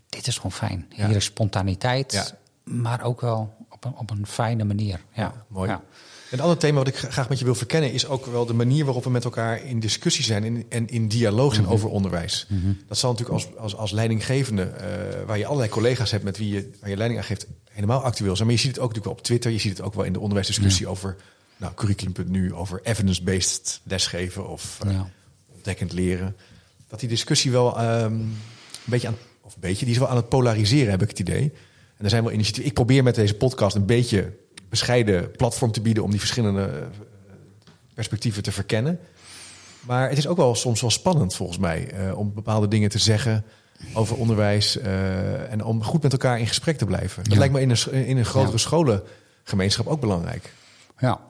dit 0.08 0.26
is 0.26 0.36
gewoon 0.36 0.52
fijn. 0.52 0.86
Hier 0.94 1.16
is 1.16 1.24
spontaniteit, 1.24 2.34
maar 2.64 3.02
ook 3.04 3.20
wel 3.20 3.54
op 3.70 3.84
een, 3.84 3.94
op 3.96 4.10
een 4.10 4.26
fijne 4.26 4.64
manier. 4.64 5.00
Ja, 5.12 5.32
mooi. 5.48 5.76
Een 6.32 6.40
ander 6.40 6.58
thema 6.58 6.78
wat 6.78 6.88
ik 6.88 6.96
graag 6.96 7.28
met 7.28 7.38
je 7.38 7.44
wil 7.44 7.54
verkennen 7.54 7.92
is 7.92 8.06
ook 8.06 8.26
wel 8.26 8.46
de 8.46 8.52
manier 8.52 8.84
waarop 8.84 9.04
we 9.04 9.10
met 9.10 9.24
elkaar 9.24 9.64
in 9.64 9.80
discussie 9.80 10.24
zijn 10.24 10.44
en, 10.44 10.64
en 10.68 10.88
in 10.88 11.08
dialoog 11.08 11.54
zijn 11.54 11.66
over 11.66 11.88
onderwijs. 11.88 12.46
Dat 12.88 12.98
zal 12.98 13.10
natuurlijk 13.10 13.38
als, 13.38 13.56
als, 13.56 13.76
als 13.76 13.90
leidinggevende, 13.90 14.62
eh, 14.62 14.86
waar 15.26 15.38
je 15.38 15.44
allerlei 15.46 15.70
collega's 15.70 16.10
hebt 16.10 16.24
met 16.24 16.38
wie 16.38 16.54
je, 16.54 16.70
waar 16.80 16.90
je 16.90 16.96
leiding 16.96 17.20
aan 17.20 17.26
geeft, 17.26 17.46
helemaal 17.70 18.02
actueel 18.02 18.34
zijn. 18.36 18.46
Maar 18.48 18.56
je 18.56 18.62
ziet 18.62 18.70
het 18.70 18.80
ook 18.80 18.88
natuurlijk 18.88 19.14
wel 19.14 19.18
op 19.18 19.22
Twitter, 19.26 19.50
je 19.50 19.58
ziet 19.58 19.76
het 19.76 19.86
ook 19.86 19.94
wel 19.94 20.04
in 20.04 20.12
de 20.12 20.20
onderwijsdiscussie 20.20 20.86
over 20.88 21.16
nou, 21.56 21.74
curriculum.nu, 21.74 22.54
over 22.54 22.80
evidence-based 22.82 23.80
lesgeven 23.82 24.48
of 24.48 24.78
Ja. 24.86 25.10
ontdekkend 25.54 25.92
leren. 25.92 26.36
Dat 26.88 27.00
die 27.00 27.08
discussie 27.08 27.50
wel 27.50 27.78
ehm, 27.78 28.12
een 28.12 28.34
beetje 28.84 29.08
aan, 29.08 29.16
of 29.40 29.54
een 29.54 29.60
beetje, 29.60 29.84
die 29.84 29.94
is 29.94 30.00
wel 30.00 30.08
aan 30.08 30.16
het 30.16 30.28
polariseren, 30.28 30.90
heb 30.90 31.02
ik 31.02 31.08
het 31.08 31.18
idee. 31.18 31.52
En 31.96 32.04
er 32.04 32.10
zijn 32.10 32.22
wel 32.22 32.32
initiatieven. 32.32 32.68
Ik 32.68 32.74
probeer 32.74 33.02
met 33.02 33.14
deze 33.14 33.34
podcast 33.34 33.76
een 33.76 33.86
beetje 33.86 34.32
bescheiden 34.72 35.30
platform 35.30 35.72
te 35.72 35.80
bieden 35.80 36.02
om 36.02 36.10
die 36.10 36.18
verschillende 36.20 36.62
eh, 36.64 36.86
perspectieven 37.94 38.42
te 38.42 38.52
verkennen. 38.52 38.98
Maar 39.86 40.08
het 40.08 40.18
is 40.18 40.26
ook 40.26 40.36
wel 40.36 40.54
soms 40.54 40.80
wel 40.80 40.90
spannend 40.90 41.34
volgens 41.34 41.58
mij 41.58 41.90
eh, 41.90 42.18
om 42.18 42.34
bepaalde 42.34 42.68
dingen 42.68 42.88
te 42.90 42.98
zeggen 42.98 43.44
over 43.94 44.16
onderwijs 44.16 44.78
eh, 44.78 45.52
en 45.52 45.64
om 45.64 45.84
goed 45.84 46.02
met 46.02 46.12
elkaar 46.12 46.38
in 46.40 46.46
gesprek 46.46 46.78
te 46.78 46.84
blijven. 46.84 47.22
Dat 47.22 47.32
Ja. 47.32 47.38
lijkt 47.38 47.54
me 47.54 47.60
in 47.60 47.70
een, 47.70 47.92
in 48.06 48.16
een 48.16 48.24
grotere 48.24 48.52
Ja. 48.52 48.58
scholengemeenschap 48.58 49.86
ook 49.86 50.00
belangrijk. 50.00 50.52
Ja. 50.98 51.20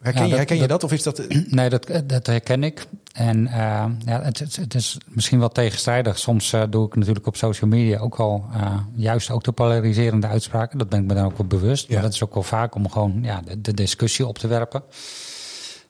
Herken, 0.00 0.22
Ja, 0.22 0.28
dat- 0.28 0.36
herken 0.38 0.56
je 0.56 0.60
dat- 0.66 0.70
dat 0.80 0.84
of 0.84 0.92
is 0.92 1.02
dat 1.02 1.22
Nee, 1.48 1.68
dat, 1.68 1.90
dat 2.06 2.26
herken 2.26 2.62
ik. 2.64 2.86
En 3.12 3.46
eh, 3.46 3.84
ja, 4.04 4.22
het, 4.22 4.74
is 4.74 4.98
misschien 5.08 5.38
wel 5.38 5.48
tegenstrijdig. 5.48 6.18
Soms 6.18 6.52
eh, 6.52 6.62
doe 6.70 6.86
ik 6.86 6.96
natuurlijk 6.96 7.26
op 7.26 7.36
social 7.36 7.70
media 7.70 7.98
ook 7.98 8.16
al 8.16 8.44
eh, 8.52 8.78
juist 8.94 9.30
ook 9.30 9.44
de 9.44 9.52
polariserende 9.52 10.26
uitspraken. 10.26 10.78
Dat 10.78 10.88
ben 10.88 11.00
ik 11.00 11.06
me 11.06 11.14
dan 11.14 11.24
ook 11.24 11.38
wel 11.38 11.46
bewust. 11.46 11.88
Ja. 11.88 11.94
Maar 11.94 12.02
dat 12.02 12.12
is 12.12 12.22
ook 12.22 12.34
wel 12.34 12.42
vaak 12.42 12.74
om 12.74 12.90
gewoon 12.90 13.18
ja, 13.22 13.40
de, 13.44 13.60
de 13.60 13.74
discussie 13.74 14.26
op 14.26 14.38
te 14.38 14.46
werpen. 14.46 14.82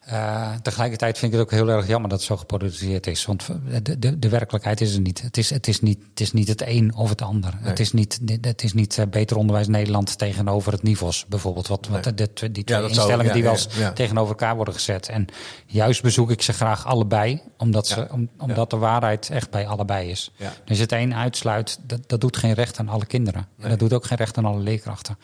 Eh, 0.09 0.51
tegelijkertijd 0.63 1.19
vind 1.19 1.33
ik 1.33 1.39
het 1.39 1.47
ook 1.47 1.55
heel 1.55 1.69
erg 1.69 1.87
jammer 1.87 2.09
dat 2.11 2.19
het 2.19 2.27
zo 2.29 2.37
gepolariseerd 2.37 3.07
is. 3.07 3.25
Want 3.25 3.47
de, 3.83 3.99
de, 3.99 4.19
de 4.19 4.29
werkelijkheid 4.29 4.81
is 4.81 4.95
er 4.95 5.01
niet. 5.01 5.23
Het 5.23 5.37
is, 5.37 5.51
het 5.51 5.69
is 5.69 5.81
niet. 5.81 5.99
het 6.11 6.21
is 6.21 6.33
niet 6.33 6.49
het 6.49 6.63
een 6.67 6.95
of 6.95 7.09
het 7.09 7.23
ander. 7.23 7.53
Het 7.59 7.81
is 7.81 7.93
niet, 7.93 8.21
het 8.41 8.63
is 8.63 8.73
niet 8.73 8.99
eh, 8.99 9.07
beter 9.11 9.37
onderwijs 9.37 9.67
Nederland 9.69 10.19
tegenover 10.19 10.73
het 10.73 10.83
NIVOS 10.83 11.25
bijvoorbeeld. 11.29 11.67
Wat, 11.67 11.87
wat 11.87 12.05
Nee. 12.05 12.15
de, 12.15 12.31
de- 12.35 12.53
die 12.53 12.65
twee 12.65 12.79
zou- 12.79 12.89
instellingen 12.91 13.27
ja, 13.27 13.33
die 13.33 13.43
wel 13.43 13.53
eens 13.53 13.69
ja. 13.79 13.93
tegenover 13.93 14.29
elkaar 14.31 14.57
worden 14.57 14.75
gezet. 14.75 15.09
En 15.09 15.27
juist 15.67 16.03
bezoek 16.03 16.31
ik 16.31 16.43
ze 16.43 16.53
graag 16.53 16.87
allebei, 16.87 17.41
omdat, 17.59 17.87
ze, 17.87 18.09
om, 18.13 18.29
omdat 18.39 18.71
de 18.71 18.77
waarheid 18.77 19.31
echt 19.31 19.51
bij 19.51 19.67
allebei 19.67 20.11
is. 20.11 20.33
Dus 20.65 20.79
het 20.79 20.93
een 20.93 21.15
uitsluit, 21.15 21.79
dat, 21.87 22.01
dat 22.07 22.21
doet 22.21 22.37
geen 22.37 22.53
recht 22.55 22.79
aan 22.79 22.89
alle 22.89 23.07
kinderen. 23.07 23.47
Nee. 23.57 23.65
En 23.65 23.71
dat 23.71 23.79
doet 23.79 23.93
ook 23.93 24.05
geen 24.07 24.19
recht 24.19 24.39
aan 24.39 24.45
alle 24.45 24.61
leerkrachten. 24.61 25.19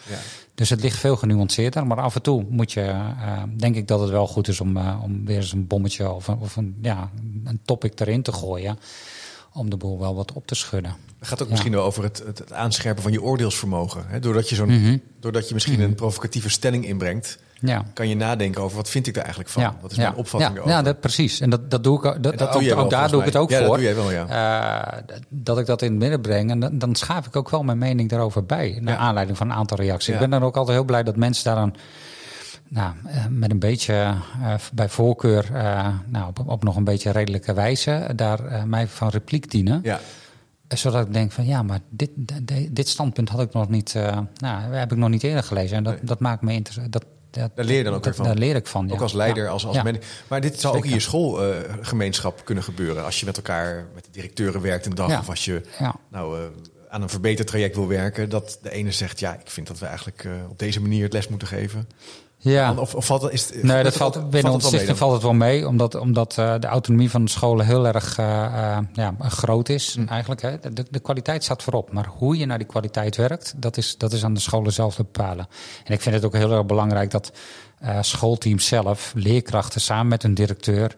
Dus 0.54 0.70
het 0.70 0.80
ligt 0.82 0.98
veel 0.98 1.16
genuanceerder. 1.16 1.86
Maar 1.86 2.00
af 2.00 2.14
en 2.14 2.22
toe 2.22 2.46
moet 2.48 2.72
je, 2.72 2.80
eh, 2.80 3.42
denk 3.56 3.76
ik 3.76 3.88
dat 3.88 4.00
het 4.00 4.10
wel 4.10 4.26
goed 4.26 4.48
is 4.48 4.60
om, 4.60 4.73
eh, 4.76 5.00
om 5.02 5.24
weer 5.24 5.36
eens 5.36 5.52
een 5.52 5.66
bommetje 5.66 6.10
of, 6.10 6.28
een, 6.28 6.38
of 6.38 6.56
een, 6.56 6.76
ja, 6.82 7.10
een 7.44 7.60
topic 7.64 8.00
erin 8.00 8.22
te 8.22 8.32
gooien. 8.32 8.78
om 9.56 9.70
de 9.70 9.76
boel 9.76 9.98
wel 9.98 10.14
wat 10.14 10.32
op 10.32 10.46
te 10.46 10.54
schudden. 10.54 10.94
Het 11.18 11.28
gaat 11.28 11.38
ook 11.40 11.46
Ja. 11.46 11.50
misschien 11.52 11.72
wel 11.72 11.84
over 11.84 12.02
het, 12.02 12.22
het, 12.26 12.52
aanscherpen 12.52 13.02
van 13.02 13.12
je 13.12 13.22
oordeelsvermogen. 13.22 14.04
Hè? 14.06 14.18
Doordat, 14.18 14.48
je 14.48 14.54
zo'n, 14.54 14.68
Mhm. 14.82 14.96
doordat 15.20 15.48
je 15.48 15.54
misschien 15.54 15.80
een 15.80 15.94
provocatieve 15.94 16.50
stelling 16.50 16.86
inbrengt, 16.86 17.38
Ja. 17.60 17.84
kan 17.92 18.08
je 18.08 18.14
nadenken 18.16 18.62
over 18.62 18.76
wat 18.76 18.88
vind 18.90 19.06
ik 19.06 19.14
daar 19.14 19.22
eigenlijk 19.22 19.52
van? 19.52 19.62
Ja, 19.62 19.76
Wat 19.80 19.90
is 19.90 19.96
mijn 19.96 20.14
opvatting 20.14 20.42
ja, 20.42 20.50
erover? 20.56 20.70
Ja, 20.70 20.82
dat, 20.82 21.00
precies. 21.00 21.40
En 21.40 21.50
dat, 21.50 21.70
dat 21.70 21.84
doe 21.84 21.96
ik. 21.96 22.22
Dat, 22.22 22.42
ook, 22.42 22.52
doe 22.52 22.62
jij 22.62 22.74
wel, 22.74 22.84
ook 22.84 22.90
daar 22.90 23.10
doe 23.10 23.20
ik 23.20 23.26
het 23.26 23.36
ook. 23.36 23.50
Ja, 23.50 23.58
dat 23.58 23.66
voor. 23.66 23.76
doe 23.78 23.94
wel, 23.94 24.10
ja. 24.10 24.26
Eh, 24.96 25.02
dat 25.28 25.58
ik 25.58 25.66
dat 25.66 25.82
in 25.82 25.90
het 25.90 25.98
midden 25.98 26.20
breng. 26.20 26.50
En 26.50 26.60
dan, 26.60 26.78
dan 26.78 26.94
schaaf 26.94 27.26
ik 27.26 27.36
ook 27.36 27.50
wel 27.50 27.62
mijn 27.62 27.78
mening 27.78 28.08
daarover 28.10 28.44
bij. 28.44 28.78
Naar 28.80 28.96
aanleiding 28.96 29.38
van 29.38 29.50
een 29.50 29.56
aantal 29.56 29.76
reacties. 29.76 30.14
Ik 30.14 30.20
ben 30.20 30.30
dan 30.30 30.42
ook 30.42 30.56
altijd 30.56 30.76
heel 30.76 30.86
blij 30.86 31.02
dat 31.02 31.16
mensen 31.16 31.44
daar 31.44 31.54
dan. 31.56 31.74
Nou, 32.74 32.94
eh, 33.06 33.26
met 33.30 33.50
een 33.50 33.58
beetje 33.58 33.94
eh, 34.42 34.54
bij 34.72 34.88
voorkeur, 34.88 35.54
eh, 35.54 35.88
nou, 36.06 36.28
op, 36.28 36.42
op 36.48 36.64
nog 36.64 36.76
een 36.76 36.84
beetje 36.84 37.10
redelijke 37.10 37.52
wijze, 37.54 38.12
daar 38.16 38.68
mij 38.68 38.86
van 38.86 39.08
repliek 39.08 39.50
dienen. 39.50 39.80
Ja, 39.82 40.00
Zodat 40.68 41.06
ik 41.06 41.12
denk 41.12 41.32
van 41.32 41.46
ja, 41.46 41.62
maar 41.62 41.78
dit, 41.90 42.10
dit, 42.70 42.88
standpunt 42.88 43.28
had 43.28 43.40
ik 43.40 43.52
nog 43.52 43.68
niet, 43.68 43.94
nou, 44.36 44.74
heb 44.74 44.92
ik 44.92 44.98
nog 44.98 45.08
niet 45.08 45.22
eerder 45.22 45.42
gelezen. 45.42 45.76
En 45.76 45.82
dat, 45.82 45.94
Nee. 45.94 46.04
dat 46.04 46.20
maakt 46.20 46.42
me 46.42 46.52
interessant. 46.52 46.92
Dat, 46.92 47.04
dat, 47.30 47.50
Daar 47.56 47.64
leer 47.64 47.76
je 47.76 47.84
dan 47.84 47.94
ook 47.94 48.02
dat- 48.02 48.16
van. 48.16 48.24
Daar 48.24 48.34
leer 48.34 48.56
ik 48.56 48.66
van. 48.66 48.92
ook 48.92 49.00
als 49.00 49.12
leider, 49.12 49.44
Ja. 49.44 49.50
als, 49.50 49.66
als 49.66 49.76
Ja. 49.76 49.82
men- 49.82 50.00
Maar 50.28 50.40
dit 50.40 50.60
zou 50.60 50.76
ook 50.76 50.84
in 50.84 50.90
je 50.90 51.00
schoolgemeenschap 51.00 52.44
kunnen 52.44 52.64
gebeuren. 52.64 53.04
Als 53.04 53.20
je 53.20 53.26
met 53.26 53.36
elkaar, 53.36 53.84
met 53.94 54.04
de 54.04 54.10
directeuren 54.10 54.60
werkt 54.60 54.86
een 54.86 54.94
dag. 54.94 55.18
Of 55.20 55.28
als 55.28 55.44
je 55.44 55.62
nou, 56.10 56.38
aan 56.88 57.02
een 57.02 57.08
verbeterd 57.08 57.48
traject 57.48 57.76
wil 57.76 57.88
werken. 57.88 58.28
Dat 58.28 58.58
de 58.62 58.70
ene 58.70 58.92
zegt, 58.92 59.20
ja, 59.20 59.34
ik 59.34 59.50
vind 59.50 59.66
dat 59.66 59.78
we 59.78 59.86
eigenlijk 59.86 60.28
op 60.48 60.58
deze 60.58 60.80
manier 60.80 61.02
het 61.02 61.12
les 61.12 61.28
moeten 61.28 61.48
geven. 61.48 61.88
Ja. 62.44 62.74
Of, 62.76 62.94
of 62.94 63.06
valt. 63.06 63.32
Is, 63.32 63.50
Nee, 63.62 63.82
dat 63.82 63.96
valt, 63.96 64.14
valt 64.14 64.30
binnen 64.30 64.52
ons 64.52 64.70
dan? 64.70 64.96
valt 64.96 65.12
het 65.12 65.22
wel 65.22 65.32
mee, 65.32 65.68
omdat, 65.68 65.94
omdat 65.94 66.38
eh, 66.38 66.54
de 66.60 66.66
autonomie 66.66 67.10
van 67.10 67.24
de 67.24 67.30
scholen 67.30 67.66
heel 67.66 67.86
erg 67.86 68.18
eh, 68.18 68.44
eh, 68.44 68.78
ja, 68.92 69.14
groot 69.18 69.68
is 69.68 69.94
Hm. 69.94 70.06
eigenlijk. 70.08 70.42
Hè. 70.42 70.58
De, 70.72 70.86
de 70.90 70.98
kwaliteit 70.98 71.44
staat 71.44 71.62
voorop, 71.62 71.92
maar 71.92 72.06
hoe 72.06 72.36
je 72.38 72.46
naar 72.46 72.58
die 72.58 72.66
kwaliteit 72.66 73.16
werkt, 73.16 73.54
dat 73.56 73.76
is, 73.76 73.98
dat 73.98 74.12
is 74.12 74.24
aan 74.24 74.34
de 74.34 74.40
scholen 74.40 74.72
zelf 74.72 74.94
te 74.94 75.02
bepalen. 75.02 75.48
En 75.84 75.92
ik 75.92 76.00
vind 76.00 76.14
het 76.14 76.24
ook 76.24 76.34
heel 76.34 76.52
erg 76.52 76.66
belangrijk 76.66 77.10
dat 77.10 77.32
schoolteams 78.00 78.66
zelf, 78.66 79.12
leerkrachten 79.14 79.80
samen 79.80 80.08
met 80.08 80.22
hun 80.22 80.34
directeur, 80.34 80.96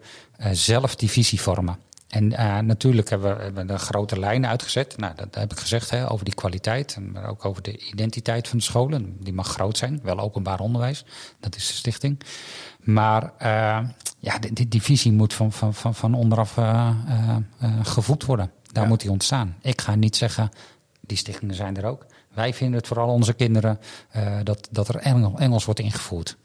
zelf 0.51 0.95
die 0.95 1.09
visie 1.09 1.41
vormen. 1.41 1.77
En 2.07 2.33
eh, 2.33 2.57
natuurlijk 2.59 3.09
hebben 3.09 3.37
we, 3.37 3.43
hebben 3.43 3.67
we 3.67 3.73
de 3.73 3.79
grote 3.79 4.19
lijnen 4.19 4.49
uitgezet. 4.49 4.97
Nou, 4.97 5.15
dat 5.15 5.35
heb 5.35 5.51
ik 5.51 5.59
gezegd 5.59 5.89
hè, 5.89 6.11
over 6.11 6.25
die 6.25 6.33
kwaliteit. 6.35 6.93
en 6.95 7.11
Maar 7.11 7.25
ook 7.29 7.45
over 7.45 7.61
de 7.63 7.77
identiteit 7.77 8.47
van 8.47 8.57
de 8.57 8.63
scholen. 8.63 9.17
Die 9.19 9.33
mag 9.33 9.47
groot 9.47 9.77
zijn. 9.77 9.99
Wel 10.03 10.19
openbaar 10.19 10.59
onderwijs. 10.59 11.05
Dat 11.39 11.55
is 11.55 11.67
de 11.67 11.73
stichting. 11.73 12.19
Maar 12.79 13.33
eh, 13.37 13.79
ja, 14.19 14.39
die, 14.39 14.67
die, 14.67 14.81
visie 14.81 15.11
moet 15.11 15.33
van, 15.33 15.51
van, 15.51 15.73
van, 15.73 15.95
van 15.95 16.13
onderaf 16.13 16.57
eh, 16.57 16.89
gevoed 17.83 18.25
worden. 18.25 18.51
Daar 18.71 18.83
Ja. 18.83 18.89
moet 18.89 19.01
die 19.01 19.11
ontstaan. 19.11 19.55
Ik 19.61 19.81
ga 19.81 19.95
niet 19.95 20.15
zeggen, 20.15 20.49
die 21.01 21.17
stichtingen 21.17 21.55
zijn 21.55 21.77
er 21.77 21.85
ook. 21.85 22.05
Wij 22.33 22.53
vinden 22.53 22.77
het 22.77 22.87
vooral 22.87 23.07
onze 23.09 23.33
kinderen 23.33 23.79
dat, 24.43 24.67
dat 24.71 24.87
er 24.87 24.95
Engel- 24.95 25.39
Engels 25.39 25.65
wordt 25.65 25.79
ingevoerd. 25.79 26.37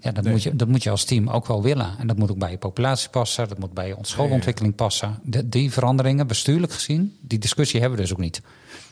Ja, 0.00 0.12
dat, 0.12 0.24
Nee. 0.24 0.32
moet 0.32 0.42
je, 0.42 0.56
dat 0.56 0.68
moet 0.68 0.82
je 0.82 0.90
als 0.90 1.04
team 1.04 1.28
ook 1.28 1.46
wel 1.46 1.62
willen. 1.62 1.94
En 1.98 2.06
dat 2.06 2.16
moet 2.18 2.30
ook 2.30 2.38
bij 2.38 2.50
je 2.50 2.58
populatie 2.58 3.08
passen. 3.08 3.48
Dat 3.48 3.58
moet 3.58 3.72
bij 3.74 3.88
je 3.88 3.96
schoolontwikkeling 4.00 4.74
passen. 4.74 5.18
De, 5.22 5.48
die 5.48 5.72
veranderingen, 5.72 6.26
bestuurlijk 6.26 6.72
gezien, 6.72 7.16
die 7.20 7.38
discussie 7.38 7.80
hebben 7.80 7.98
we 7.98 8.04
dus 8.04 8.12
ook 8.14 8.20
niet. 8.20 8.42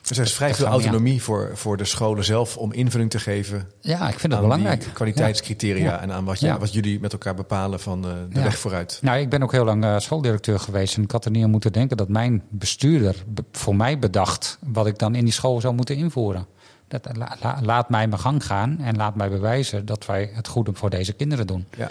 Dus 0.03 0.19
er 0.19 0.25
is 0.25 0.33
vrij 0.35 0.49
Dat 0.49 0.57
veel 0.57 0.67
autonomie 0.67 1.23
voor, 1.23 1.51
voor 1.55 1.77
de 1.77 1.85
scholen 1.85 2.25
zelf 2.25 2.57
om 2.57 2.73
invulling 2.73 3.11
te 3.11 3.19
geven 3.19 3.69
Ja, 3.81 4.09
ik 4.09 4.19
vind 4.19 4.33
dat 4.33 4.41
aan 4.43 4.49
belangrijk. 4.49 4.91
kwaliteitscriteria 4.93 5.85
Ja. 5.85 6.01
en 6.01 6.13
aan 6.13 6.25
wat, 6.25 6.41
je, 6.41 6.47
Ja. 6.47 6.59
wat 6.59 6.73
jullie 6.73 7.01
met 7.01 7.13
elkaar 7.13 7.35
bepalen 7.35 7.81
van 7.81 8.05
eh, 8.05 8.11
de 8.31 8.39
Ja. 8.39 8.43
weg 8.45 8.59
vooruit. 8.59 8.99
Nou, 9.03 9.19
ik 9.19 9.29
ben 9.29 9.43
ook 9.43 9.53
heel 9.53 9.65
lang 9.65 9.85
eh, 9.85 9.99
schooldirecteur 9.99 10.61
geweest. 10.61 10.97
En 10.97 11.03
ik 11.03 11.11
had 11.11 11.25
er 11.25 11.31
niet 11.31 11.45
aan 11.45 11.51
moeten 11.51 11.73
denken 11.73 11.97
dat 11.97 12.09
mijn 12.09 12.43
bestuurder 12.51 13.25
be- 13.29 13.45
voor 13.53 13.77
mij 13.77 13.99
bedacht 13.99 14.59
wat 14.67 14.87
ik 14.87 14.99
dan 14.99 15.15
in 15.15 15.25
die 15.25 15.33
school 15.33 15.61
zou 15.61 15.75
moeten 15.75 15.97
invoeren. 15.97 16.47
Dat, 16.89 17.09
la- 17.17 17.37
la- 17.41 17.59
laat 17.63 17.89
mij 17.91 18.09
mijn 18.09 18.21
gang 18.21 18.47
gaan 18.47 18.79
en 18.81 18.97
laat 18.97 19.15
mij 19.15 19.29
bewijzen 19.29 19.87
dat 19.87 20.07
wij 20.07 20.31
het 20.33 20.49
goede 20.49 20.71
voor 20.75 20.91
deze 20.91 21.13
kinderen 21.13 21.47
doen. 21.47 21.67
Ja. 21.77 21.91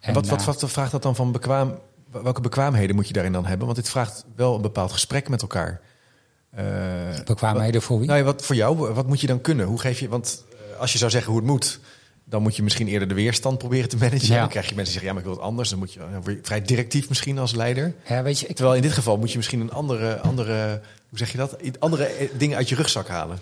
En, 0.00 0.14
wat, 0.14 0.28
wat, 0.28 0.40
eh, 0.40 0.46
wat 0.46 0.70
vraagt 0.70 0.90
dat 0.92 1.02
dan 1.02 1.16
van 1.16 1.32
bekwaam? 1.32 1.78
Welke 2.10 2.40
bekwaamheden 2.40 2.96
moet 2.96 3.06
je 3.06 3.12
daarin 3.12 3.32
dan 3.32 3.46
hebben? 3.46 3.66
Want 3.66 3.78
dit 3.78 3.88
vraagt 3.88 4.24
wel 4.36 4.54
een 4.54 4.62
bepaald 4.62 4.92
gesprek 4.92 5.28
met 5.28 5.42
elkaar. 5.42 5.80
Eh, 6.50 6.64
Bekwaamheden 7.24 7.82
voor 7.82 7.98
wie? 7.98 8.06
Nou 8.06 8.18
ja, 8.18 8.24
wat 8.24 8.42
voor 8.42 8.56
jou, 8.56 8.92
wat 8.92 9.06
moet 9.06 9.20
je 9.20 9.26
dan 9.26 9.40
kunnen? 9.40 9.66
Hoe 9.66 9.80
geef 9.80 10.00
je, 10.00 10.08
want 10.08 10.44
eh, 10.72 10.80
als 10.80 10.92
je 10.92 10.98
zou 10.98 11.10
zeggen 11.10 11.32
hoe 11.32 11.40
het 11.40 11.50
moet, 11.50 11.80
dan 12.24 12.42
moet 12.42 12.56
je 12.56 12.62
misschien 12.62 12.88
eerder 12.88 13.08
de 13.08 13.14
weerstand 13.14 13.58
proberen 13.58 13.88
te 13.88 13.96
managen. 13.96 14.26
Ja. 14.26 14.40
Dan 14.40 14.48
krijg 14.48 14.68
je 14.68 14.74
mensen 14.74 14.92
die 14.94 15.02
zeggen, 15.02 15.08
ja, 15.08 15.12
maar 15.12 15.22
ik 15.22 15.28
wil 15.28 15.36
het 15.36 15.44
anders. 15.44 15.68
Dan 15.68 15.78
moet 15.78 15.92
je 15.92 15.98
dan 15.98 16.22
word 16.22 16.36
je 16.36 16.38
vrij 16.42 16.62
directief 16.62 17.08
misschien 17.08 17.38
als 17.38 17.54
leider. 17.54 17.94
Ja, 18.08 18.22
weet 18.22 18.38
je, 18.40 18.46
ik, 18.46 18.56
Terwijl 18.56 18.76
in 18.76 18.82
dit 18.82 18.92
geval 18.92 19.16
moet 19.16 19.30
je 19.30 19.36
misschien 19.36 19.60
een 19.60 19.72
andere, 19.72 20.18
andere 20.18 20.80
hoe 21.08 21.18
zeg 21.18 21.32
je 21.32 21.38
dat? 21.38 21.56
Andere 21.78 22.30
dingen 22.36 22.56
uit 22.56 22.68
je 22.68 22.74
rugzak 22.74 23.08
halen. 23.08 23.38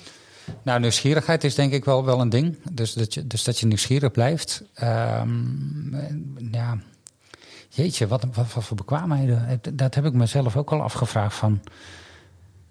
Nou, 0.63 0.81
nieuwsgierigheid 0.81 1.45
is 1.45 1.55
denk 1.55 1.73
ik 1.73 1.85
wel, 1.85 2.05
wel 2.05 2.21
een 2.21 2.29
ding. 2.29 2.59
Dus 2.73 2.93
dat 2.93 3.15
je, 3.15 3.27
dus 3.27 3.45
dat 3.45 3.59
je 3.59 3.67
nieuwsgierig 3.67 4.11
blijft. 4.11 4.63
Ehm, 4.75 5.95
ja, 6.53 6.79
jeetje, 7.69 8.07
wat, 8.07 8.25
wat, 8.35 8.53
wat 8.53 8.65
voor 8.65 8.77
bekwaamheden. 8.77 9.61
Dat 9.75 9.95
heb 9.95 10.05
ik 10.05 10.13
mezelf 10.13 10.57
ook 10.57 10.73
al 10.73 10.83
afgevraagd 10.83 11.37
van... 11.37 11.61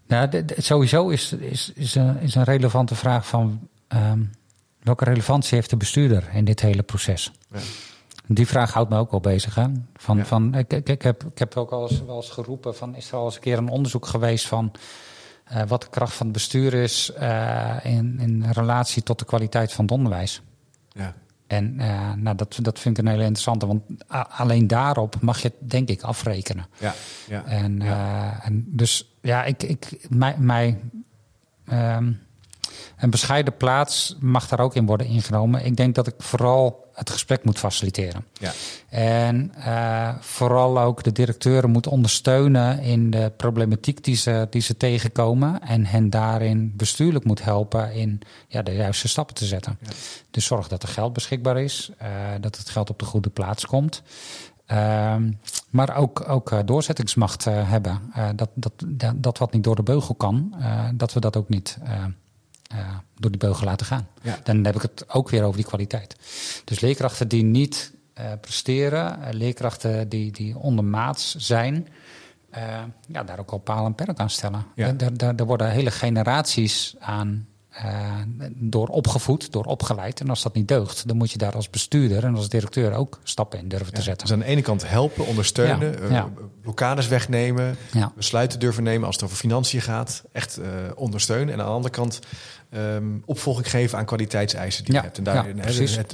Nou, 0.07 0.43
sowieso 0.57 1.09
is, 1.09 1.33
is, 1.33 1.71
is, 1.75 1.95
een, 1.95 2.19
is 2.19 2.35
een 2.35 2.43
relevante 2.43 2.95
vraag 2.95 3.27
van... 3.27 3.67
ehm, 3.87 4.21
welke 4.83 5.03
relevantie 5.03 5.55
heeft 5.55 5.69
de 5.69 5.77
bestuurder 5.77 6.29
in 6.33 6.45
dit 6.45 6.59
hele 6.59 6.83
proces? 6.83 7.31
Ja. 7.51 7.59
Die 8.27 8.47
vraag 8.47 8.73
houdt 8.73 8.89
me 8.89 8.97
ook 8.97 9.11
wel 9.11 9.19
bezig. 9.19 9.55
Hè? 9.55 9.65
Van, 9.95 10.17
Ja. 10.17 10.25
van, 10.25 10.55
ik, 10.55 10.73
ik, 10.73 10.89
ik, 10.89 11.01
heb, 11.01 11.23
ik 11.23 11.39
heb 11.39 11.57
ook 11.57 11.71
al 11.71 11.89
eens, 11.89 12.03
wel 12.05 12.15
eens 12.15 12.29
geroepen: 12.29 12.75
van, 12.75 12.95
is 12.95 13.11
er 13.11 13.17
al 13.17 13.25
eens 13.25 13.35
een 13.35 13.41
keer 13.41 13.57
een 13.57 13.69
onderzoek 13.69 14.05
geweest 14.07 14.47
van 14.47 14.71
eh, 15.49 15.61
wat 15.67 15.81
de 15.81 15.89
kracht 15.89 16.13
van 16.13 16.25
het 16.25 16.35
bestuur 16.35 16.73
is 16.73 17.11
eh, 17.13 17.75
in, 17.83 18.19
in 18.19 18.45
relatie 18.51 19.03
tot 19.03 19.19
de 19.19 19.25
kwaliteit 19.25 19.73
van 19.73 19.85
het 19.85 19.93
onderwijs? 19.93 20.41
Ja. 20.91 21.13
En 21.47 21.79
eh, 21.79 22.13
nou, 22.13 22.35
dat, 22.35 22.57
dat 22.61 22.79
vind 22.79 22.97
ik 22.97 23.03
een 23.03 23.09
hele 23.09 23.23
interessante, 23.23 23.67
want 23.67 23.83
alleen 24.29 24.67
daarop 24.67 25.21
mag 25.21 25.41
je 25.41 25.47
het 25.57 25.69
denk 25.69 25.89
ik 25.89 26.01
afrekenen. 26.01 26.65
Ja. 26.77 26.93
Ja. 27.27 27.45
En, 27.45 27.79
Ja. 27.79 28.43
en 28.43 28.65
dus 28.67 29.17
ja, 29.21 29.43
ik, 29.43 29.63
ik, 29.63 30.07
mij, 30.09 30.35
mij, 30.37 30.79
ehm, 31.65 32.11
een 32.99 33.09
bescheiden 33.09 33.57
plaats 33.57 34.15
mag 34.19 34.47
daar 34.47 34.59
ook 34.59 34.75
in 34.75 34.85
worden 34.85 35.07
ingenomen. 35.07 35.65
Ik 35.65 35.75
denk 35.75 35.95
dat 35.95 36.07
ik 36.07 36.13
vooral 36.17 36.87
het 36.93 37.09
gesprek 37.09 37.43
moet 37.43 37.59
faciliteren. 37.59 38.25
ja. 38.39 38.51
En 38.89 39.51
eh, 39.55 40.15
vooral 40.19 40.79
ook 40.79 41.03
de 41.03 41.11
directeuren 41.11 41.69
moet 41.69 41.87
ondersteunen 41.87 42.79
in 42.79 43.09
de 43.09 43.31
problematiek 43.37 44.03
die 44.03 44.15
ze, 44.15 44.47
die 44.49 44.61
ze 44.61 44.77
tegenkomen. 44.77 45.61
En 45.61 45.85
hen 45.85 46.09
daarin 46.09 46.73
bestuurlijk 46.75 47.25
moet 47.25 47.43
helpen 47.43 47.93
in 47.93 48.21
ja, 48.47 48.61
de 48.61 48.73
juiste 48.73 49.07
stappen 49.07 49.35
te 49.35 49.45
zetten. 49.45 49.77
Ja. 49.81 49.89
Dus 50.31 50.45
zorg 50.45 50.67
dat 50.67 50.83
er 50.83 50.89
geld 50.89 51.13
beschikbaar 51.13 51.61
is, 51.61 51.91
eh, 51.97 52.09
dat 52.41 52.57
het 52.57 52.69
geld 52.69 52.89
op 52.89 52.99
de 52.99 53.05
goede 53.05 53.29
plaats 53.29 53.65
komt. 53.65 54.01
Ehm, 54.65 55.31
maar 55.69 55.97
ook, 55.97 56.29
ook 56.29 56.51
eh, 56.51 56.59
doorzettingsmacht 56.65 57.45
hebben. 57.45 58.01
Dat, 58.35 58.49
dat, 58.53 58.73
dat, 59.15 59.37
wat 59.37 59.53
niet 59.53 59.63
door 59.63 59.75
de 59.75 59.83
beugel 59.83 60.15
kan, 60.15 60.55
dat 60.95 61.13
we 61.13 61.19
dat 61.19 61.37
ook 61.37 61.49
niet 61.49 61.77
eh, 62.69 62.77
door 63.15 63.31
die 63.31 63.39
beugel 63.39 63.65
laten 63.65 63.85
gaan. 63.85 64.07
Ja. 64.21 64.39
Dan 64.43 64.65
heb 64.65 64.75
ik 64.75 64.81
het 64.81 65.09
ook 65.09 65.29
weer 65.29 65.43
over 65.43 65.55
die 65.55 65.65
kwaliteit. 65.65 66.15
Dus 66.63 66.79
leerkrachten 66.79 67.27
die 67.27 67.43
niet 67.43 67.91
eh, 68.13 68.25
presteren, 68.41 69.21
eh, 69.21 69.33
leerkrachten 69.33 70.09
die, 70.09 70.31
die 70.31 70.57
ondermaats 70.57 71.35
zijn, 71.35 71.87
ja, 73.07 73.23
daar 73.23 73.39
ook 73.39 73.51
al 73.51 73.57
paal 73.57 73.85
en 73.85 73.95
perk 73.95 74.19
aan 74.19 74.29
stellen. 74.29 74.65
Ja. 74.75 74.91
Daar, 74.91 75.17
daar, 75.17 75.35
daar 75.35 75.47
worden 75.47 75.71
hele 75.71 75.91
generaties 75.91 76.95
aan 76.99 77.47
door 78.53 78.87
opgevoed, 78.87 79.51
door 79.51 79.65
opgeleid. 79.65 80.19
En 80.19 80.29
als 80.29 80.41
dat 80.41 80.53
niet 80.53 80.67
deugt, 80.67 81.07
dan 81.07 81.17
moet 81.17 81.31
je 81.31 81.37
daar 81.37 81.55
als 81.55 81.69
bestuurder 81.69 82.23
en 82.23 82.35
als 82.35 82.49
directeur 82.49 82.93
ook 82.93 83.19
stappen 83.23 83.59
in 83.59 83.67
durven 83.67 83.93
te 83.93 84.01
zetten. 84.01 84.27
Dus 84.27 84.35
aan 84.35 84.41
de 84.41 84.45
ene 84.45 84.61
kant 84.61 84.89
helpen, 84.89 85.25
ondersteunen, 85.25 85.95
blokkades 86.61 87.07
wegnemen, 87.07 87.77
besluiten 88.15 88.59
durven 88.59 88.83
nemen 88.83 89.05
als 89.05 89.15
het 89.15 89.23
over 89.23 89.37
financiën 89.37 89.81
gaat, 89.81 90.23
echt 90.31 90.59
ondersteunen. 90.95 91.53
En 91.53 91.59
aan 91.59 91.65
de 91.65 91.71
andere 91.71 91.93
kant 91.93 92.19
ehm, 92.69 93.17
opvolging 93.25 93.69
geven 93.69 93.97
aan 93.97 94.05
kwaliteitseisen 94.05 94.85
die 94.85 94.93
Ja, 94.93 94.99
je 94.99 95.05
hebt. 95.05 95.17
En 95.17 95.23
daar 95.23 95.35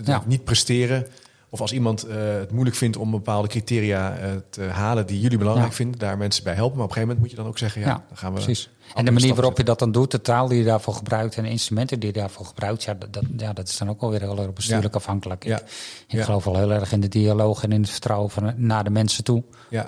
ja, 0.05 0.17
het, 0.17 0.25
niet 0.25 0.43
presteren. 0.43 1.07
Of 1.55 1.61
als 1.61 1.71
iemand 1.71 2.03
eh, 2.03 2.15
het 2.17 2.51
moeilijk 2.51 2.75
vindt 2.75 2.97
om 2.97 3.11
bepaalde 3.11 3.47
criteria 3.47 4.17
eh, 4.17 4.31
te 4.49 4.61
halen 4.61 5.05
die 5.07 5.19
jullie 5.19 5.37
belangrijk 5.37 5.73
vinden, 5.73 5.99
daar 5.99 6.17
mensen 6.17 6.43
bij 6.43 6.53
helpen. 6.53 6.77
Maar 6.77 6.85
op 6.85 6.89
een 6.89 6.95
gegeven 6.95 7.15
moment 7.15 7.19
moet 7.19 7.29
je 7.29 7.35
dan 7.35 7.47
ook 7.47 7.57
zeggen, 7.57 7.81
ja, 7.81 8.03
dan 8.07 8.17
gaan 8.17 8.33
we. 8.33 8.41
precies. 8.43 8.69
En 8.95 9.05
de 9.05 9.11
manier 9.11 9.33
waarop 9.35 9.57
je 9.57 9.63
dat 9.63 9.79
dan 9.79 9.91
doet, 9.91 10.11
de 10.11 10.21
taal 10.21 10.47
die 10.47 10.57
je 10.57 10.63
daarvoor 10.63 10.93
gebruikt 10.93 11.35
en 11.35 11.43
de 11.43 11.49
instrumenten 11.49 11.99
die 11.99 12.13
je 12.13 12.19
daarvoor 12.19 12.45
gebruikt, 12.45 12.83
ja, 12.83 12.93
dat, 12.93 13.23
ja, 13.37 13.53
dat 13.53 13.67
is 13.67 13.77
dan 13.77 13.89
ook 13.89 14.01
alweer 14.01 14.19
heel 14.19 14.39
erg 14.39 14.53
bestuurlijk 14.53 14.95
afhankelijk. 14.95 15.43
Ja. 15.43 15.59
Ik, 15.59 15.65
ik 16.07 16.21
geloof 16.21 16.43
wel 16.43 16.57
heel 16.57 16.71
erg 16.71 16.91
in 16.91 16.99
de 16.99 17.07
dialoog 17.07 17.63
en 17.63 17.71
in 17.71 17.81
het 17.81 17.89
vertrouwen 17.89 18.29
van, 18.29 18.53
naar 18.57 18.83
de 18.83 18.89
mensen 18.89 19.23
toe, 19.23 19.43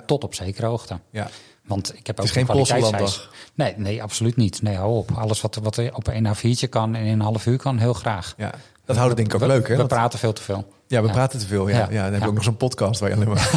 tot 0.06 0.24
op 0.24 0.34
zekere 0.34 0.66
hoogte. 0.66 1.00
ja. 1.10 1.30
Want 1.68 1.88
ik 1.96 2.06
heb 2.06 2.16
Het 2.16 2.18
ook 2.20 2.24
is 2.24 2.30
geen 2.32 2.44
kwaliteitseis. 2.44 3.28
Nee, 3.54 3.74
nee, 3.76 4.02
absoluut 4.02 4.36
niet. 4.36 4.62
Nee, 4.62 4.76
hou 4.76 4.96
op. 4.96 5.10
Alles 5.10 5.40
wat, 5.40 5.54
wat 5.54 5.76
er 5.76 5.94
op 5.94 6.06
een 6.06 6.26
A4'tje 6.36 6.68
kan 6.68 6.94
en 6.94 7.04
in 7.04 7.12
een 7.12 7.20
half 7.20 7.46
uur 7.46 7.58
kan, 7.58 7.78
heel 7.78 7.92
graag. 7.94 8.34
ja. 8.36 8.52
Dat 8.84 8.96
houdt 8.96 9.18
het 9.18 9.18
denk 9.28 9.34
ik 9.34 9.42
ook 9.42 9.48
we, 9.50 9.56
leuk, 9.56 9.68
hè? 9.68 9.76
We 9.76 9.86
praten 9.86 10.18
veel 10.18 10.32
te 10.32 10.42
veel. 10.42 10.72
Ja, 10.86 11.00
we 11.00 11.06
Ja. 11.06 11.12
praten 11.12 11.38
te 11.38 11.46
veel. 11.46 11.68
Ja, 11.68 11.76
ja. 11.78 11.86
Ja. 11.90 12.02
dan 12.02 12.12
we 12.12 12.18
Ja. 12.18 12.26
ook 12.26 12.34
nog 12.34 12.42
zo'n 12.44 12.56
podcast 12.56 13.00
waar 13.00 13.08
je 13.08 13.14
alleen 13.14 13.28
maar... 13.28 13.50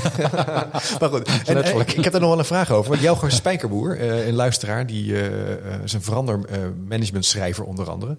maar 0.99 1.09
goed, 1.09 1.27
en, 1.27 1.33
en, 1.45 1.53
Letterlijk. 1.53 1.91
ik 1.93 2.03
heb 2.03 2.11
daar 2.11 2.21
nog 2.21 2.29
wel 2.29 2.39
een 2.39 2.45
vraag 2.45 2.71
over. 2.71 2.89
Want 2.89 3.01
Jelger 3.03 3.31
Spijkerboer, 3.31 3.97
eh, 3.99 4.27
een 4.27 4.33
luisteraar, 4.33 4.85
die 4.87 5.13
eh, 5.15 5.51
eh, 5.75 5.83
is 5.83 5.93
een 5.93 6.01
verandermanagementschrijver 6.01 7.63
onder 7.63 7.89
andere. 7.89 8.17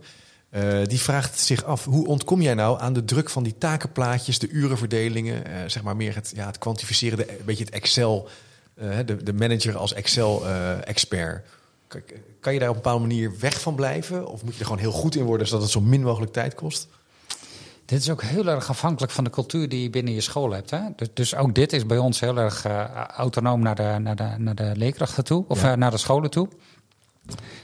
Eh, 0.51 0.63
die 0.85 1.01
vraagt 1.01 1.39
zich 1.41 1.65
af, 1.65 1.85
hoe 1.85 2.07
ontkom 2.07 2.43
jij 2.43 2.55
nou 2.55 2.81
aan 2.81 2.93
de 2.93 3.05
druk 3.05 3.31
van 3.31 3.43
die 3.43 3.59
takenplaatjes, 3.59 4.39
de 4.39 4.49
urenverdelingen, 4.49 5.45
eh, 5.47 5.53
zeg 5.67 5.83
maar 5.83 5.97
meer 5.97 6.15
het, 6.15 6.33
ja, 6.35 6.47
het 6.47 6.59
kwantificeren, 6.59 7.19
een 7.29 7.37
beetje 7.45 7.65
het 7.65 7.75
Excel, 7.75 8.27
eh, 8.27 8.33
de, 9.07 9.23
de 9.23 9.33
manager 9.33 9.77
als 9.77 9.93
Excel-expert. 9.95 11.47
kan 12.41 12.53
je 12.53 12.59
daar 12.59 12.69
op 12.69 12.75
een 12.77 12.83
bepaalde 12.83 13.07
manier 13.07 13.33
weg 13.41 13.61
van 13.61 13.75
blijven? 13.75 14.27
Of 14.27 14.43
moet 14.45 14.53
je 14.53 14.59
er 14.59 14.65
gewoon 14.67 14.81
heel 14.81 14.93
goed 14.93 15.15
in 15.17 15.25
worden, 15.25 15.47
zodat 15.47 15.63
het 15.63 15.71
zo 15.73 15.81
min 15.81 16.03
mogelijk 16.03 16.33
tijd 16.33 16.55
kost? 16.55 16.89
Dit 17.85 18.01
is 18.01 18.11
ook 18.11 18.23
heel 18.23 18.47
erg 18.49 18.69
afhankelijk 18.69 19.13
van 19.13 19.25
de 19.25 19.31
cultuur 19.31 19.69
die 19.69 19.83
je 19.83 19.91
binnen 19.91 20.15
je 20.15 20.21
school 20.21 20.53
hebt. 20.53 20.71
Hè? 20.71 20.79
Dus, 20.97 21.09
dus 21.15 21.35
ook 21.35 21.55
dit 21.55 21.73
is 21.73 21.87
bij 21.87 21.99
ons 21.99 22.21
heel 22.21 22.37
erg 22.39 22.65
eh, 22.65 22.85
autonoom 23.17 23.61
naar 23.61 23.75
de, 23.75 23.97
naar, 24.01 24.17
de, 24.17 24.29
naar 24.39 24.55
de 24.55 24.73
leerkrachten 24.75 25.25
toe, 25.25 25.45
of 25.49 25.63
Ja. 25.63 25.73
eh, 25.73 25.77
naar 25.77 25.91
de 25.91 25.97
scholen 25.97 26.31
toe. 26.31 26.49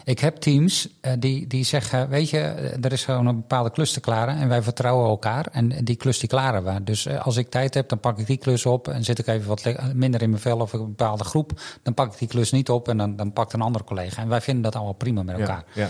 Ik 0.05 0.19
heb 0.19 0.37
teams 0.37 0.89
eh, 1.01 1.13
die, 1.19 1.47
die 1.47 1.65
zeggen, 1.65 2.09
weet 2.09 2.31
je, 2.31 2.39
eh, 2.39 2.85
er 2.85 2.93
is 2.93 3.05
gewoon 3.05 3.27
een 3.27 3.37
bepaalde 3.37 3.71
klus 3.71 3.93
te 3.93 4.01
klaren 4.01 4.37
en 4.37 4.49
wij 4.49 4.63
vertrouwen 4.63 5.09
elkaar 5.09 5.47
en 5.53 5.85
die 5.85 5.97
klus 5.97 6.19
die 6.19 6.29
klaren 6.29 6.65
we. 6.65 6.85
Dus 6.85 7.07
eh, 7.07 7.27
als 7.27 7.37
ik 7.37 7.51
tijd 7.51 7.75
heb, 7.75 7.89
dan 7.89 8.01
pak 8.01 8.19
ik 8.19 8.27
die 8.27 8.37
klus 8.37 8.67
op 8.67 8.89
en 8.89 9.05
zit 9.05 9.19
ik 9.19 9.27
even 9.27 9.49
wat 9.49 9.75
minder 9.95 10.23
in 10.23 10.31
mijn 10.31 10.43
vel 10.43 10.59
of 10.59 10.73
een 10.73 10.87
bepaalde 10.87 11.25
groep, 11.25 11.61
dan 11.83 11.95
pak 11.95 12.13
ik 12.13 12.19
die 12.19 12.29
klus 12.29 12.51
niet 12.51 12.71
op 12.71 12.89
en 12.89 12.97
dan, 12.97 13.17
dan 13.17 13.33
pakt 13.33 13.53
een 13.53 13.61
andere 13.61 13.85
collega. 13.85 14.23
En 14.23 14.29
wij 14.29 14.41
vinden 14.41 14.63
dat 14.63 14.75
allemaal 14.75 14.93
prima 14.93 15.23
met 15.23 15.39
elkaar. 15.39 15.65
Ja, 15.73 15.83
ja. 15.83 15.89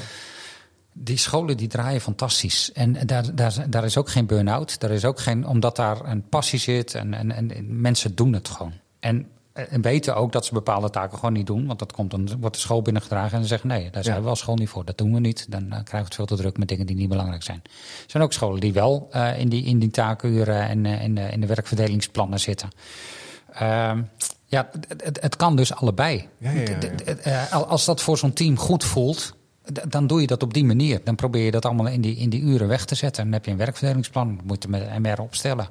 Die 0.92 1.16
scholen 1.16 1.56
die 1.56 1.68
draaien 1.68 2.00
fantastisch. 2.00 2.72
En 2.72 3.06
daar, 3.06 3.34
daar, 3.34 3.70
daar 3.70 3.84
is 3.84 3.96
ook 3.96 4.08
geen 4.08 4.26
burn-out. 4.26 4.80
Daar 4.80 4.90
is 4.90 5.04
ook 5.04 5.20
geen, 5.20 5.46
omdat 5.46 5.76
daar 5.76 6.04
een 6.04 6.28
passie 6.28 6.58
zit 6.58 6.94
en, 6.94 7.14
en, 7.14 7.32
en 7.32 7.80
mensen 7.80 8.14
doen 8.14 8.32
het 8.32 8.48
gewoon. 8.48 8.72
En, 9.00 9.28
en 9.70 9.82
weten 9.82 10.16
ook 10.16 10.32
dat 10.32 10.44
ze 10.44 10.52
bepaalde 10.52 10.90
taken 10.90 11.18
gewoon 11.18 11.32
niet 11.34 11.46
doen. 11.46 11.66
Want 11.66 11.78
dat 11.78 11.92
komt 11.92 12.10
dan, 12.10 12.28
wordt 12.40 12.54
de 12.54 12.60
school 12.60 12.82
binnengedragen 12.82 13.36
en 13.36 13.42
ze 13.42 13.48
zeggen 13.48 13.68
nee, 13.68 13.90
daar 13.90 14.04
zijn 14.04 14.16
Ja. 14.16 14.22
we 14.22 14.28
als 14.28 14.38
school 14.38 14.54
niet 14.56 14.68
voor. 14.68 14.84
Dat 14.84 14.98
doen 14.98 15.14
we 15.14 15.20
niet. 15.20 15.46
Dan 15.50 15.62
eh, 15.62 15.68
krijgen 15.68 15.92
we 15.92 16.04
het 16.04 16.14
veel 16.14 16.26
te 16.26 16.36
druk 16.36 16.58
met 16.58 16.68
dingen 16.68 16.86
die 16.86 16.96
niet 16.96 17.08
belangrijk 17.08 17.42
zijn. 17.42 17.60
Er 17.64 18.10
zijn 18.10 18.22
ook 18.22 18.32
scholen 18.32 18.60
die 18.60 18.72
wel 18.72 19.08
eh, 19.10 19.38
in, 19.38 19.48
die, 19.48 19.64
in 19.64 19.78
die 19.78 19.90
taakuren 19.90 20.68
en 20.68 20.86
eh, 20.86 21.02
in, 21.02 21.14
de, 21.14 21.28
in 21.30 21.40
de 21.40 21.46
werkverdelingsplannen 21.46 22.40
zitten. 22.40 22.68
Ehm, 23.52 24.02
ja, 24.44 24.70
het, 24.88 25.20
het, 25.22 25.36
kan 25.36 25.56
dus 25.56 25.74
allebei. 25.74 26.28
Ja, 26.38 26.50
ja, 26.50 26.66
eh, 27.22 27.52
als 27.52 27.84
dat 27.84 28.02
voor 28.02 28.18
zo'n 28.18 28.32
team 28.32 28.58
goed 28.58 28.84
voelt, 28.84 29.34
dan 29.88 30.06
doe 30.06 30.20
je 30.20 30.26
dat 30.26 30.42
op 30.42 30.54
die 30.54 30.64
manier. 30.64 31.00
Dan 31.04 31.14
probeer 31.14 31.44
je 31.44 31.50
dat 31.50 31.64
allemaal 31.64 31.86
in 31.88 32.00
die, 32.00 32.16
in 32.16 32.30
die 32.30 32.40
uren 32.42 32.68
weg 32.68 32.84
te 32.84 32.94
zetten. 32.94 33.18
En 33.22 33.24
dan 33.28 33.34
heb 33.38 33.44
je 33.44 33.50
een 33.50 33.56
werkverdelingsplan, 33.56 34.36
dat 34.36 34.44
moet 34.44 34.62
je 34.62 34.68
met 34.68 34.98
MR 34.98 35.20
opstellen. 35.20 35.68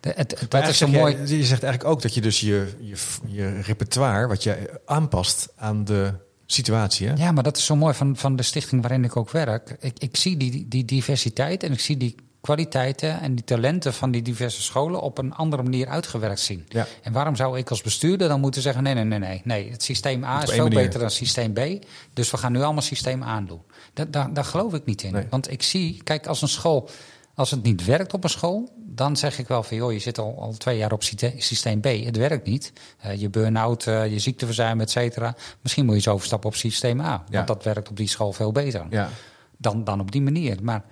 De- 0.00 0.12
het, 0.16 0.40
het- 0.40 0.50
dat 0.50 0.68
is 0.68 0.78
zo 0.78 0.88
mooi. 0.88 1.16
je 1.16 1.26
zegt 1.44 1.62
eigenlijk 1.62 1.84
ook 1.84 2.02
dat 2.02 2.14
je 2.14 2.20
dus 2.20 2.40
je, 2.40 2.66
je, 2.80 2.96
je 3.26 3.60
repertoire, 3.60 4.26
wat 4.26 4.42
je 4.42 4.80
aanpast 4.86 5.48
aan 5.56 5.84
de 5.84 6.12
situatie. 6.46 7.08
Hè? 7.08 7.14
Ja, 7.14 7.32
maar 7.32 7.42
dat 7.42 7.56
is 7.56 7.64
zo 7.64 7.76
mooi 7.76 7.94
van, 7.94 8.16
van 8.16 8.36
de 8.36 8.42
stichting 8.42 8.80
waarin 8.82 9.04
ik 9.04 9.16
ook 9.16 9.30
werk. 9.30 9.76
Ik, 9.80 9.98
ik 9.98 10.16
zie 10.16 10.36
die, 10.36 10.66
die 10.68 10.84
diversiteit 10.84 11.62
en 11.62 11.72
ik 11.72 11.80
zie 11.80 11.96
die 11.96 12.14
kwaliteiten 12.40 13.20
en 13.20 13.34
die 13.34 13.44
talenten 13.44 13.94
van 13.94 14.10
die 14.10 14.22
diverse 14.22 14.62
scholen 14.62 15.00
op 15.00 15.18
een 15.18 15.34
andere 15.34 15.62
manier 15.62 15.88
uitgewerkt 15.88 16.40
zien. 16.40 16.66
Ja. 16.68 16.86
En 17.02 17.12
waarom 17.12 17.36
zou 17.36 17.58
ik 17.58 17.70
als 17.70 17.82
bestuurder 17.82 18.28
dan 18.28 18.40
moeten 18.40 18.62
zeggen: 18.62 18.82
nee, 18.82 18.94
nee, 18.94 19.04
nee, 19.04 19.18
nee, 19.18 19.42
nee. 19.44 19.70
Het 19.70 19.82
systeem 19.82 20.24
A 20.24 20.42
is 20.42 20.50
veel 20.50 20.62
manier. 20.62 20.84
beter 20.84 21.00
dan 21.00 21.10
systeem 21.10 21.52
B. 21.52 21.84
Dus 22.14 22.30
we 22.30 22.36
gaan 22.36 22.52
nu 22.52 22.62
allemaal 22.62 22.82
systeem 22.82 23.22
A 23.22 23.40
doen. 23.40 23.62
Daar, 23.94 24.10
daar, 24.10 24.32
daar 24.32 24.44
geloof 24.44 24.74
ik 24.74 24.84
niet 24.84 25.02
in. 25.02 25.12
Nee. 25.12 25.26
Want 25.30 25.50
ik 25.50 25.62
zie, 25.62 26.00
kijk, 26.02 26.26
als 26.26 26.42
een 26.42 26.48
school, 26.48 26.88
als 27.34 27.50
het 27.50 27.62
niet 27.62 27.84
werkt 27.84 28.14
op 28.14 28.24
een 28.24 28.30
school, 28.30 28.72
dan 28.76 29.16
zeg 29.16 29.38
ik 29.38 29.48
wel 29.48 29.62
van 29.62 29.76
joh, 29.76 29.92
je 29.92 29.98
zit 29.98 30.18
al, 30.18 30.36
al 30.38 30.52
twee 30.52 30.76
jaar 30.76 30.92
op 30.92 31.02
systeem 31.36 31.80
B. 31.80 31.84
Het 31.84 32.16
werkt 32.16 32.46
niet. 32.46 32.72
Eh, 32.98 33.20
je 33.20 33.28
burn-out, 33.28 33.86
eh, 33.86 34.12
je 34.12 34.18
ziekteverzuim, 34.18 34.80
et 34.80 34.90
cetera. 34.90 35.34
Misschien 35.62 35.84
moet 35.84 35.94
je 35.94 36.00
eens 36.00 36.08
overstappen 36.08 36.48
op 36.48 36.56
systeem 36.56 37.00
A. 37.00 37.04
Ja. 37.04 37.24
Want 37.28 37.46
dat 37.46 37.64
werkt 37.64 37.88
op 37.88 37.96
die 37.96 38.08
school 38.08 38.32
veel 38.32 38.52
beter 38.52 38.86
Ja, 38.90 39.08
dan, 39.56 39.84
dan 39.84 40.00
op 40.00 40.12
die 40.12 40.22
manier. 40.22 40.58
Maar 40.62 40.84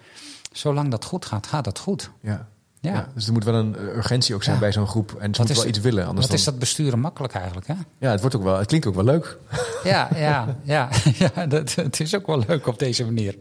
zolang 0.59 0.91
dat 0.91 1.05
goed 1.05 1.25
gaat, 1.25 1.47
gaat 1.47 1.65
dat 1.65 1.79
goed. 1.79 2.11
ja. 2.21 2.49
Ja. 2.81 2.93
Ja, 2.93 3.09
dus 3.15 3.27
er 3.27 3.33
moet 3.33 3.45
wel 3.45 3.55
een 3.55 3.77
eh, 3.77 3.83
urgentie 3.97 4.35
ook 4.35 4.43
zijn 4.43 4.55
Ja. 4.55 4.61
bij 4.61 4.73
zo'n 4.73 4.87
groep. 4.87 5.09
En 5.11 5.17
ze 5.19 5.25
moeten 5.27 5.45
is 5.45 5.55
wel 5.57 5.67
het- 5.67 5.77
iets 5.77 5.85
willen. 5.85 6.07
Anders 6.07 6.27
Wat 6.27 6.35
is 6.39 6.45
dan- 6.45 6.53
dat 6.53 6.63
besturen 6.63 6.99
makkelijk 6.99 7.35
eigenlijk, 7.35 7.67
hè? 7.67 7.75
Ja, 7.99 8.11
het, 8.11 8.21
wordt 8.21 8.37
ook 8.37 8.43
wel, 8.43 8.57
het 8.59 8.67
klinkt 8.67 8.87
ook 8.87 8.95
wel 8.95 9.05
leuk. 9.05 9.39
Ja, 9.85 10.09
ja, 10.15 10.57
ja, 10.63 10.89
ja 11.35 11.47
dat, 11.47 11.75
het 11.75 12.01
is 12.01 12.15
ook 12.17 12.27
wel 12.27 12.43
leuk 12.47 12.67
op 12.67 12.79
deze 12.79 13.05
manier. 13.05 13.37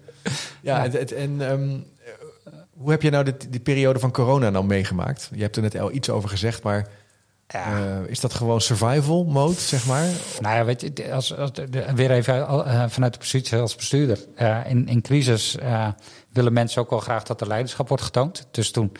Ja, 0.61 0.83
Ja. 0.83 0.85
En, 0.85 1.17
en 1.17 1.49
ehm, 1.49 1.69
eh, 1.69 2.53
hoe 2.77 2.91
heb 2.91 3.01
je 3.01 3.09
nou 3.09 3.23
dit, 3.23 3.47
die 3.51 3.59
periode 3.59 3.99
van 3.99 4.11
corona 4.11 4.49
nou 4.49 4.65
meegemaakt? 4.65 5.29
Je 5.33 5.41
hebt 5.41 5.55
er 5.55 5.61
net 5.61 5.79
al 5.79 5.91
iets 5.91 6.09
over 6.09 6.29
gezegd, 6.29 6.63
maar 6.63 6.87
Ja. 7.47 7.77
eh, 7.77 8.09
is 8.09 8.19
dat 8.19 8.33
gewoon 8.33 8.61
survival 8.61 9.23
mode, 9.23 9.53
zeg 9.59 9.85
maar? 9.85 10.05
Nou 10.39 10.55
ja, 10.55 10.65
weet 10.65 10.81
je, 10.81 11.13
als, 11.13 11.35
als, 11.37 11.51
de- 11.53 11.85
weer 11.95 12.11
even 12.11 12.47
eh, 12.47 12.83
vanuit 12.87 13.13
de 13.13 13.19
positie 13.19 13.57
als 13.57 13.75
bestuurder. 13.75 14.19
Eh, 14.35 14.59
in, 14.67 14.87
in 14.87 15.01
crisis 15.01 15.55
willen 16.31 16.53
mensen 16.53 16.81
ook 16.81 16.89
wel 16.89 16.99
graag 16.99 17.23
dat 17.23 17.41
er 17.41 17.47
leiderschap 17.47 17.87
wordt 17.87 18.03
getoond. 18.03 18.47
Dus 18.51 18.71
toen 18.71 18.91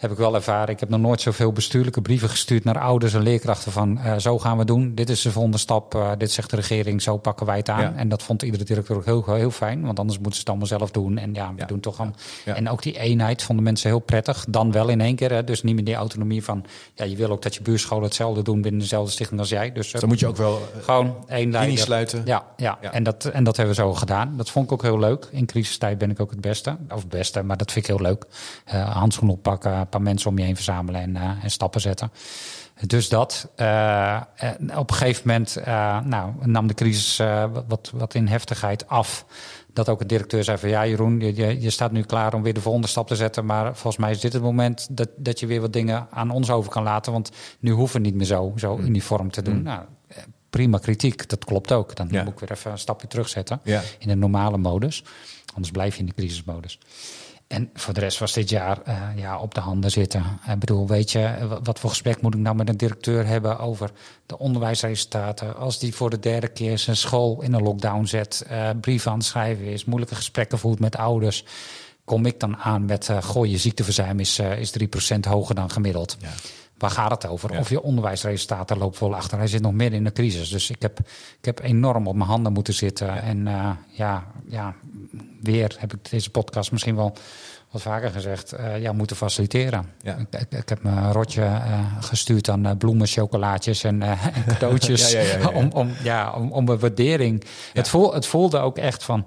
heb 0.00 0.10
ik 0.10 0.16
wel 0.16 0.34
ervaren. 0.34 0.74
Ik 0.74 0.80
heb 0.80 0.88
nog 0.88 1.00
nooit 1.00 1.20
zoveel 1.20 1.52
bestuurlijke 1.52 2.00
brieven 2.02 2.28
gestuurd 2.28 2.64
naar 2.64 2.78
ouders 2.78 3.14
en 3.14 3.22
leerkrachten 3.22 3.72
van 3.72 3.98
eh, 3.98 4.16
zo 4.16 4.38
gaan 4.38 4.58
we 4.58 4.64
doen. 4.64 4.94
Dit 4.94 5.10
is 5.10 5.22
de 5.22 5.30
volgende 5.32 5.58
stap. 5.58 5.94
eh, 5.94 6.10
dit 6.18 6.30
zegt 6.30 6.50
de 6.50 6.56
regering. 6.56 7.02
Zo 7.02 7.16
pakken 7.16 7.46
wij 7.46 7.56
het 7.56 7.68
aan. 7.68 7.80
Ja. 7.80 7.92
En 7.96 8.08
dat 8.08 8.22
vond 8.22 8.42
iedere 8.42 8.64
directeur 8.64 8.96
ook 8.96 9.04
heel, 9.04 9.24
heel 9.34 9.50
fijn. 9.50 9.82
Want 9.84 9.98
anders 9.98 10.16
moeten 10.18 10.34
ze 10.34 10.40
het 10.40 10.48
allemaal 10.48 10.66
zelf 10.66 10.90
doen. 10.90 11.18
En 11.18 11.34
ja, 11.34 11.48
we 11.54 11.60
Ja. 11.60 11.66
doen 11.66 11.80
toch 11.80 12.00
aan. 12.00 12.14
Ja. 12.44 12.54
En 12.54 12.68
ook 12.68 12.82
die 12.82 12.98
eenheid 12.98 13.42
vonden 13.42 13.64
mensen 13.64 13.88
heel 13.90 13.98
prettig. 13.98 14.44
Dan 14.48 14.72
wel 14.72 14.88
in 14.88 15.00
één 15.00 15.16
keer. 15.16 15.30
Hè. 15.32 15.44
Dus 15.44 15.62
niet 15.62 15.74
meer 15.74 15.84
die 15.84 15.94
autonomie 15.94 16.44
van. 16.44 16.64
Ja, 16.94 17.04
je 17.04 17.16
wil 17.16 17.30
ook 17.30 17.42
dat 17.42 17.54
je 17.54 17.62
buurscholen 17.62 18.04
hetzelfde 18.04 18.42
doen 18.42 18.62
binnen 18.62 18.80
dezelfde 18.80 19.12
stichting 19.12 19.40
als 19.40 19.48
jij. 19.48 19.72
Dus 19.72 19.90
Dus 19.90 20.00
dan 20.00 20.08
moet 20.10 20.20
je 20.20 20.26
ook 20.26 20.36
wel 20.36 20.54
eh, 20.76 20.82
gewoon 20.84 21.14
één 21.28 21.50
leider. 21.50 21.78
sluiten. 21.78 22.22
Ja, 22.24 22.44
ja. 22.56 22.78
En, 22.80 23.02
dat, 23.02 23.24
en 23.24 23.44
dat 23.44 23.56
hebben 23.56 23.74
we 23.74 23.80
zo 23.82 23.94
gedaan. 23.94 24.36
Dat 24.36 24.50
vond 24.50 24.64
ik 24.66 24.72
ook 24.72 24.82
heel 24.82 24.98
leuk. 24.98 25.28
In 25.30 25.46
crisistijd 25.46 25.98
ben 25.98 26.10
ik 26.10 26.20
ook 26.20 26.30
het 26.30 26.40
beste. 26.40 26.76
Of 26.94 27.06
beste, 27.08 27.42
maar 27.42 27.56
dat 27.56 27.72
vind 27.72 27.88
ik 27.88 27.90
heel 27.96 28.00
leuk. 28.06 28.24
Eh 28.64 28.96
handschoenen 28.96 29.34
oppakken, 29.36 29.88
paar 29.90 30.02
mensen 30.02 30.30
om 30.30 30.38
je 30.38 30.44
heen 30.44 30.54
verzamelen 30.54 31.00
en, 31.00 31.16
eh, 31.16 31.44
en 31.44 31.50
stappen 31.50 31.80
zetten. 31.80 32.10
Dus 32.86 33.08
dat. 33.08 33.48
eh, 33.56 34.20
op 34.76 34.90
een 34.90 34.96
gegeven 34.96 35.22
moment 35.28 35.56
eh, 35.56 36.00
nou, 36.00 36.32
nam 36.42 36.66
de 36.66 36.74
crisis 36.74 37.16
wat, 37.68 37.90
wat 37.94 38.14
in 38.14 38.26
heftigheid 38.26 38.88
af. 38.88 39.24
Dat 39.72 39.88
ook 39.88 40.00
een 40.00 40.06
directeur 40.06 40.44
zei 40.44 40.58
van 40.58 40.68
ja 40.68 40.86
Jeroen, 40.86 41.20
je, 41.20 41.60
je, 41.60 41.70
staat 41.70 41.92
nu 41.92 42.02
klaar 42.02 42.34
om 42.34 42.42
weer 42.42 42.54
de 42.54 42.60
volgende 42.60 42.86
stap 42.88 43.06
te 43.06 43.16
zetten. 43.16 43.46
Maar 43.46 43.64
volgens 43.64 43.96
mij 43.96 44.10
is 44.10 44.20
dit 44.20 44.32
het 44.32 44.42
moment 44.42 44.88
dat, 44.90 45.08
dat 45.16 45.40
je 45.40 45.46
weer 45.46 45.60
wat 45.60 45.72
dingen 45.72 46.06
aan 46.10 46.30
ons 46.30 46.50
over 46.50 46.70
kan 46.70 46.82
laten. 46.82 47.12
Want 47.12 47.30
nu 47.60 47.70
hoeven 47.70 48.00
we 48.00 48.06
niet 48.06 48.14
meer 48.14 48.26
zo, 48.26 48.52
zo 48.56 48.78
uniform 48.78 49.30
te 49.30 49.42
doen. 49.42 49.62
Nou, 49.62 49.82
eh, 50.08 50.16
prima 50.50 50.78
kritiek, 50.78 51.28
dat 51.28 51.44
klopt 51.44 51.72
ook. 51.72 51.96
Dan 51.96 52.08
Ja. 52.10 52.22
moet 52.24 52.32
ik 52.32 52.38
weer 52.38 52.50
even 52.50 52.70
een 52.70 52.78
stapje 52.78 53.06
terugzetten 53.06 53.60
Ja. 53.64 53.82
in 53.98 54.08
de 54.08 54.14
normale 54.14 54.58
modus. 54.58 55.04
Anders 55.54 55.70
blijf 55.72 55.94
je 55.94 56.00
in 56.00 56.06
de 56.06 56.14
crisismodus. 56.14 56.78
En 57.50 57.70
voor 57.74 57.94
de 57.94 58.00
rest 58.00 58.18
was 58.18 58.32
dit 58.32 58.48
jaar 58.50 58.82
eh, 58.82 59.02
ja, 59.16 59.38
op 59.38 59.54
de 59.54 59.60
handen 59.60 59.90
zitten. 59.90 60.24
Ik 60.52 60.58
bedoel, 60.58 60.86
weet 60.86 61.10
je, 61.12 61.36
wa- 61.48 61.60
wat 61.62 61.78
voor 61.78 61.90
gesprek 61.90 62.22
moet 62.22 62.34
ik 62.34 62.40
nou 62.40 62.56
met 62.56 62.68
een 62.68 62.76
directeur 62.76 63.26
hebben 63.26 63.58
over 63.58 63.90
de 64.26 64.38
onderwijsresultaten? 64.38 65.56
Als 65.56 65.78
die 65.78 65.94
voor 65.94 66.10
de 66.10 66.18
derde 66.18 66.48
keer 66.48 66.78
zijn 66.78 66.96
school 66.96 67.42
in 67.42 67.52
een 67.52 67.62
lockdown 67.62 68.04
zet, 68.04 68.44
eh 68.48 68.70
brieven 68.80 69.10
aan 69.10 69.18
het 69.18 69.26
schrijven 69.26 69.64
is, 69.64 69.84
moeilijke 69.84 70.14
gesprekken 70.14 70.58
voert 70.58 70.78
met 70.80 70.96
ouders. 70.96 71.44
Kom 72.04 72.26
ik 72.26 72.40
dan 72.40 72.56
aan 72.56 72.84
met, 72.84 73.08
eh 73.08 73.44
je 73.44 73.58
ziekteverzuim 73.58 74.20
is, 74.20 74.38
eh, 74.38 74.58
is 74.58 74.70
3% 74.70 75.24
hoger 75.24 75.54
dan 75.54 75.70
gemiddeld. 75.70 76.16
Ja. 76.20 76.28
Waar 76.80 76.90
gaat 76.90 77.10
het 77.10 77.26
over? 77.26 77.52
Ja. 77.52 77.58
Of 77.58 77.70
je 77.70 77.82
onderwijsresultaten 77.82 78.78
loopt 78.78 78.96
vol 78.96 79.14
achter. 79.14 79.38
Hij 79.38 79.46
zit 79.46 79.62
nog 79.62 79.72
midden 79.72 79.98
in 79.98 80.04
de 80.04 80.12
crisis. 80.12 80.48
Dus 80.48 80.70
ik 80.70 80.82
heb, 80.82 80.98
ik 81.38 81.44
heb 81.44 81.60
enorm 81.62 82.06
op 82.06 82.14
mijn 82.14 82.28
handen 82.28 82.52
moeten 82.52 82.74
zitten. 82.74 83.22
En 83.22 83.46
eh, 83.46 83.70
ja, 83.88 84.24
ja, 84.48 84.74
weer 85.42 85.76
heb 85.78 85.92
ik 85.94 86.10
deze 86.10 86.30
podcast 86.30 86.72
misschien 86.72 86.96
wel 86.96 87.16
wat 87.70 87.82
vaker 87.82 88.10
gezegd. 88.10 88.52
eh, 88.52 88.80
ja, 88.80 88.92
moeten 88.92 89.16
faciliteren. 89.16 89.92
Ja. 90.02 90.16
Ik, 90.16 90.40
ik, 90.40 90.58
ik 90.58 90.68
heb 90.68 90.82
mijn 90.82 91.12
rotje 91.12 91.42
eh, 91.42 91.80
gestuurd 92.00 92.48
aan 92.48 92.76
bloemen, 92.78 93.06
chocolaatjes 93.06 93.84
en, 93.84 94.02
en 94.36 94.44
cadeautjes. 94.46 95.16
Om, 95.54 95.70
om, 95.72 95.90
ja, 96.02 96.32
om, 96.32 96.52
om 96.52 96.68
een 96.68 96.78
waardering. 96.78 97.44
Het, 97.72 97.88
voel, 97.88 98.14
het 98.14 98.26
voelde 98.26 98.58
ook 98.58 98.78
echt 98.78 99.04
van... 99.04 99.26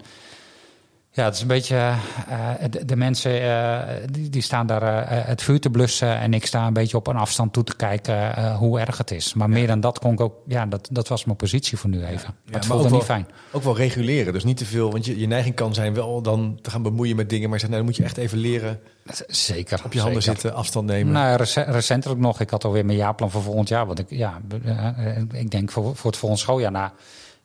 Ja, 1.15 1.23
het 1.23 1.35
is 1.35 1.41
een 1.41 1.47
beetje. 1.47 1.75
eh, 1.75 2.49
de, 2.69 2.85
de 2.85 2.95
mensen 2.95 3.41
eh, 3.41 3.79
die, 4.11 4.29
die 4.29 4.41
staan 4.41 4.67
daar 4.67 4.81
eh, 5.07 5.25
het 5.27 5.41
vuur 5.41 5.59
te 5.59 5.69
blussen. 5.69 6.17
En 6.19 6.33
ik 6.33 6.45
sta 6.45 6.67
een 6.67 6.73
beetje 6.73 6.97
op 6.97 7.07
een 7.07 7.15
afstand 7.15 7.53
toe 7.53 7.63
te 7.63 7.75
kijken 7.75 8.35
eh, 8.35 8.57
hoe 8.57 8.79
erg 8.79 8.97
het 8.97 9.11
is. 9.11 9.33
Maar 9.33 9.49
meer 9.49 9.67
dan 9.67 9.79
dat 9.79 9.99
kon 9.99 10.13
ik 10.13 10.19
ook. 10.19 10.33
Ja, 10.47 10.65
dat, 10.65 10.87
dat 10.91 11.07
was 11.07 11.25
mijn 11.25 11.37
positie 11.37 11.77
voor 11.77 11.89
nu 11.89 12.03
even. 12.05 12.35
Ja, 12.45 12.51
het 12.53 12.65
voelde 12.65 12.83
ook 12.83 12.89
niet 12.89 12.97
wel- 12.97 13.07
fijn. 13.07 13.27
Ook 13.51 13.63
wel 13.63 13.75
reguleren, 13.77 14.33
dus 14.33 14.43
niet 14.43 14.57
te 14.57 14.65
veel. 14.65 14.91
Want 14.91 15.05
je, 15.05 15.19
je 15.19 15.27
neiging 15.27 15.55
kan 15.55 15.73
zijn 15.73 15.93
wel 15.93 16.21
dan 16.21 16.59
te 16.61 16.69
gaan 16.69 16.81
bemoeien 16.83 17.15
met 17.15 17.29
dingen. 17.29 17.49
Maar 17.49 17.59
nou, 17.59 17.71
dan 17.71 17.83
moet 17.85 17.95
je 17.95 18.03
echt 18.03 18.17
even 18.17 18.37
leren 18.37 18.79
Zeker. 19.27 19.81
op 19.85 19.93
je 19.93 19.99
handen 19.99 20.21
zeker. 20.21 20.39
zitten, 20.39 20.57
afstand 20.59 20.85
nemen. 20.87 21.13
Nou, 21.13 21.37
rece- 21.37 21.61
recentelijk 21.67 22.19
nog. 22.19 22.39
Ik 22.39 22.49
had 22.49 22.63
alweer 22.65 22.85
mijn 22.85 22.97
jaarplan 22.97 23.31
voor 23.31 23.41
volgend 23.41 23.67
jaar. 23.69 23.85
Want 23.85 23.99
ik, 23.99 24.05
ja, 24.09 24.41
eh, 24.65 24.87
eh, 25.17 25.23
ik 25.31 25.51
denk 25.51 25.71
voor, 25.71 25.95
voor 25.95 26.09
het 26.11 26.19
volgende 26.19 26.43
schooljaar 26.43 26.71
na. 26.71 26.93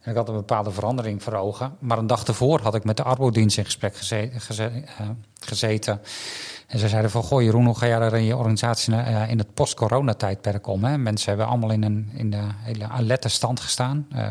En 0.09 0.15
ik 0.15 0.21
had 0.21 0.29
een 0.29 0.35
bepaalde 0.35 0.71
verandering 0.71 1.23
voor 1.23 1.33
ogen. 1.33 1.77
Maar 1.79 1.99
een 1.99 2.07
dag 2.07 2.25
ervoor 2.25 2.61
had 2.61 2.75
ik 2.75 2.85
met 2.85 2.97
de 2.97 3.03
arbodienst 3.03 3.59
in 3.59 3.65
gesprek 3.65 3.97
gezeten. 3.97 4.83
gezeten. 5.41 6.01
En 6.67 6.79
ze 6.79 6.89
zeiden 6.89 7.11
van, 7.11 7.23
goh 7.23 7.43
Jeroen, 7.43 7.65
hoe 7.65 7.79
ga 7.79 7.87
jij 7.87 8.01
er 8.01 8.15
in 8.15 8.25
je 8.25 8.37
organisatie 8.37 8.95
uh, 8.95 9.31
in 9.31 9.39
het 9.39 9.55
post-corona-tijdperk 9.55 10.67
om? 10.67 10.85
Hè? 10.85 10.99
Mensen 10.99 11.29
hebben 11.29 11.47
allemaal 11.47 11.71
in 11.71 11.83
een 11.83 12.11
in 12.15 12.31
de 12.31 12.43
hele 12.59 12.89
alerte 12.89 13.29
stand 13.29 13.61
gestaan, 13.61 14.07
uh, 14.15 14.29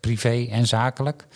privé 0.00 0.46
en 0.50 0.66
zakelijk. 0.66 1.26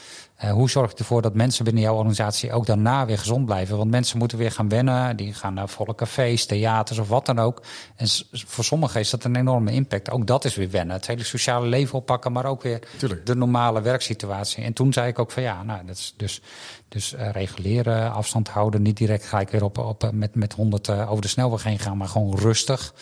Uh, 0.45 0.51
hoe 0.51 0.71
zorg 0.71 0.91
je 0.91 0.97
ervoor 0.97 1.23
dat 1.23 1.35
mensen 1.35 1.65
binnen 1.65 1.83
jouw 1.83 1.95
organisatie 1.95 2.53
ook 2.53 2.67
daarna 2.67 3.07
weer 3.07 3.19
gezond 3.19 3.45
blijven? 3.45 3.77
Want 3.77 3.91
mensen 3.91 4.19
moeten 4.19 4.39
weer 4.39 4.51
gaan 4.51 4.69
wennen. 4.69 5.17
Die 5.17 5.35
gaan 5.35 5.55
naar 5.55 5.69
volle 5.69 5.95
cafés, 5.95 6.47
theaters 6.47 6.99
of 6.99 7.09
wat 7.09 7.27
dan 7.27 7.39
ook. 7.39 7.63
En 7.97 8.07
voor 8.33 8.65
sommigen 8.65 9.01
is 9.01 9.11
dat 9.11 9.25
een 9.25 9.37
enorme 9.37 9.73
impact. 9.73 10.11
Ook 10.11 10.27
dat 10.27 10.45
is 10.45 10.55
weer 10.55 10.71
wennen. 10.71 10.97
Het 10.97 11.07
hele 11.07 11.25
sociale 11.25 11.67
leven 11.67 11.99
oppakken, 11.99 12.33
maar 12.33 12.45
ook 12.45 12.63
weer 12.63 12.81
Tuurlijk. 12.99 13.27
de 13.27 13.37
normale 13.37 13.81
werksituatie. 13.81 14.65
En 14.65 14.73
toen 14.73 14.93
zei 14.93 15.09
ik 15.09 15.19
ook 15.19 15.31
van 15.31 15.43
ja, 15.43 15.63
nou, 15.63 15.87
dat 15.87 15.97
is 15.97 16.15
dus, 16.17 16.43
dus 16.89 17.15
uh, 17.15 17.31
reguleren, 17.31 18.13
afstand 18.13 18.49
houden. 18.49 18.83
Niet 18.83 18.97
direct 18.97 19.25
gelijk 19.25 19.51
weer 19.51 19.65
op, 19.65 19.79
op, 19.79 20.11
met, 20.13 20.35
met 20.35 20.53
100 20.53 20.89
uh, 20.89 21.11
over 21.11 21.23
de 21.23 21.29
snelweg 21.29 21.63
heen 21.63 21.79
gaan, 21.79 21.97
maar 21.97 22.09
gewoon 22.09 22.39
rustig. 22.39 22.95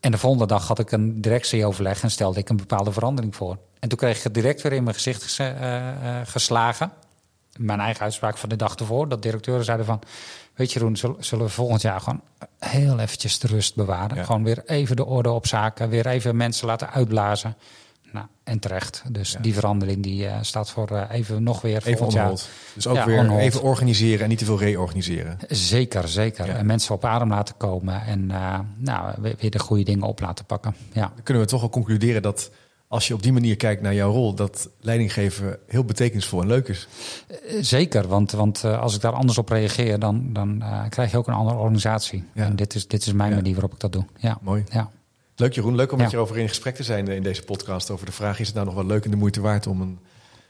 En 0.00 0.10
de 0.10 0.18
volgende 0.18 0.46
dag 0.46 0.68
had 0.68 0.78
ik 0.78 0.92
een 0.92 1.20
directieoverleg 1.20 2.02
en 2.02 2.10
stelde 2.10 2.40
ik 2.40 2.48
een 2.48 2.56
bepaalde 2.56 2.92
verandering 2.92 3.36
voor. 3.36 3.58
En 3.78 3.88
toen 3.88 3.98
kreeg 3.98 4.16
ik 4.16 4.22
het 4.22 4.34
direct 4.34 4.62
weer 4.62 4.72
in 4.72 4.82
mijn 4.82 4.94
gezicht 4.94 5.38
uh, 5.40 5.46
uh, 5.48 6.20
geslagen. 6.24 6.92
Mijn 7.56 7.80
eigen 7.80 8.02
uitspraak 8.02 8.36
van 8.36 8.48
de 8.48 8.56
dag 8.56 8.74
ervoor. 8.74 9.08
Dat 9.08 9.22
directeuren 9.22 9.64
zeiden 9.64 9.86
van... 9.86 10.00
Weet 10.54 10.72
je 10.72 10.78
Roen, 10.78 10.96
zullen 11.18 11.44
we 11.44 11.48
volgend 11.48 11.82
jaar 11.82 12.00
gewoon 12.00 12.20
heel 12.58 12.98
eventjes 12.98 13.38
de 13.38 13.46
rust 13.46 13.74
bewaren. 13.74 14.24
Gewoon 14.24 14.44
weer 14.44 14.62
even 14.66 14.96
de 14.96 15.06
orde 15.06 15.30
op 15.30 15.46
zaken. 15.46 15.88
Weer 15.88 16.06
even 16.06 16.36
mensen 16.36 16.66
laten 16.66 16.90
uitblazen. 16.90 17.56
Nou, 18.16 18.28
en 18.44 18.58
terecht. 18.58 19.02
Dus 19.08 19.36
die 19.40 19.54
verandering 19.54 20.02
die 20.02 20.24
uh, 20.24 20.36
staat 20.40 20.70
voor 20.70 20.92
uh, 20.92 21.02
even 21.10 21.42
nog 21.42 21.60
weer 21.60 21.86
even 21.86 22.08
jaar. 22.08 22.30
Dus 22.74 22.86
ook 22.86 23.04
weer 23.04 23.38
even 23.38 23.62
organiseren 23.62 24.22
en 24.22 24.28
niet 24.28 24.38
te 24.38 24.44
veel 24.44 24.58
reorganiseren. 24.58 25.38
Zeker, 25.48 26.08
zeker. 26.08 26.48
En 26.48 26.66
mensen 26.66 26.94
op 26.94 27.04
adem 27.04 27.28
laten 27.28 27.56
komen 27.56 28.02
en 28.02 28.28
uh, 28.30 28.58
nou, 28.76 29.14
weer 29.38 29.50
de 29.50 29.58
goede 29.58 29.82
dingen 29.82 30.06
op 30.06 30.20
laten 30.20 30.44
pakken. 30.44 30.74
Ja. 30.92 31.12
Dan 31.14 31.22
kunnen 31.22 31.42
we 31.42 31.48
toch 31.48 31.60
wel 31.60 31.70
concluderen 31.70 32.22
dat 32.22 32.50
als 32.88 33.08
je 33.08 33.14
op 33.14 33.22
die 33.22 33.32
manier 33.32 33.56
kijkt 33.56 33.82
naar 33.82 33.94
jouw 33.94 34.12
rol, 34.12 34.34
dat 34.34 34.68
leidinggeven 34.80 35.58
heel 35.66 35.84
betekenisvol 35.84 36.40
en 36.40 36.46
leuk 36.46 36.68
is. 36.68 36.88
Zeker, 37.60 38.08
want, 38.08 38.30
want 38.30 38.64
als 38.64 38.94
ik 38.94 39.00
daar 39.00 39.12
anders 39.12 39.38
op 39.38 39.48
reageer, 39.48 39.98
dan, 39.98 40.32
dan 40.32 40.64
krijg 40.88 41.10
je 41.10 41.16
ook 41.16 41.26
een 41.26 41.34
andere 41.34 41.58
organisatie. 41.58 42.24
En 42.34 42.56
dit 42.56 42.74
is, 42.74 42.88
dit 42.88 43.06
is 43.06 43.12
mijn 43.12 43.34
manier 43.34 43.52
waarop 43.52 43.72
ik 43.72 43.80
dat 43.80 43.92
doe. 43.92 44.04
Ja. 44.18 44.38
Mooi. 44.40 44.64
Ja. 44.70 44.90
Leuk 45.38 45.52
Jeroen, 45.52 45.74
leuk 45.74 45.92
om 45.92 45.98
met 45.98 46.10
je 46.10 46.16
over 46.16 46.38
in 46.38 46.48
gesprek 46.48 46.74
te 46.74 46.82
zijn 46.82 47.08
in 47.08 47.22
deze 47.22 47.42
podcast. 47.42 47.90
Over 47.90 48.06
de 48.06 48.12
vraag, 48.12 48.40
is 48.40 48.46
het 48.46 48.54
nou 48.54 48.66
nog 48.66 48.74
wel 48.74 48.86
leuk 48.86 49.04
en 49.04 49.10
de 49.10 49.16
moeite 49.16 49.40
waard 49.40 49.66
om 49.66 49.80
een 49.80 49.98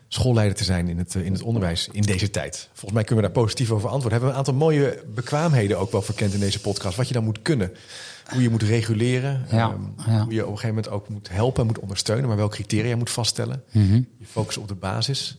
schoolleider 0.09 0.57
te 0.57 0.65
zijn 0.65 0.89
in 0.89 0.99
het, 0.99 1.15
in 1.15 1.33
het 1.33 1.43
onderwijs 1.43 1.89
in 1.93 2.03
deze 2.03 2.31
tijd? 2.31 2.69
Volgens 2.73 2.93
mij 2.93 3.05
kunnen 3.05 3.25
we 3.25 3.31
daar 3.31 3.43
positief 3.43 3.71
over 3.71 3.89
antwoorden. 3.89 4.11
Hebben 4.11 4.29
we 4.29 4.35
een 4.35 4.39
aantal 4.39 4.55
mooie 4.55 5.05
bekwaamheden 5.15 5.79
ook 5.79 5.93
wel 5.93 6.03
verkend 6.03 6.35
in 6.35 6.41
deze 6.41 6.61
podcast. 6.61 6.97
Wat 6.97 7.09
je 7.09 7.15
dan 7.15 7.25
moet 7.25 7.43
kunnen. 7.43 7.73
Hoe 8.29 8.43
je 8.43 8.51
moet 8.51 8.63
reguleren. 8.63 9.47
Ja, 9.51 9.71
um, 9.71 9.95
Hoe 9.97 10.35
je 10.35 10.47
op 10.47 10.53
een 10.53 10.59
gegeven 10.59 10.69
moment 10.69 10.89
ook 10.89 11.09
moet 11.09 11.29
helpen 11.29 11.61
en 11.61 11.67
moet 11.67 11.79
ondersteunen. 11.79 12.27
Maar 12.27 12.37
welke 12.37 12.55
criteria 12.55 12.89
je 12.89 12.97
moet 12.97 13.11
vaststellen. 13.11 13.63
Mm 13.71 13.89
-hmm. 13.89 14.07
Je 14.19 14.27
focus 14.27 14.57
op 14.57 14.69
de 14.69 14.75
basis. 14.75 15.39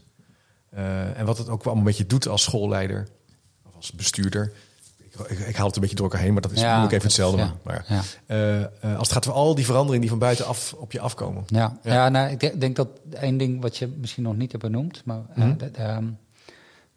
Uh, 0.73 1.19
en 1.19 1.25
wat 1.25 1.37
het 1.37 1.49
ook 1.49 1.63
wel 1.63 1.73
allemaal 1.73 1.91
met 1.91 1.97
je 1.97 2.05
doet 2.05 2.27
als 2.27 2.43
schoolleider. 2.43 3.07
Of 3.63 3.75
als 3.75 3.91
bestuurder 3.91 4.53
ik, 5.27 5.39
ik, 5.39 5.55
haal 5.55 5.65
het 5.65 5.75
een 5.75 5.81
beetje 5.81 5.95
door 5.95 6.05
elkaar 6.05 6.21
heen, 6.21 6.33
maar 6.33 6.41
dat 6.41 6.51
is 6.51 6.61
ja, 6.61 6.83
ook 6.83 6.91
even 6.91 7.03
hetzelfde. 7.03 7.51
Maar 7.63 7.85
ja. 7.87 8.01
Uh, 8.27 8.59
uh, 8.59 8.97
als 8.97 9.07
het 9.07 9.11
gaat 9.11 9.25
voor 9.25 9.33
al 9.33 9.55
die 9.55 9.65
veranderingen 9.65 10.01
die 10.01 10.09
van 10.09 10.19
buitenaf 10.19 10.73
op 10.77 10.91
je 10.91 10.99
afkomen. 10.99 11.43
Ja, 11.47 11.77
ja. 11.83 12.09
nou, 12.09 12.31
ik 12.31 12.59
denk 12.61 12.75
dat 12.75 12.87
één 13.13 13.37
ding 13.37 13.61
wat 13.61 13.77
je 13.77 13.87
misschien 13.99 14.23
nog 14.23 14.35
niet 14.35 14.51
hebt 14.51 14.63
benoemd, 14.63 15.01
maar 15.05 15.21
mm 15.35 15.43
-hmm. 15.43 15.57
uh, 15.79 15.97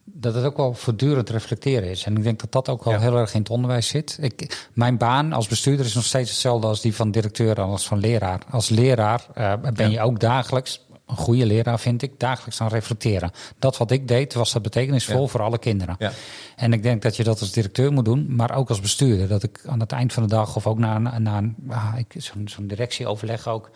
dat 0.05 0.35
het 0.35 0.45
ook 0.45 0.57
wel 0.57 0.75
voortdurend 0.75 1.31
reflecteren 1.31 1.91
is. 1.91 2.05
En 2.05 2.17
ik 2.17 2.23
denk 2.23 2.41
dat 2.41 2.53
dat 2.53 2.69
ook 2.69 2.85
wel 2.85 2.99
heel 2.99 3.17
erg 3.17 3.35
in 3.35 3.41
het 3.41 3.51
onderwijs 3.51 3.89
zit. 3.89 4.19
Ik, 4.21 4.69
mijn 4.73 4.99
baan 4.99 5.33
als 5.33 5.49
bestuurder 5.49 5.87
is 5.87 5.95
nog 5.95 6.05
steeds 6.05 6.31
hetzelfde 6.31 6.67
als 6.67 6.81
die 6.81 6.95
van 6.95 7.11
directeur 7.11 7.59
en 7.59 7.65
als 7.65 7.87
van 7.87 7.99
leraar. 7.99 8.41
Als 8.51 8.69
leraar 8.69 9.27
ben 9.75 9.91
je 9.91 10.01
ook 10.01 10.21
dagelijks 10.21 10.89
een 11.11 11.17
goede 11.17 11.47
leraar 11.47 11.81
vind 11.81 12.03
ik, 12.03 12.13
dagelijks 12.21 12.61
aan 12.61 12.69
reflecteren. 12.69 13.31
Dat 13.59 13.77
wat 13.77 13.91
ik 13.91 14.09
deed, 14.09 14.35
was 14.35 14.53
dat 14.53 14.63
betekenisvol 14.63 15.29
voor 15.29 15.43
alle 15.43 15.59
kinderen. 15.59 15.97
Ja. 15.99 16.13
En 16.57 16.73
ik 16.73 16.83
denk 16.83 17.03
dat 17.03 17.17
je 17.17 17.25
dat 17.25 17.41
als 17.41 17.53
directeur 17.53 17.93
moet 17.93 18.05
doen, 18.05 18.37
maar 18.37 18.57
ook 18.57 18.69
als 18.69 18.81
bestuurder. 18.81 19.29
Dat 19.29 19.43
ik 19.43 19.61
aan 19.67 19.81
het 19.81 19.93
eind 19.93 20.13
van 20.13 20.23
de 20.23 20.29
dag 20.29 20.57
of 20.57 20.67
ook 20.67 20.79
na, 20.79 21.19
na 21.19 21.39
een, 21.39 21.57
ah, 21.69 21.95
zo'n 22.17 22.49
zo 22.49 22.67
directieoverleg 22.67 23.49
ook. 23.49 23.71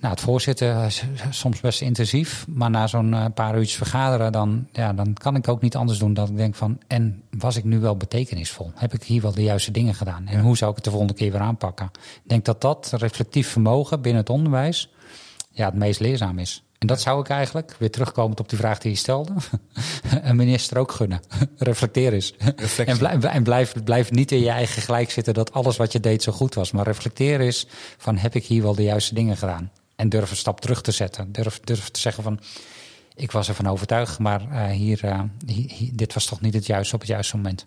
Nou, 0.00 0.14
het 0.14 0.22
voorzitten 0.22 0.84
is 0.84 1.04
soms 1.30 1.60
best 1.60 1.80
intensief, 1.80 2.46
maar 2.48 2.70
na 2.70 2.86
zo'n 2.86 3.12
uh, 3.12 3.24
paar 3.34 3.56
uurtjes 3.56 3.76
vergaderen, 3.76 4.32
dan, 4.32 4.66
ja, 4.72 4.92
dan 4.92 5.14
kan 5.14 5.36
ik 5.36 5.48
ook 5.48 5.62
niet 5.62 5.76
anders 5.76 5.98
doen 5.98 6.14
dan 6.14 6.28
ik 6.28 6.36
denk 6.36 6.54
van, 6.54 6.78
en 6.86 7.22
was 7.30 7.56
ik 7.56 7.64
nu 7.64 7.78
wel 7.78 7.96
betekenisvol? 7.96 8.70
Heb 8.74 8.94
ik 8.94 9.02
hier 9.02 9.22
wel 9.22 9.32
de 9.32 9.42
juiste 9.42 9.70
dingen 9.70 9.94
gedaan? 9.94 10.26
En 10.26 10.40
hoe 10.40 10.56
zou 10.56 10.70
ik 10.70 10.76
het 10.76 10.84
de 10.84 10.90
volgende 10.90 11.14
keer 11.14 11.32
weer 11.32 11.40
aanpakken? 11.40 11.90
Ik 11.94 12.28
denk 12.28 12.44
dat 12.44 12.60
dat 12.60 12.92
reflectief 12.96 13.48
vermogen 13.48 14.00
binnen 14.00 14.20
het 14.20 14.30
onderwijs, 14.30 14.90
ja, 15.58 15.64
het 15.64 15.74
meest 15.74 16.00
leerzaam 16.00 16.38
is. 16.38 16.62
En 16.78 16.86
dat 16.86 17.00
zou 17.00 17.20
ik 17.20 17.28
eigenlijk, 17.28 17.76
weer 17.78 17.90
terugkomend 17.90 18.40
op 18.40 18.48
die 18.48 18.58
vraag 18.58 18.78
die 18.78 18.90
je 18.90 18.96
stelde, 18.96 19.32
een 20.22 20.36
minister 20.36 20.78
ook 20.78 20.92
gunnen. 20.92 21.20
Reflecteer 21.58 22.12
eens. 22.12 22.34
En, 22.86 22.98
blijf, 22.98 23.24
en 23.24 23.42
blijf, 23.42 23.74
blijf 23.84 24.10
niet 24.10 24.32
in 24.32 24.40
je 24.40 24.50
eigen 24.50 24.82
gelijk 24.82 25.10
zitten 25.10 25.34
dat 25.34 25.52
alles 25.52 25.76
wat 25.76 25.92
je 25.92 26.00
deed 26.00 26.22
zo 26.22 26.32
goed 26.32 26.54
was. 26.54 26.70
Maar 26.70 26.84
reflecteer 26.84 27.40
eens 27.40 27.66
van 27.96 28.16
heb 28.16 28.34
ik 28.34 28.44
hier 28.44 28.62
wel 28.62 28.74
de 28.74 28.82
juiste 28.82 29.14
dingen 29.14 29.36
gedaan? 29.36 29.70
En 29.96 30.08
durf 30.08 30.30
een 30.30 30.36
stap 30.36 30.60
terug 30.60 30.80
te 30.82 30.90
zetten. 30.90 31.32
Durf, 31.32 31.60
durf 31.60 31.88
te 31.88 32.00
zeggen 32.00 32.22
van 32.22 32.40
ik 33.14 33.32
was 33.32 33.48
ervan 33.48 33.66
overtuigd, 33.66 34.18
maar 34.18 34.42
uh, 34.52 34.66
hier, 34.66 35.04
uh, 35.04 35.20
hier, 35.46 35.90
dit 35.92 36.14
was 36.14 36.26
toch 36.26 36.40
niet 36.40 36.54
het 36.54 36.66
juiste 36.66 36.94
op 36.94 37.00
het 37.00 37.10
juiste 37.10 37.36
moment. 37.36 37.66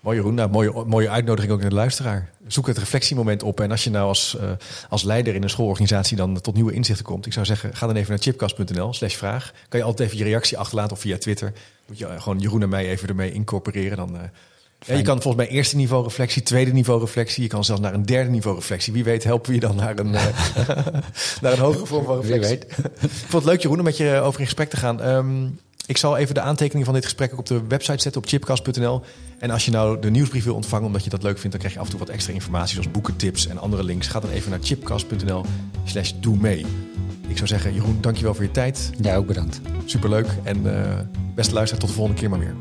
Mooi 0.00 0.16
Jeroen, 0.16 0.34
nou, 0.34 0.50
mooie, 0.50 0.84
mooie 0.86 1.08
uitnodiging 1.08 1.52
ook 1.52 1.60
naar 1.60 1.68
de 1.68 1.74
luisteraar. 1.74 2.30
Zoek 2.46 2.66
het 2.66 2.78
reflectiemoment 2.78 3.42
op. 3.42 3.60
En 3.60 3.70
als 3.70 3.84
je 3.84 3.90
nou 3.90 4.08
als, 4.08 4.36
uh, 4.40 4.50
als 4.88 5.02
leider 5.02 5.34
in 5.34 5.42
een 5.42 5.50
schoolorganisatie 5.50 6.16
dan 6.16 6.40
tot 6.40 6.54
nieuwe 6.54 6.72
inzichten 6.72 7.04
komt. 7.04 7.26
Ik 7.26 7.32
zou 7.32 7.46
zeggen, 7.46 7.74
ga 7.74 7.86
dan 7.86 7.96
even 7.96 8.10
naar 8.10 8.18
chipcast.nl 8.18 8.92
slash 8.92 9.14
vraag. 9.14 9.52
Kan 9.68 9.80
je 9.80 9.86
altijd 9.86 10.08
even 10.08 10.24
je 10.24 10.30
reactie 10.30 10.58
achterlaten 10.58 10.92
of 10.92 11.00
via 11.00 11.18
Twitter. 11.18 11.52
Moet 11.86 11.98
je 11.98 12.06
gewoon 12.18 12.38
Jeroen 12.38 12.62
en 12.62 12.68
mij 12.68 12.88
even 12.88 13.08
ermee 13.08 13.32
incorporeren. 13.32 13.96
Dan, 13.96 14.14
uh, 14.14 14.20
ja, 14.86 14.94
je 14.94 15.02
kan 15.02 15.22
volgens 15.22 15.44
mij 15.44 15.54
eerste 15.54 15.76
niveau 15.76 16.04
reflectie, 16.04 16.42
tweede 16.42 16.72
niveau 16.72 17.00
reflectie. 17.00 17.42
Je 17.42 17.48
kan 17.48 17.64
zelfs 17.64 17.80
naar 17.80 17.94
een 17.94 18.06
derde 18.06 18.30
niveau 18.30 18.56
reflectie. 18.56 18.92
Wie 18.92 19.04
weet 19.04 19.24
helpen 19.24 19.48
we 19.48 19.54
je 19.54 19.60
dan 19.60 19.76
naar 19.76 19.98
een, 19.98 20.10
naar 21.42 21.52
een 21.52 21.58
hogere 21.58 21.86
vorm 21.86 22.04
van 22.04 22.20
reflectie. 22.20 22.58
Wie 22.58 22.58
weet. 22.58 23.02
Ik 23.02 23.10
vond 23.10 23.32
het 23.32 23.44
leuk 23.44 23.60
Jeroen 23.62 23.78
om 23.78 23.84
met 23.84 23.96
je 23.96 24.20
over 24.20 24.40
in 24.40 24.46
gesprek 24.46 24.70
te 24.70 24.76
gaan. 24.76 25.06
Um, 25.06 25.58
ik 25.90 25.96
zal 25.96 26.16
even 26.16 26.34
de 26.34 26.40
aantekening 26.40 26.84
van 26.84 26.94
dit 26.94 27.04
gesprek 27.04 27.32
ook 27.32 27.38
op 27.38 27.46
de 27.46 27.62
website 27.68 28.02
zetten 28.02 28.22
op 28.22 28.28
chipcast.nl. 28.28 29.02
En 29.38 29.50
als 29.50 29.64
je 29.64 29.70
nou 29.70 30.00
de 30.00 30.10
nieuwsbrief 30.10 30.44
wil 30.44 30.54
ontvangen 30.54 30.86
omdat 30.86 31.04
je 31.04 31.10
dat 31.10 31.22
leuk 31.22 31.38
vindt, 31.38 31.50
dan 31.50 31.58
krijg 31.58 31.72
je 31.72 31.78
af 31.78 31.84
en 31.84 31.90
toe 31.90 32.00
wat 32.00 32.08
extra 32.08 32.32
informatie 32.32 32.74
zoals 32.74 32.90
boekentips 32.90 33.46
en 33.46 33.58
andere 33.58 33.84
links. 33.84 34.06
Ga 34.06 34.20
dan 34.20 34.30
even 34.30 34.50
naar 34.50 34.58
chipcast.nl 34.62 35.44
slash 35.84 36.12
doe 36.20 36.36
mee. 36.36 36.66
Ik 37.28 37.36
zou 37.36 37.48
zeggen, 37.48 37.74
Jeroen, 37.74 37.98
dankjewel 38.00 38.34
voor 38.34 38.44
je 38.44 38.50
tijd. 38.50 38.90
Ja, 39.00 39.16
ook 39.16 39.26
bedankt. 39.26 39.60
Superleuk 39.84 40.26
en 40.42 40.66
uh, 40.66 40.72
beste 41.34 41.54
luisteraar, 41.54 41.80
tot 41.80 41.88
de 41.88 41.94
volgende 41.94 42.20
keer 42.20 42.30
maar 42.30 42.38
weer. 42.38 42.54